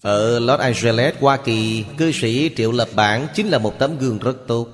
Ở 0.00 0.38
Los 0.38 0.60
Angeles, 0.60 1.14
Hoa 1.20 1.36
Kỳ 1.44 1.84
Cư 1.98 2.12
sĩ 2.12 2.50
Triệu 2.56 2.72
Lập 2.72 2.88
Bản 2.94 3.28
Chính 3.34 3.48
là 3.48 3.58
một 3.58 3.74
tấm 3.78 3.98
gương 3.98 4.18
rất 4.18 4.36
tốt. 4.46 4.68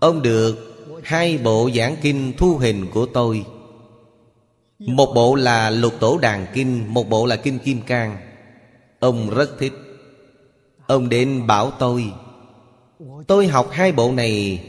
Ông 0.00 0.22
được 0.22 0.73
hai 1.04 1.38
bộ 1.38 1.70
giảng 1.74 1.96
kinh 2.02 2.32
thu 2.36 2.56
hình 2.56 2.86
của 2.90 3.06
tôi. 3.06 3.44
Một 4.78 5.12
bộ 5.14 5.34
là 5.34 5.70
Lục 5.70 5.92
Tổ 6.00 6.18
Đàn 6.18 6.46
Kinh, 6.54 6.94
Một 6.94 7.08
bộ 7.08 7.26
là 7.26 7.36
Kinh 7.36 7.58
Kim 7.58 7.80
Cang. 7.80 8.16
Ông 9.00 9.30
rất 9.30 9.58
thích. 9.58 9.72
Ông 10.86 11.08
đến 11.08 11.46
bảo 11.46 11.70
tôi 11.70 12.12
Tôi 13.26 13.46
học 13.46 13.68
hai 13.70 13.92
bộ 13.92 14.12
này. 14.12 14.64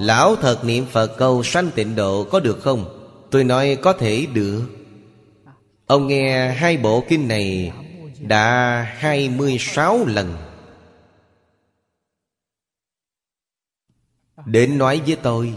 Lão 0.00 0.36
thật 0.36 0.64
niệm 0.64 0.84
Phật 0.86 1.16
câu 1.18 1.42
sanh 1.42 1.70
tịnh 1.74 1.96
độ 1.96 2.24
có 2.24 2.40
được 2.40 2.62
không? 2.62 2.84
Tôi 3.30 3.44
nói, 3.44 3.76
có 3.82 3.92
thể 3.92 4.26
được. 4.32 4.62
Ông 5.86 6.06
nghe 6.06 6.48
hai 6.48 6.76
bộ 6.76 7.02
kinh 7.08 7.28
này 7.28 7.72
Đã 8.20 8.86
26 8.98 10.06
lần. 10.06 10.36
Đến 14.46 14.78
nói 14.78 15.00
với 15.06 15.16
tôi. 15.16 15.54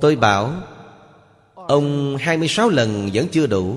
Tôi 0.00 0.16
bảo, 0.16 0.52
Ông 1.54 2.16
26 2.16 2.68
lần 2.68 3.10
vẫn 3.14 3.28
chưa 3.32 3.46
đủ. 3.46 3.76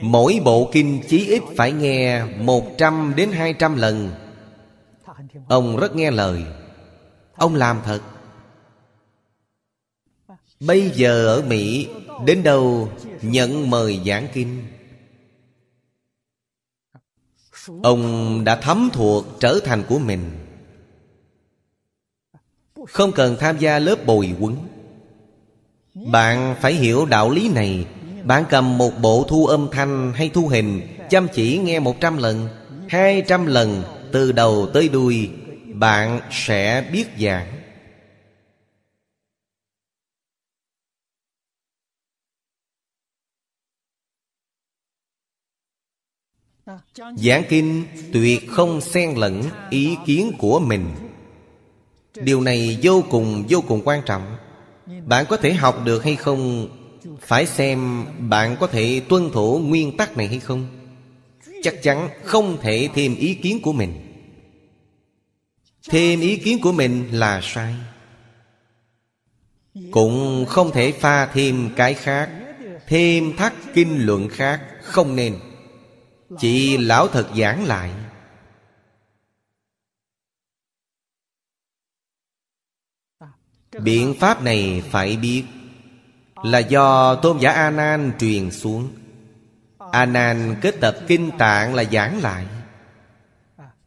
Mỗi 0.00 0.40
bộ 0.44 0.70
kinh 0.72 1.02
chí 1.08 1.26
ít 1.26 1.42
phải 1.56 1.72
nghe 1.72 2.24
100 2.24 3.12
đến 3.16 3.32
200 3.32 3.76
lần. 3.76 4.10
Ông 5.48 5.76
rất 5.76 5.96
nghe 5.96 6.10
lời. 6.10 6.44
Ông 7.36 7.54
làm 7.54 7.80
thật. 7.84 8.00
Bây 10.60 10.90
giờ 10.90 11.26
ở 11.26 11.42
Mỹ, 11.42 11.88
Đến 12.24 12.42
đâu 12.42 12.88
nhận 13.22 13.70
mời 13.70 14.00
giảng 14.06 14.28
kinh? 14.32 14.64
Ông 17.82 18.44
đã 18.44 18.56
thấm 18.56 18.90
thuộc 18.92 19.24
trở 19.40 19.60
thành 19.64 19.82
của 19.88 19.98
mình. 19.98 20.30
Không 22.86 23.12
cần 23.12 23.36
tham 23.40 23.58
gia 23.58 23.78
lớp 23.78 24.06
bồi 24.06 24.34
quấn 24.40 24.56
Bạn 25.94 26.54
phải 26.60 26.72
hiểu 26.72 27.06
đạo 27.06 27.30
lý 27.30 27.48
này. 27.48 27.86
Bạn 28.24 28.44
cầm 28.50 28.78
một 28.78 28.92
bộ 29.02 29.24
thu 29.28 29.46
âm 29.46 29.68
thanh 29.72 30.12
hay 30.14 30.28
thu 30.28 30.48
hình, 30.48 30.80
Chăm 31.10 31.28
chỉ 31.32 31.58
nghe 31.58 31.80
một 31.80 32.00
trăm 32.00 32.16
lần, 32.16 32.48
hai 32.88 33.22
trăm 33.26 33.46
lần, 33.46 33.82
Từ 34.12 34.32
đầu 34.32 34.68
tới 34.74 34.88
đuôi, 34.88 35.30
Bạn 35.74 36.20
sẽ 36.30 36.88
biết 36.92 37.06
giảng. 37.20 37.46
Giảng 47.16 47.42
kinh 47.48 47.86
tuyệt 48.12 48.48
không 48.50 48.80
xen 48.80 49.14
lẫn 49.14 49.42
ý 49.70 49.96
kiến 50.06 50.32
của 50.38 50.60
mình. 50.60 51.07
Điều 52.22 52.40
này 52.40 52.78
vô 52.82 53.04
cùng 53.10 53.44
vô 53.48 53.60
cùng 53.68 53.82
quan 53.84 54.02
trọng. 54.06 54.36
Bạn 55.06 55.26
có 55.28 55.36
thể 55.36 55.52
học 55.52 55.82
được 55.84 56.04
hay 56.04 56.16
không? 56.16 56.68
Phải 57.20 57.46
xem 57.46 58.06
bạn 58.18 58.56
có 58.60 58.66
thể 58.66 59.02
tuân 59.08 59.30
thủ 59.30 59.58
nguyên 59.58 59.96
tắc 59.96 60.16
này 60.16 60.26
hay 60.28 60.40
không. 60.40 60.66
Chắc 61.62 61.82
chắn 61.82 62.08
không 62.24 62.58
thể 62.60 62.88
thêm 62.94 63.16
ý 63.16 63.34
kiến 63.34 63.62
của 63.62 63.72
mình. 63.72 63.94
Thêm 65.90 66.20
ý 66.20 66.36
kiến 66.36 66.60
của 66.60 66.72
mình 66.72 67.08
là 67.12 67.40
sai. 67.42 67.74
Cũng 69.90 70.46
không 70.48 70.70
thể 70.70 70.92
pha 70.92 71.26
thêm 71.26 71.70
cái 71.76 71.94
khác, 71.94 72.30
Thêm 72.88 73.36
thắt 73.36 73.52
kinh 73.74 74.06
luận 74.06 74.28
khác, 74.28 74.60
Không 74.82 75.16
nên. 75.16 75.38
Chỉ 76.38 76.76
lão 76.76 77.08
thật 77.08 77.26
giảng 77.36 77.66
lại. 77.66 77.90
Biện 83.82 84.14
pháp 84.20 84.42
này 84.42 84.82
phải 84.90 85.16
biết. 85.16 85.44
Là 86.42 86.58
do 86.58 87.14
tôn 87.14 87.38
giả 87.38 87.50
A 87.50 87.70
Nan 87.70 88.12
truyền 88.18 88.50
xuống. 88.50 88.88
A 89.92 90.06
Nan 90.06 90.56
kết 90.60 90.80
tập 90.80 90.96
kinh 91.06 91.30
tạng 91.38 91.74
là 91.74 91.84
giảng 91.84 92.22
lại. 92.22 92.46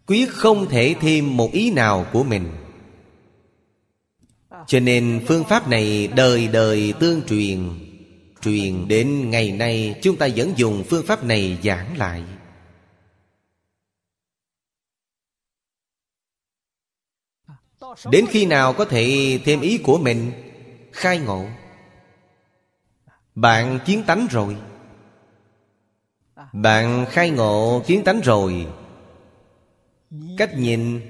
Quyết 0.07 0.29
không 0.29 0.69
thể 0.69 0.95
thêm 1.01 1.37
một 1.37 1.51
ý 1.51 1.71
nào 1.71 2.05
của 2.11 2.23
mình. 2.23 2.51
Cho 4.67 4.79
nên 4.79 5.21
phương 5.27 5.43
pháp 5.43 5.67
này 5.67 6.07
đời 6.15 6.47
đời 6.47 6.93
tương 6.99 7.21
truyền. 7.21 7.69
Truyền 8.41 8.87
đến 8.87 9.29
ngày 9.29 9.51
nay, 9.51 9.95
Chúng 10.01 10.17
ta 10.17 10.27
vẫn 10.35 10.53
dùng 10.55 10.83
phương 10.89 11.05
pháp 11.05 11.23
này 11.23 11.57
giảng 11.63 11.97
lại. 11.97 12.23
Đến 18.11 18.25
khi 18.29 18.45
nào 18.45 18.73
có 18.73 18.85
thể 18.85 19.39
thêm 19.45 19.61
ý 19.61 19.77
của 19.77 19.97
mình? 19.97 20.31
Khai 20.91 21.19
ngộ. 21.19 21.45
Bạn 23.35 23.79
kiến 23.85 24.03
tánh 24.07 24.27
rồi. 24.31 24.55
Bạn 26.53 27.05
khai 27.09 27.29
ngộ, 27.29 27.83
kiến 27.87 28.03
tánh 28.03 28.21
rồi. 28.21 28.67
Cách 30.37 30.57
nhìn, 30.57 31.01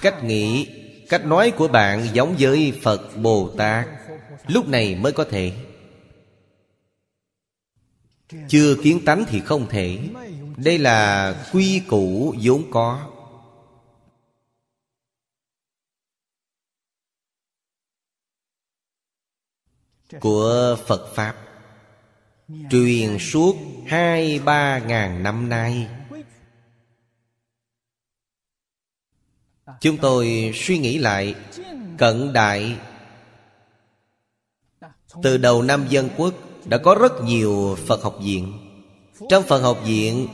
Cách 0.00 0.24
nghĩ, 0.24 0.68
Cách 1.08 1.24
nói 1.24 1.50
của 1.50 1.68
bạn 1.68 2.08
giống 2.12 2.36
với 2.38 2.72
Phật 2.82 3.16
Bồ 3.16 3.50
Tát. 3.56 3.86
Lúc 4.46 4.68
này 4.68 4.94
mới 4.94 5.12
có 5.12 5.24
thể. 5.24 5.52
Chưa 8.48 8.76
kiến 8.82 9.04
tánh 9.04 9.24
thì 9.28 9.40
không 9.40 9.66
thể. 9.68 9.98
Đây 10.56 10.78
là 10.78 11.34
quy 11.52 11.82
củ 11.88 12.34
vốn 12.42 12.62
có. 12.70 13.09
Của 20.20 20.76
Phật 20.86 21.14
Pháp. 21.14 21.34
Truyền 22.70 23.18
suốt 23.18 23.56
hai 23.86 24.38
ba 24.38 24.78
ngàn 24.78 25.22
năm 25.22 25.48
nay, 25.48 25.88
Chúng 29.80 29.96
tôi 29.96 30.52
suy 30.54 30.78
nghĩ 30.78 30.98
lại 30.98 31.34
Cận 31.98 32.32
đại. 32.32 32.76
Từ 35.22 35.36
đầu 35.36 35.62
năm 35.62 35.86
dân 35.88 36.08
quốc 36.16 36.34
Đã 36.64 36.78
có 36.78 36.94
rất 36.94 37.12
nhiều 37.24 37.76
Phật 37.86 38.02
học 38.02 38.16
viện. 38.20 38.52
Trong 39.28 39.42
Phật 39.42 39.60
học 39.60 39.80
viện, 39.84 40.28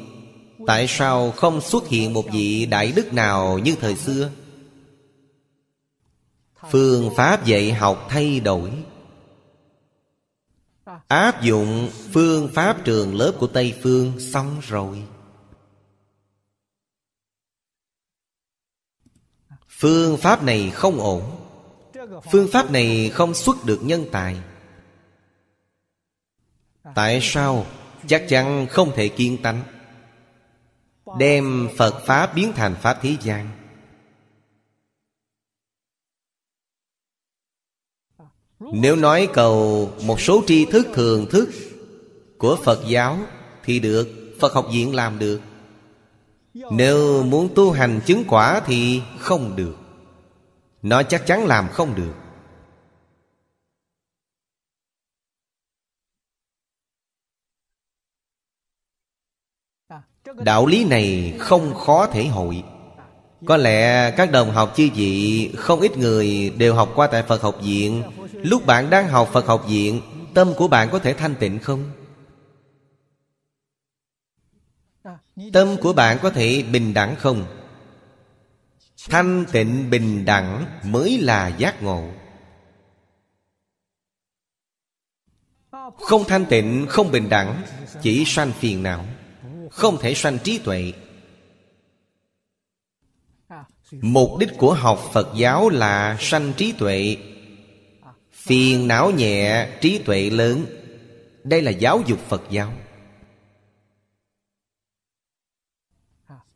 Tại 0.67 0.87
sao 0.89 1.31
không 1.31 1.61
xuất 1.61 1.89
hiện 1.89 2.13
một 2.13 2.25
vị 2.33 2.67
đại 2.67 2.93
đức 2.97 3.13
nào 3.13 3.59
như 3.59 3.75
thời 3.81 3.97
xưa? 3.97 4.31
Phương 6.71 7.11
pháp 7.17 7.45
dạy 7.45 7.73
học 7.73 8.07
thay 8.09 8.41
đổi. 8.41 8.71
Áp 11.09 11.43
dụng 11.43 11.91
phương 12.13 12.49
pháp 12.55 12.85
trường 12.85 13.15
lớp 13.15 13.33
của 13.39 13.47
Tây 13.47 13.75
Phương 13.83 14.21
xong 14.21 14.61
rồi. 14.63 15.03
Phương 19.69 20.17
pháp 20.17 20.43
này 20.43 20.71
không 20.71 21.01
ổn. 21.01 21.41
Phương 22.33 22.49
pháp 22.53 22.71
này 22.71 23.11
không 23.15 23.35
xuất 23.35 23.65
được 23.65 23.81
nhân 23.83 24.05
tài. 24.13 24.37
Tại 26.95 27.21
sao? 27.23 27.67
Chắc 28.07 28.27
chắn 28.29 28.67
không 28.71 28.93
thể 28.97 29.09
kiên 29.09 29.43
tánh. 29.43 29.63
Đem 31.19 31.69
Phật 31.77 32.03
Pháp 32.07 32.35
biến 32.35 32.53
thành 32.57 32.75
Pháp 32.75 32.99
thế 33.03 33.17
gian. 33.23 33.66
Nếu 38.61 38.97
nói 38.97 39.29
cầu 39.33 39.91
một 40.03 40.21
số 40.21 40.43
tri 40.47 40.65
thức 40.65 40.87
thường 40.95 41.27
thức 41.31 41.49
Của 42.39 42.57
Phật 42.65 42.81
giáo 42.89 43.19
Thì 43.65 43.81
được, 43.81 44.09
Phật 44.41 44.53
học 44.53 44.67
viện 44.73 44.95
làm 44.95 45.19
được. 45.19 45.41
Nếu 46.73 47.23
muốn 47.23 47.49
tu 47.55 47.71
hành 47.71 48.01
chứng 48.07 48.25
quả 48.29 48.61
thì 48.67 49.03
không 49.19 49.57
được. 49.57 49.77
Nó 50.83 51.03
chắc 51.03 51.27
chắn 51.27 51.47
làm 51.47 51.69
không 51.69 51.95
được. 51.95 52.13
Đạo 60.35 60.67
lý 60.67 60.85
này 60.85 61.35
không 61.39 61.75
khó 61.75 62.07
thể 62.07 62.27
hội. 62.27 62.65
Có 63.45 63.57
lẽ 63.57 64.11
các 64.11 64.31
đồng 64.31 64.51
học 64.51 64.73
chư 64.77 64.89
vị 64.95 65.51
Không 65.57 65.81
ít 65.81 65.99
người 65.99 66.51
đều 66.59 66.75
học 66.75 66.93
qua 66.95 67.07
tại 67.07 67.23
Phật 67.23 67.43
học 67.43 67.59
viện 67.63 68.03
Lúc 68.47 68.67
bạn 68.67 68.91
đang 68.91 69.09
học 69.09 69.29
Phật 69.33 69.47
học 69.47 69.65
viện 69.69 70.03
Tâm 70.35 70.55
của 70.57 70.69
bạn 70.69 70.89
có 70.93 70.99
thể 70.99 71.15
thanh 71.15 71.35
tịnh 71.35 71.59
không? 71.59 71.91
Tâm 75.53 75.77
của 75.83 75.93
bạn 75.93 76.19
có 76.23 76.31
thể 76.31 76.65
bình 76.73 76.95
đẳng 76.95 77.17
không? 77.17 77.47
Thanh 79.09 79.45
tịnh 79.53 79.91
bình 79.91 80.25
đẳng 80.25 80.67
mới 80.85 81.19
là 81.19 81.49
giác 81.49 81.83
ngộ 81.83 82.11
Không 86.01 86.25
thanh 86.29 86.47
tịnh, 86.47 86.87
không 86.89 87.11
bình 87.11 87.29
đẳng 87.29 87.63
Chỉ 88.03 88.25
sanh 88.27 88.53
phiền 88.53 88.83
não 88.83 89.05
Không 89.71 89.99
thể 90.01 90.15
sanh 90.15 90.39
trí 90.39 90.59
tuệ 90.59 90.93
Mục 93.91 94.39
đích 94.39 94.51
của 94.59 94.75
học 94.75 95.01
Phật 95.13 95.29
giáo 95.37 95.69
là 95.69 96.17
sanh 96.21 96.53
trí 96.57 96.73
tuệ 96.73 97.17
Phiền 98.47 98.89
não 98.89 99.11
nhẹ, 99.11 99.69
trí 99.81 99.99
tuệ 99.99 100.31
lớn. 100.31 100.67
Đây 101.45 101.63
là 101.63 101.71
giáo 101.71 102.03
dục 102.07 102.19
Phật 102.29 102.43
giáo. 102.51 102.73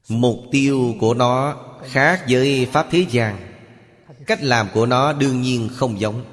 Mục 0.09 0.39
tiêu 0.51 0.95
của 1.01 1.15
nó 1.15 1.65
khác 1.85 2.25
với 2.29 2.69
Pháp 2.73 2.87
thế 2.91 3.07
gian. 3.11 3.55
Cách 4.27 4.43
làm 4.43 4.69
của 4.75 4.87
nó 4.87 5.13
đương 5.13 5.43
nhiên 5.43 5.71
không 5.75 6.01
giống. 6.01 6.25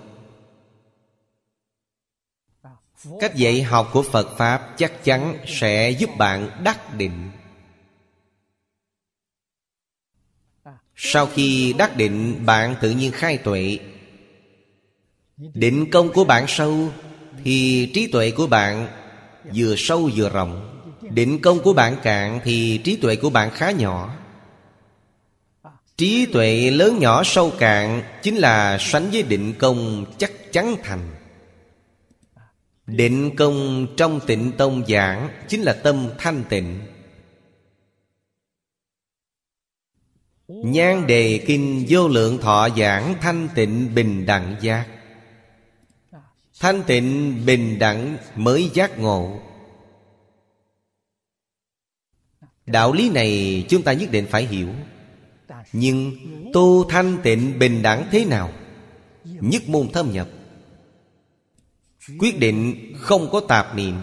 Cách 3.19 3.35
dạy 3.35 3.63
học 3.63 3.89
của 3.93 4.03
Phật 4.03 4.37
Pháp 4.37 4.73
chắc 4.77 5.03
chắn 5.03 5.37
sẽ 5.47 5.89
giúp 5.89 6.09
bạn 6.17 6.49
đắc 6.63 6.93
định. 6.93 7.31
Sau 10.95 11.27
khi 11.27 11.73
đắc 11.77 11.97
định 11.97 12.45
bạn 12.45 12.75
tự 12.81 12.91
nhiên 12.91 13.11
khai 13.11 13.37
tuệ. 13.37 13.79
Định 15.37 15.91
công 15.91 16.13
của 16.13 16.23
bạn 16.23 16.45
sâu 16.47 16.89
Thì 17.43 17.91
trí 17.93 18.07
tuệ 18.07 18.31
của 18.31 18.47
bạn 18.47 18.87
Vừa 19.55 19.75
sâu 19.77 20.09
vừa 20.15 20.29
rộng. 20.29 20.83
Định 21.01 21.41
công 21.41 21.59
của 21.59 21.73
bạn 21.73 21.95
cạn 22.03 22.39
Thì 22.43 22.81
trí 22.83 22.95
tuệ 22.95 23.15
của 23.15 23.29
bạn 23.29 23.49
khá 23.51 23.71
nhỏ. 23.71 24.15
Trí 25.97 26.25
tuệ 26.25 26.71
lớn 26.71 26.99
nhỏ 26.99 27.23
sâu 27.25 27.51
cạn 27.59 28.01
Chính 28.23 28.35
là 28.35 28.77
sánh 28.79 29.09
với 29.11 29.23
định 29.23 29.53
công 29.59 30.05
chắc 30.17 30.31
chắn 30.51 30.75
thành. 30.83 31.09
Định 32.87 33.35
công 33.35 33.87
trong 33.97 34.19
tịnh 34.27 34.51
tông 34.51 34.83
giảng 34.87 35.29
Chính 35.47 35.61
là 35.61 35.73
tâm 35.73 36.09
thanh 36.17 36.43
tịnh. 36.49 36.79
Nhan 40.47 41.07
đề 41.07 41.43
kinh 41.47 41.85
vô 41.89 42.07
lượng 42.07 42.37
thọ 42.37 42.69
giảng 42.77 43.15
Thanh 43.21 43.49
tịnh 43.55 43.95
bình 43.95 44.25
đẳng 44.25 44.55
giác. 44.61 44.96
Thanh 46.59 46.83
tịnh, 46.87 47.41
bình 47.45 47.79
đẳng, 47.79 48.17
mới 48.35 48.71
giác 48.73 48.99
ngộ. 48.99 49.39
Đạo 52.65 52.93
lý 52.93 53.09
này 53.09 53.65
chúng 53.69 53.83
ta 53.83 53.93
nhất 53.93 54.11
định 54.11 54.27
phải 54.29 54.45
hiểu. 54.45 54.69
Nhưng 55.73 56.15
tu 56.53 56.89
thanh 56.89 57.17
tịnh, 57.23 57.59
bình 57.59 57.81
đẳng 57.81 58.07
thế 58.11 58.25
nào? 58.25 58.53
Nhất 59.23 59.69
môn 59.69 59.89
thâm 59.93 60.11
nhập. 60.11 60.29
Quyết 62.19 62.39
định 62.39 62.93
không 62.97 63.29
có 63.31 63.39
tạp 63.39 63.75
niệm. 63.75 63.95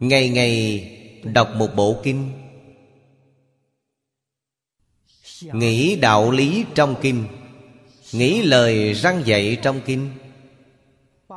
Ngày 0.00 0.28
ngày 0.28 0.90
đọc 1.22 1.50
một 1.56 1.68
bộ 1.76 2.00
kinh. 2.02 2.32
Nghĩ 5.40 5.96
đạo 5.96 6.30
lý 6.30 6.64
trong 6.74 6.94
kinh. 7.02 7.26
Nghĩ 8.14 8.42
lời 8.42 8.92
răng 8.92 9.22
dạy 9.24 9.58
trong 9.62 9.80
kinh. 9.86 10.10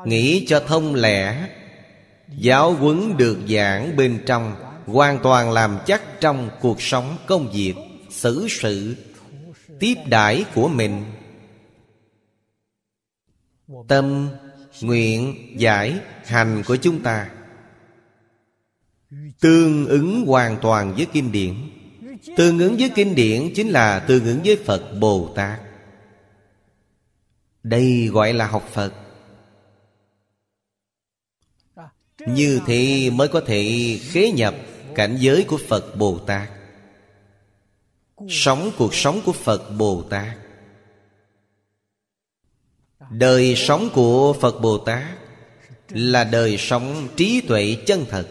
Nghĩ 0.05 0.45
cho 0.47 0.63
thông 0.67 0.95
lẽ 0.95 1.49
Giáo 2.37 2.73
huấn 2.73 3.17
được 3.17 3.37
giảng 3.49 3.95
bên 3.95 4.23
trong, 4.25 4.55
Hoàn 4.85 5.19
toàn 5.23 5.51
làm 5.51 5.77
chắc 5.85 6.21
trong 6.21 6.49
cuộc 6.61 6.81
sống 6.81 7.17
công 7.27 7.51
việc, 7.53 7.73
xử 8.09 8.47
sự, 8.49 8.95
tiếp 9.79 9.95
đãi 10.05 10.45
của 10.55 10.67
mình. 10.67 11.03
Tâm, 13.87 14.29
nguyện, 14.81 15.35
giải, 15.57 15.99
hành 16.25 16.63
của 16.67 16.75
chúng 16.75 17.03
ta. 17.03 17.29
Tương 19.39 19.85
ứng 19.85 20.25
hoàn 20.25 20.57
toàn 20.61 20.93
với 20.95 21.07
kinh 21.13 21.31
điển. 21.31 21.53
Tương 22.37 22.59
ứng 22.59 22.75
với 22.79 22.89
kinh 22.95 23.15
điển 23.15 23.51
chính 23.55 23.69
là 23.69 23.99
tương 23.99 24.25
ứng 24.25 24.39
với 24.45 24.55
phật 24.65 24.93
bồ 24.99 25.33
tát 25.35 25.59
đây 27.63 28.07
gọi 28.07 28.33
là 28.33 28.47
học 28.47 28.69
phật. 28.73 28.93
Như 32.27 32.61
thế 32.65 33.09
mới 33.09 33.27
có 33.27 33.41
thể 33.41 33.99
khế 34.01 34.31
nhập 34.31 34.55
cảnh 34.95 35.17
giới 35.19 35.45
của 35.47 35.59
phật 35.67 35.95
bồ 35.95 36.19
tát. 36.19 36.49
Sống 38.29 38.71
cuộc 38.77 38.95
sống 38.95 39.21
của 39.25 39.31
phật 39.31 39.69
bồ 39.77 40.03
tát. 40.09 40.37
Đời 43.09 43.55
sống 43.55 43.89
của 43.93 44.33
phật 44.41 44.59
bồ 44.61 44.77
tát 44.77 45.03
là 45.89 46.23
đời 46.23 46.57
sống 46.57 47.07
trí 47.15 47.41
tuệ 47.41 47.77
chân 47.85 48.05
thật. 48.09 48.27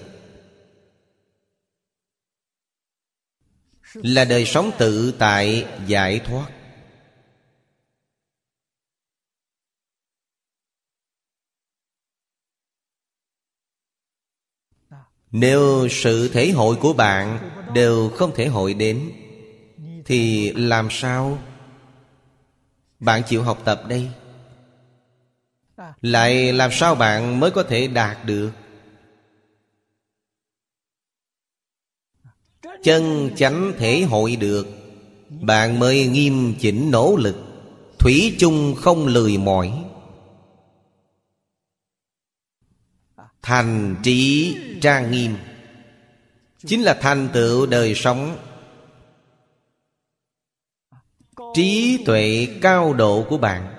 Là 3.95 4.25
đời 4.25 4.45
sống 4.45 4.71
tự 4.79 5.15
tại, 5.19 5.67
giải 5.87 6.21
thoát. 6.25 6.56
Nếu 15.31 15.89
sự 15.91 16.29
thể 16.29 16.51
hội 16.51 16.77
của 16.77 16.93
bạn 16.93 17.51
đều 17.75 18.09
không 18.09 18.35
thể 18.35 18.47
hội 18.47 18.75
đến, 18.75 19.13
thì 20.05 20.53
làm 20.53 20.89
sao? 20.91 21.39
Bạn 23.01 23.23
chịu 23.29 23.43
học 23.43 23.63
tập 23.65 23.83
đây. 23.89 24.09
Lại 26.03 26.53
làm 26.53 26.71
sao 26.73 26.95
bạn 26.95 27.41
mới 27.41 27.51
có 27.51 27.63
thể 27.63 27.87
đạt 27.87 28.25
được? 28.25 28.51
Chân 32.83 33.31
chánh 33.37 33.73
thể 33.79 34.03
hội 34.03 34.37
được, 34.37 34.67
bạn 35.41 35.79
mới 35.79 36.07
nghiêm 36.07 36.55
chỉnh 36.61 36.91
nỗ 36.91 37.17
lực, 37.17 37.37
thủy 37.99 38.37
chung 38.39 38.75
không 38.75 39.07
lười 39.07 39.39
mỏi. 39.39 39.73
Thành 43.47 43.97
trí 44.03 44.57
trang 44.83 45.11
nghiêm. 45.11 45.37
Chính 46.67 46.83
là 46.83 46.99
thành 47.01 47.29
tựu 47.33 47.67
đời 47.67 47.95
sống. 47.95 48.39
Trí 51.55 52.03
tuệ 52.07 52.49
cao 52.63 52.95
độ 52.95 53.27
của 53.29 53.39
bạn. 53.39 53.73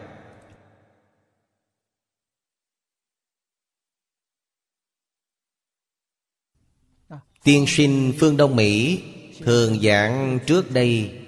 Tiên 7.43 7.65
sinh 7.68 8.13
phương 8.20 8.38
đông 8.38 8.55
mỹ 8.55 9.03
thường 9.43 9.80
giảng 9.82 10.39
trước 10.45 10.72
đây, 10.72 11.20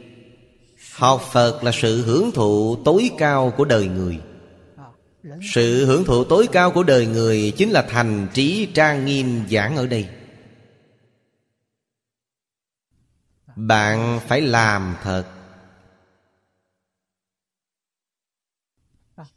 học 0.94 1.22
phật 1.32 1.64
là 1.64 1.72
sự 1.74 2.02
hưởng 2.02 2.32
thụ 2.32 2.78
tối 2.86 3.12
cao 3.18 3.54
của 3.58 3.66
đời 3.66 3.88
người 3.88 4.20
sự 5.54 5.86
hưởng 5.86 6.06
thụ 6.06 6.24
tối 6.24 6.48
cao 6.52 6.72
của 6.72 6.84
đời 6.84 7.08
người 7.08 7.54
chính 7.58 7.72
là 7.72 7.82
thành 7.90 8.28
trí 8.34 8.68
trang 8.74 9.06
nghiêm 9.06 9.44
giảng 9.50 9.78
ở 9.78 9.88
đây. 9.88 10.10
Bạn 13.56 14.20
phải 14.28 14.42
làm 14.42 14.96
thật. 15.04 15.26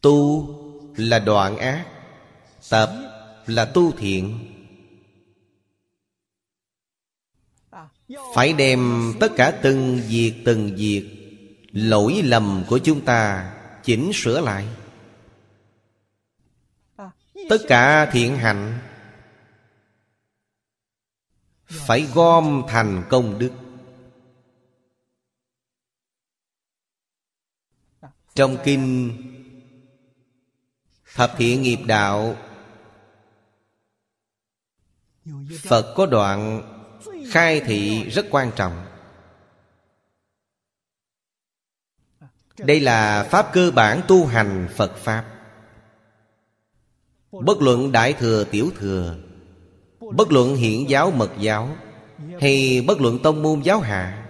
Tu 0.01 0.49
là 0.97 1.18
đoạn 1.18 1.59
ác, 1.59 1.86
tập 2.70 2.93
là 3.47 3.64
tu 3.64 3.93
thiện. 3.93 4.49
Phải 8.34 8.53
đem 8.53 9.12
tất 9.20 9.32
cả 9.36 9.59
từng 9.62 10.01
việc 10.09 10.34
từng 10.45 10.76
việc, 10.76 11.09
lỗi 11.72 12.22
lầm 12.24 12.64
của 12.68 12.78
chúng 12.78 13.05
ta 13.05 13.53
chỉnh 13.84 14.11
sửa 14.14 14.40
lại 14.40 14.66
tất 17.49 17.59
cả 17.68 18.11
thiện 18.12 18.36
hạnh 18.36 18.78
phải 21.66 22.09
gom 22.14 22.62
thành 22.68 23.05
công 23.11 23.38
đức. 23.38 23.53
Trong 28.34 28.57
kinh 28.64 29.16
thập 31.14 31.34
thiện 31.36 31.62
nghiệp 31.62 31.78
đạo, 31.86 32.36
phật 35.62 35.95
có 35.97 36.07
đoạn 36.07 36.62
khai 37.30 37.61
thị 37.61 38.11
rất 38.11 38.26
quan 38.30 38.51
trọng. 38.57 38.86
Đây 42.59 42.80
là 42.80 43.28
pháp 43.30 43.51
cơ 43.53 43.70
bản 43.70 44.01
tu 44.09 44.26
hành 44.26 44.68
phật 44.76 44.97
pháp 44.97 45.32
bất 47.33 47.62
luận 47.62 47.93
đại 47.93 48.12
thừa, 48.12 48.45
tiểu 48.45 48.70
thừa, 48.78 49.16
bất 50.01 50.33
luận 50.33 50.57
hiện 50.57 50.91
giáo, 50.91 51.11
mật 51.11 51.30
giáo, 51.41 51.76
hay 52.41 52.85
bất 52.87 53.01
luận 53.01 53.18
tông 53.18 53.43
môn, 53.43 53.61
giáo 53.61 53.80
hạ, 53.80 54.28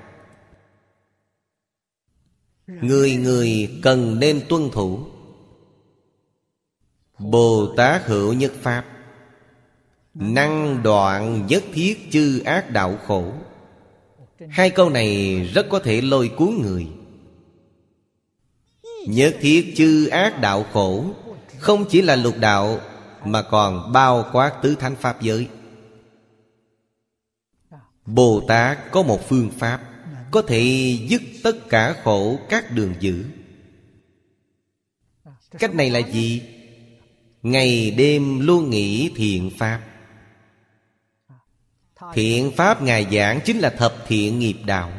người 2.66 3.16
người 3.16 3.70
cần 3.82 4.20
nên 4.20 4.40
tuân 4.48 4.70
thủ. 4.70 4.98
Bồ 7.18 7.74
tát 7.76 8.06
hữu 8.06 8.32
nhất 8.32 8.52
pháp, 8.62 8.84
Năng 10.14 10.82
đoạn 10.82 11.46
nhất 11.46 11.64
thiết 11.72 12.08
chư 12.10 12.42
ác 12.44 12.70
đạo 12.70 12.98
khổ. 13.06 13.32
Hai 14.48 14.70
câu 14.70 14.90
này 14.90 15.36
rất 15.54 15.66
có 15.70 15.78
thể 15.78 16.00
lôi 16.00 16.28
cuốn 16.28 16.58
người. 16.62 16.86
Nhất 19.06 19.36
thiết 19.40 19.72
chư 19.76 20.06
ác 20.06 20.40
đạo 20.40 20.66
khổ 20.72 21.04
Không 21.58 21.84
chỉ 21.90 22.02
là 22.02 22.16
lục 22.16 22.34
đạo 22.40 22.80
mà 23.24 23.42
còn 23.42 23.92
bao 23.92 24.30
quát 24.32 24.52
tứ 24.62 24.74
thánh 24.74 24.96
pháp 24.96 25.20
giới. 25.20 25.48
Bồ 28.06 28.42
Tát 28.48 28.78
có 28.90 29.02
một 29.02 29.28
phương 29.28 29.50
pháp 29.50 29.80
Có 30.30 30.42
thể 30.42 30.96
dứt 31.08 31.22
tất 31.42 31.68
cả 31.68 31.96
khổ 32.04 32.38
các 32.48 32.70
đường 32.70 32.94
dữ. 33.00 33.24
Cách 35.58 35.74
này 35.74 35.90
là 35.90 35.98
gì? 35.98 36.42
Ngày 37.42 37.90
đêm 37.90 38.40
luôn 38.40 38.70
nghĩ 38.70 39.12
thiện 39.16 39.50
pháp. 39.58 39.80
Thiện 42.12 42.52
Pháp 42.56 42.82
Ngài 42.82 43.06
giảng 43.12 43.40
chính 43.44 43.58
là 43.58 43.70
thập 43.70 43.94
thiện 44.06 44.38
nghiệp 44.38 44.56
đạo. 44.66 44.92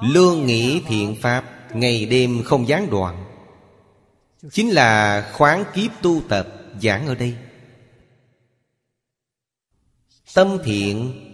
Luôn 0.00 0.46
nghĩ 0.46 0.82
thiện 0.86 1.16
Pháp, 1.22 1.44
Ngày 1.74 2.06
đêm 2.06 2.42
không 2.44 2.68
gián 2.68 2.90
đoạn. 2.90 3.27
Chính 4.52 4.70
là 4.70 5.22
khoáng 5.32 5.64
kiếp 5.74 5.90
tu 6.02 6.22
tập 6.28 6.48
giảng 6.82 7.06
ở 7.06 7.14
đây. 7.14 7.36
Tâm 10.34 10.58
thiện, 10.64 11.24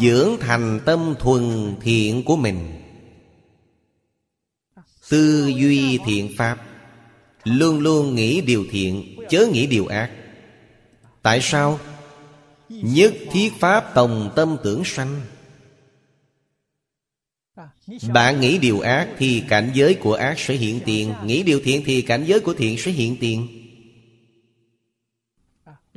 Dưỡng 0.00 0.36
thành 0.40 0.80
tâm 0.84 1.14
thuần 1.18 1.74
thiện 1.80 2.24
của 2.24 2.36
mình. 2.36 2.82
Tư 5.08 5.52
duy 5.56 5.98
thiện 6.06 6.30
Pháp, 6.36 6.66
Luôn 7.44 7.80
luôn 7.80 8.14
nghĩ 8.14 8.40
điều 8.40 8.64
thiện, 8.70 9.16
Chớ 9.30 9.46
nghĩ 9.52 9.66
điều 9.66 9.86
ác. 9.86 10.10
Tại 11.22 11.40
sao? 11.42 11.80
Nhất 12.68 13.14
thiết 13.32 13.52
pháp 13.60 13.94
tổng 13.94 14.32
tâm 14.36 14.56
tưởng 14.64 14.82
sanh. 14.84 15.20
Bạn 18.12 18.40
nghĩ 18.40 18.58
điều 18.58 18.80
ác 18.80 19.08
Thì 19.18 19.42
cảnh 19.48 19.70
giới 19.74 19.94
của 19.94 20.14
ác 20.14 20.38
sẽ 20.38 20.54
hiện 20.54 20.80
tiền. 20.84 21.14
Nghĩ 21.24 21.42
điều 21.42 21.60
thiện 21.64 21.82
thì 21.84 22.02
cảnh 22.02 22.24
giới 22.26 22.40
của 22.40 22.54
thiện 22.54 22.78
sẽ 22.78 22.90
hiện 22.90 23.16
tiền. 23.20 23.48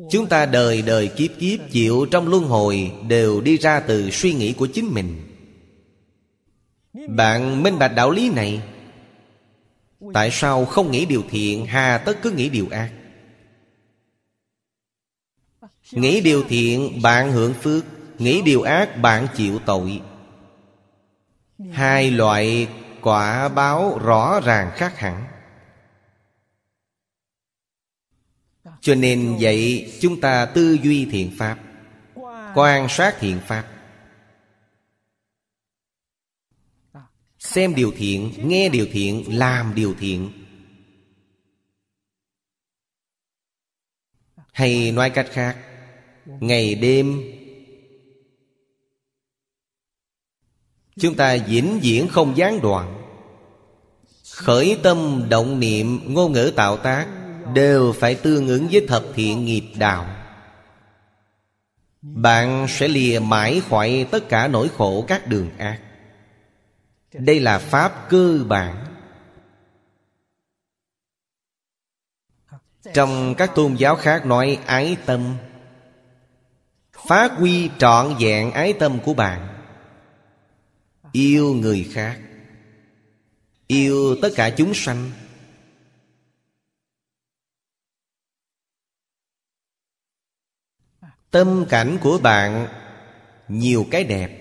Chúng 0.09 0.27
ta 0.27 0.45
đời 0.45 0.81
đời 0.81 1.07
kiếp 1.07 1.31
kiếp, 1.39 1.59
chịu 1.71 2.05
trong 2.11 2.27
luân 2.27 2.43
hồi, 2.43 2.91
Đều 3.07 3.41
đi 3.41 3.57
ra 3.57 3.79
từ 3.79 4.09
suy 4.11 4.33
nghĩ 4.33 4.53
của 4.53 4.67
chính 4.67 4.93
mình. 4.93 5.21
Bạn 7.07 7.63
minh 7.63 7.79
bạch 7.79 7.95
đạo 7.95 8.11
lý 8.11 8.29
này. 8.29 8.61
Tại 10.13 10.29
sao 10.31 10.65
không 10.65 10.91
nghĩ 10.91 11.05
điều 11.05 11.23
thiện, 11.29 11.65
Hà 11.65 11.97
tất 11.97 12.17
cứ 12.21 12.31
nghĩ 12.31 12.49
điều 12.49 12.67
ác? 12.71 12.91
Nghĩ 15.91 16.21
điều 16.21 16.43
thiện, 16.43 17.01
bạn 17.01 17.31
hưởng 17.31 17.53
phước. 17.53 17.85
Nghĩ 18.19 18.41
điều 18.41 18.61
ác, 18.61 19.01
bạn 19.01 19.27
chịu 19.37 19.59
tội. 19.65 20.01
Hai 21.71 22.11
loại 22.11 22.67
quả 23.01 23.49
báo 23.49 23.99
rõ 24.03 24.39
ràng 24.45 24.71
khác 24.75 24.99
hẳn. 24.99 25.27
Cho 28.81 28.95
nên 28.95 29.37
vậy 29.39 29.93
chúng 30.01 30.21
ta 30.21 30.45
tư 30.45 30.77
duy 30.83 31.07
thiện 31.11 31.35
pháp 31.37 31.59
Quan 32.55 32.89
sát 32.89 33.15
thiện 33.19 33.39
pháp. 33.47 33.67
Xem 37.39 37.75
điều 37.75 37.93
thiện, 37.97 38.33
nghe 38.49 38.69
điều 38.69 38.87
thiện, 38.91 39.37
làm 39.37 39.75
điều 39.75 39.95
thiện. 39.99 40.31
Hay 44.51 44.91
nói 44.91 45.09
cách 45.09 45.27
khác 45.31 45.57
Ngày 46.25 46.75
đêm 46.75 47.21
Chúng 50.99 51.15
ta 51.15 51.37
vĩnh 51.47 51.79
viễn 51.81 52.07
không 52.07 52.37
gián 52.37 52.61
đoạn. 52.61 52.99
Khởi 54.33 54.79
tâm 54.83 55.25
động 55.29 55.59
niệm, 55.59 56.13
ngôn 56.13 56.31
ngữ 56.31 56.51
tạo 56.55 56.77
tác 56.77 57.07
Đều 57.53 57.93
phải 57.99 58.15
tương 58.15 58.47
ứng 58.47 58.67
với 58.71 58.85
thập 58.87 59.03
thiện 59.13 59.45
nghiệp 59.45 59.63
đạo. 59.75 60.15
Bạn 62.01 62.65
sẽ 62.69 62.87
lìa 62.87 63.19
mãi 63.19 63.61
khỏi 63.69 64.07
tất 64.11 64.29
cả 64.29 64.47
nỗi 64.47 64.69
khổ 64.77 65.05
các 65.07 65.27
đường 65.27 65.49
ác. 65.57 65.79
Đây 67.13 67.39
là 67.39 67.59
pháp 67.59 68.09
cơ 68.09 68.39
bản. 68.47 68.85
Trong 72.93 73.35
các 73.37 73.55
tôn 73.55 73.75
giáo 73.75 73.95
khác 73.95 74.25
nói 74.25 74.59
ái 74.65 74.97
tâm. 75.05 75.35
Phát 77.07 77.31
huy 77.31 77.69
trọn 77.77 78.15
vẹn 78.19 78.51
ái 78.51 78.73
tâm 78.73 78.99
của 78.99 79.13
bạn. 79.13 79.52
Yêu 81.13 81.53
người 81.53 81.89
khác. 81.93 82.21
Yêu 83.67 84.15
tất 84.21 84.29
cả 84.35 84.49
chúng 84.57 84.73
sanh. 84.73 85.11
Tâm 91.31 91.65
cảnh 91.69 91.97
của 92.01 92.19
bạn 92.23 92.67
Nhiều 93.47 93.87
cái 93.91 94.03
đẹp, 94.03 94.39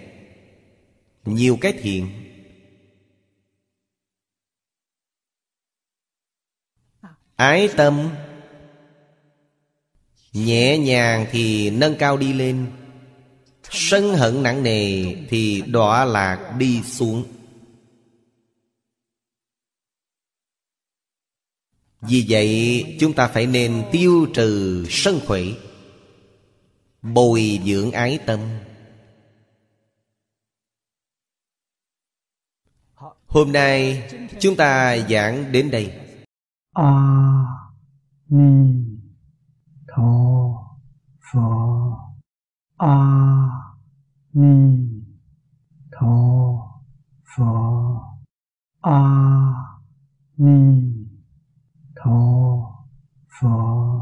Nhiều 1.24 1.59
cái 1.61 1.73
thiện. 1.73 2.11
Ái 7.36 7.69
tâm 7.77 8.11
Nhẹ 10.32 10.78
nhàng 10.78 11.27
thì 11.31 11.70
nâng 11.70 11.97
cao 11.99 12.16
đi 12.16 12.32
lên. 12.32 12.81
Sân 13.74 14.15
hận 14.15 14.43
nặng 14.43 14.62
nề 14.62 15.15
Thì 15.28 15.62
đọa 15.66 16.05
lạc 16.05 16.55
đi 16.59 16.82
xuống. 16.82 17.24
Vì 22.01 22.27
vậy, 22.28 22.97
chúng 23.01 23.12
ta 23.12 23.28
phải 23.28 23.47
nên 23.47 23.85
tiêu 23.93 24.27
trừ 24.35 24.85
sân 24.89 25.20
khỏe 25.27 25.43
Bồi 27.03 27.61
dưỡng 27.65 27.93
ái 27.93 28.19
tâm. 28.27 28.40
Hôm 33.27 33.53
nay, 33.53 34.03
chúng 34.40 34.57
ta 34.57 34.99
giảng 34.99 35.53
đến 35.53 35.70
đây. 35.70 35.93
A 36.73 36.93
Ni 38.28 38.73
Tho 39.89 40.12
pho 41.32 41.99
A 42.77 43.61
Ni 44.34 44.88
Tho 45.92 46.59
Phở 47.24 47.44
A 48.80 48.98
Ni 50.36 50.94
Tho 51.96 52.84
Phở 53.40 53.92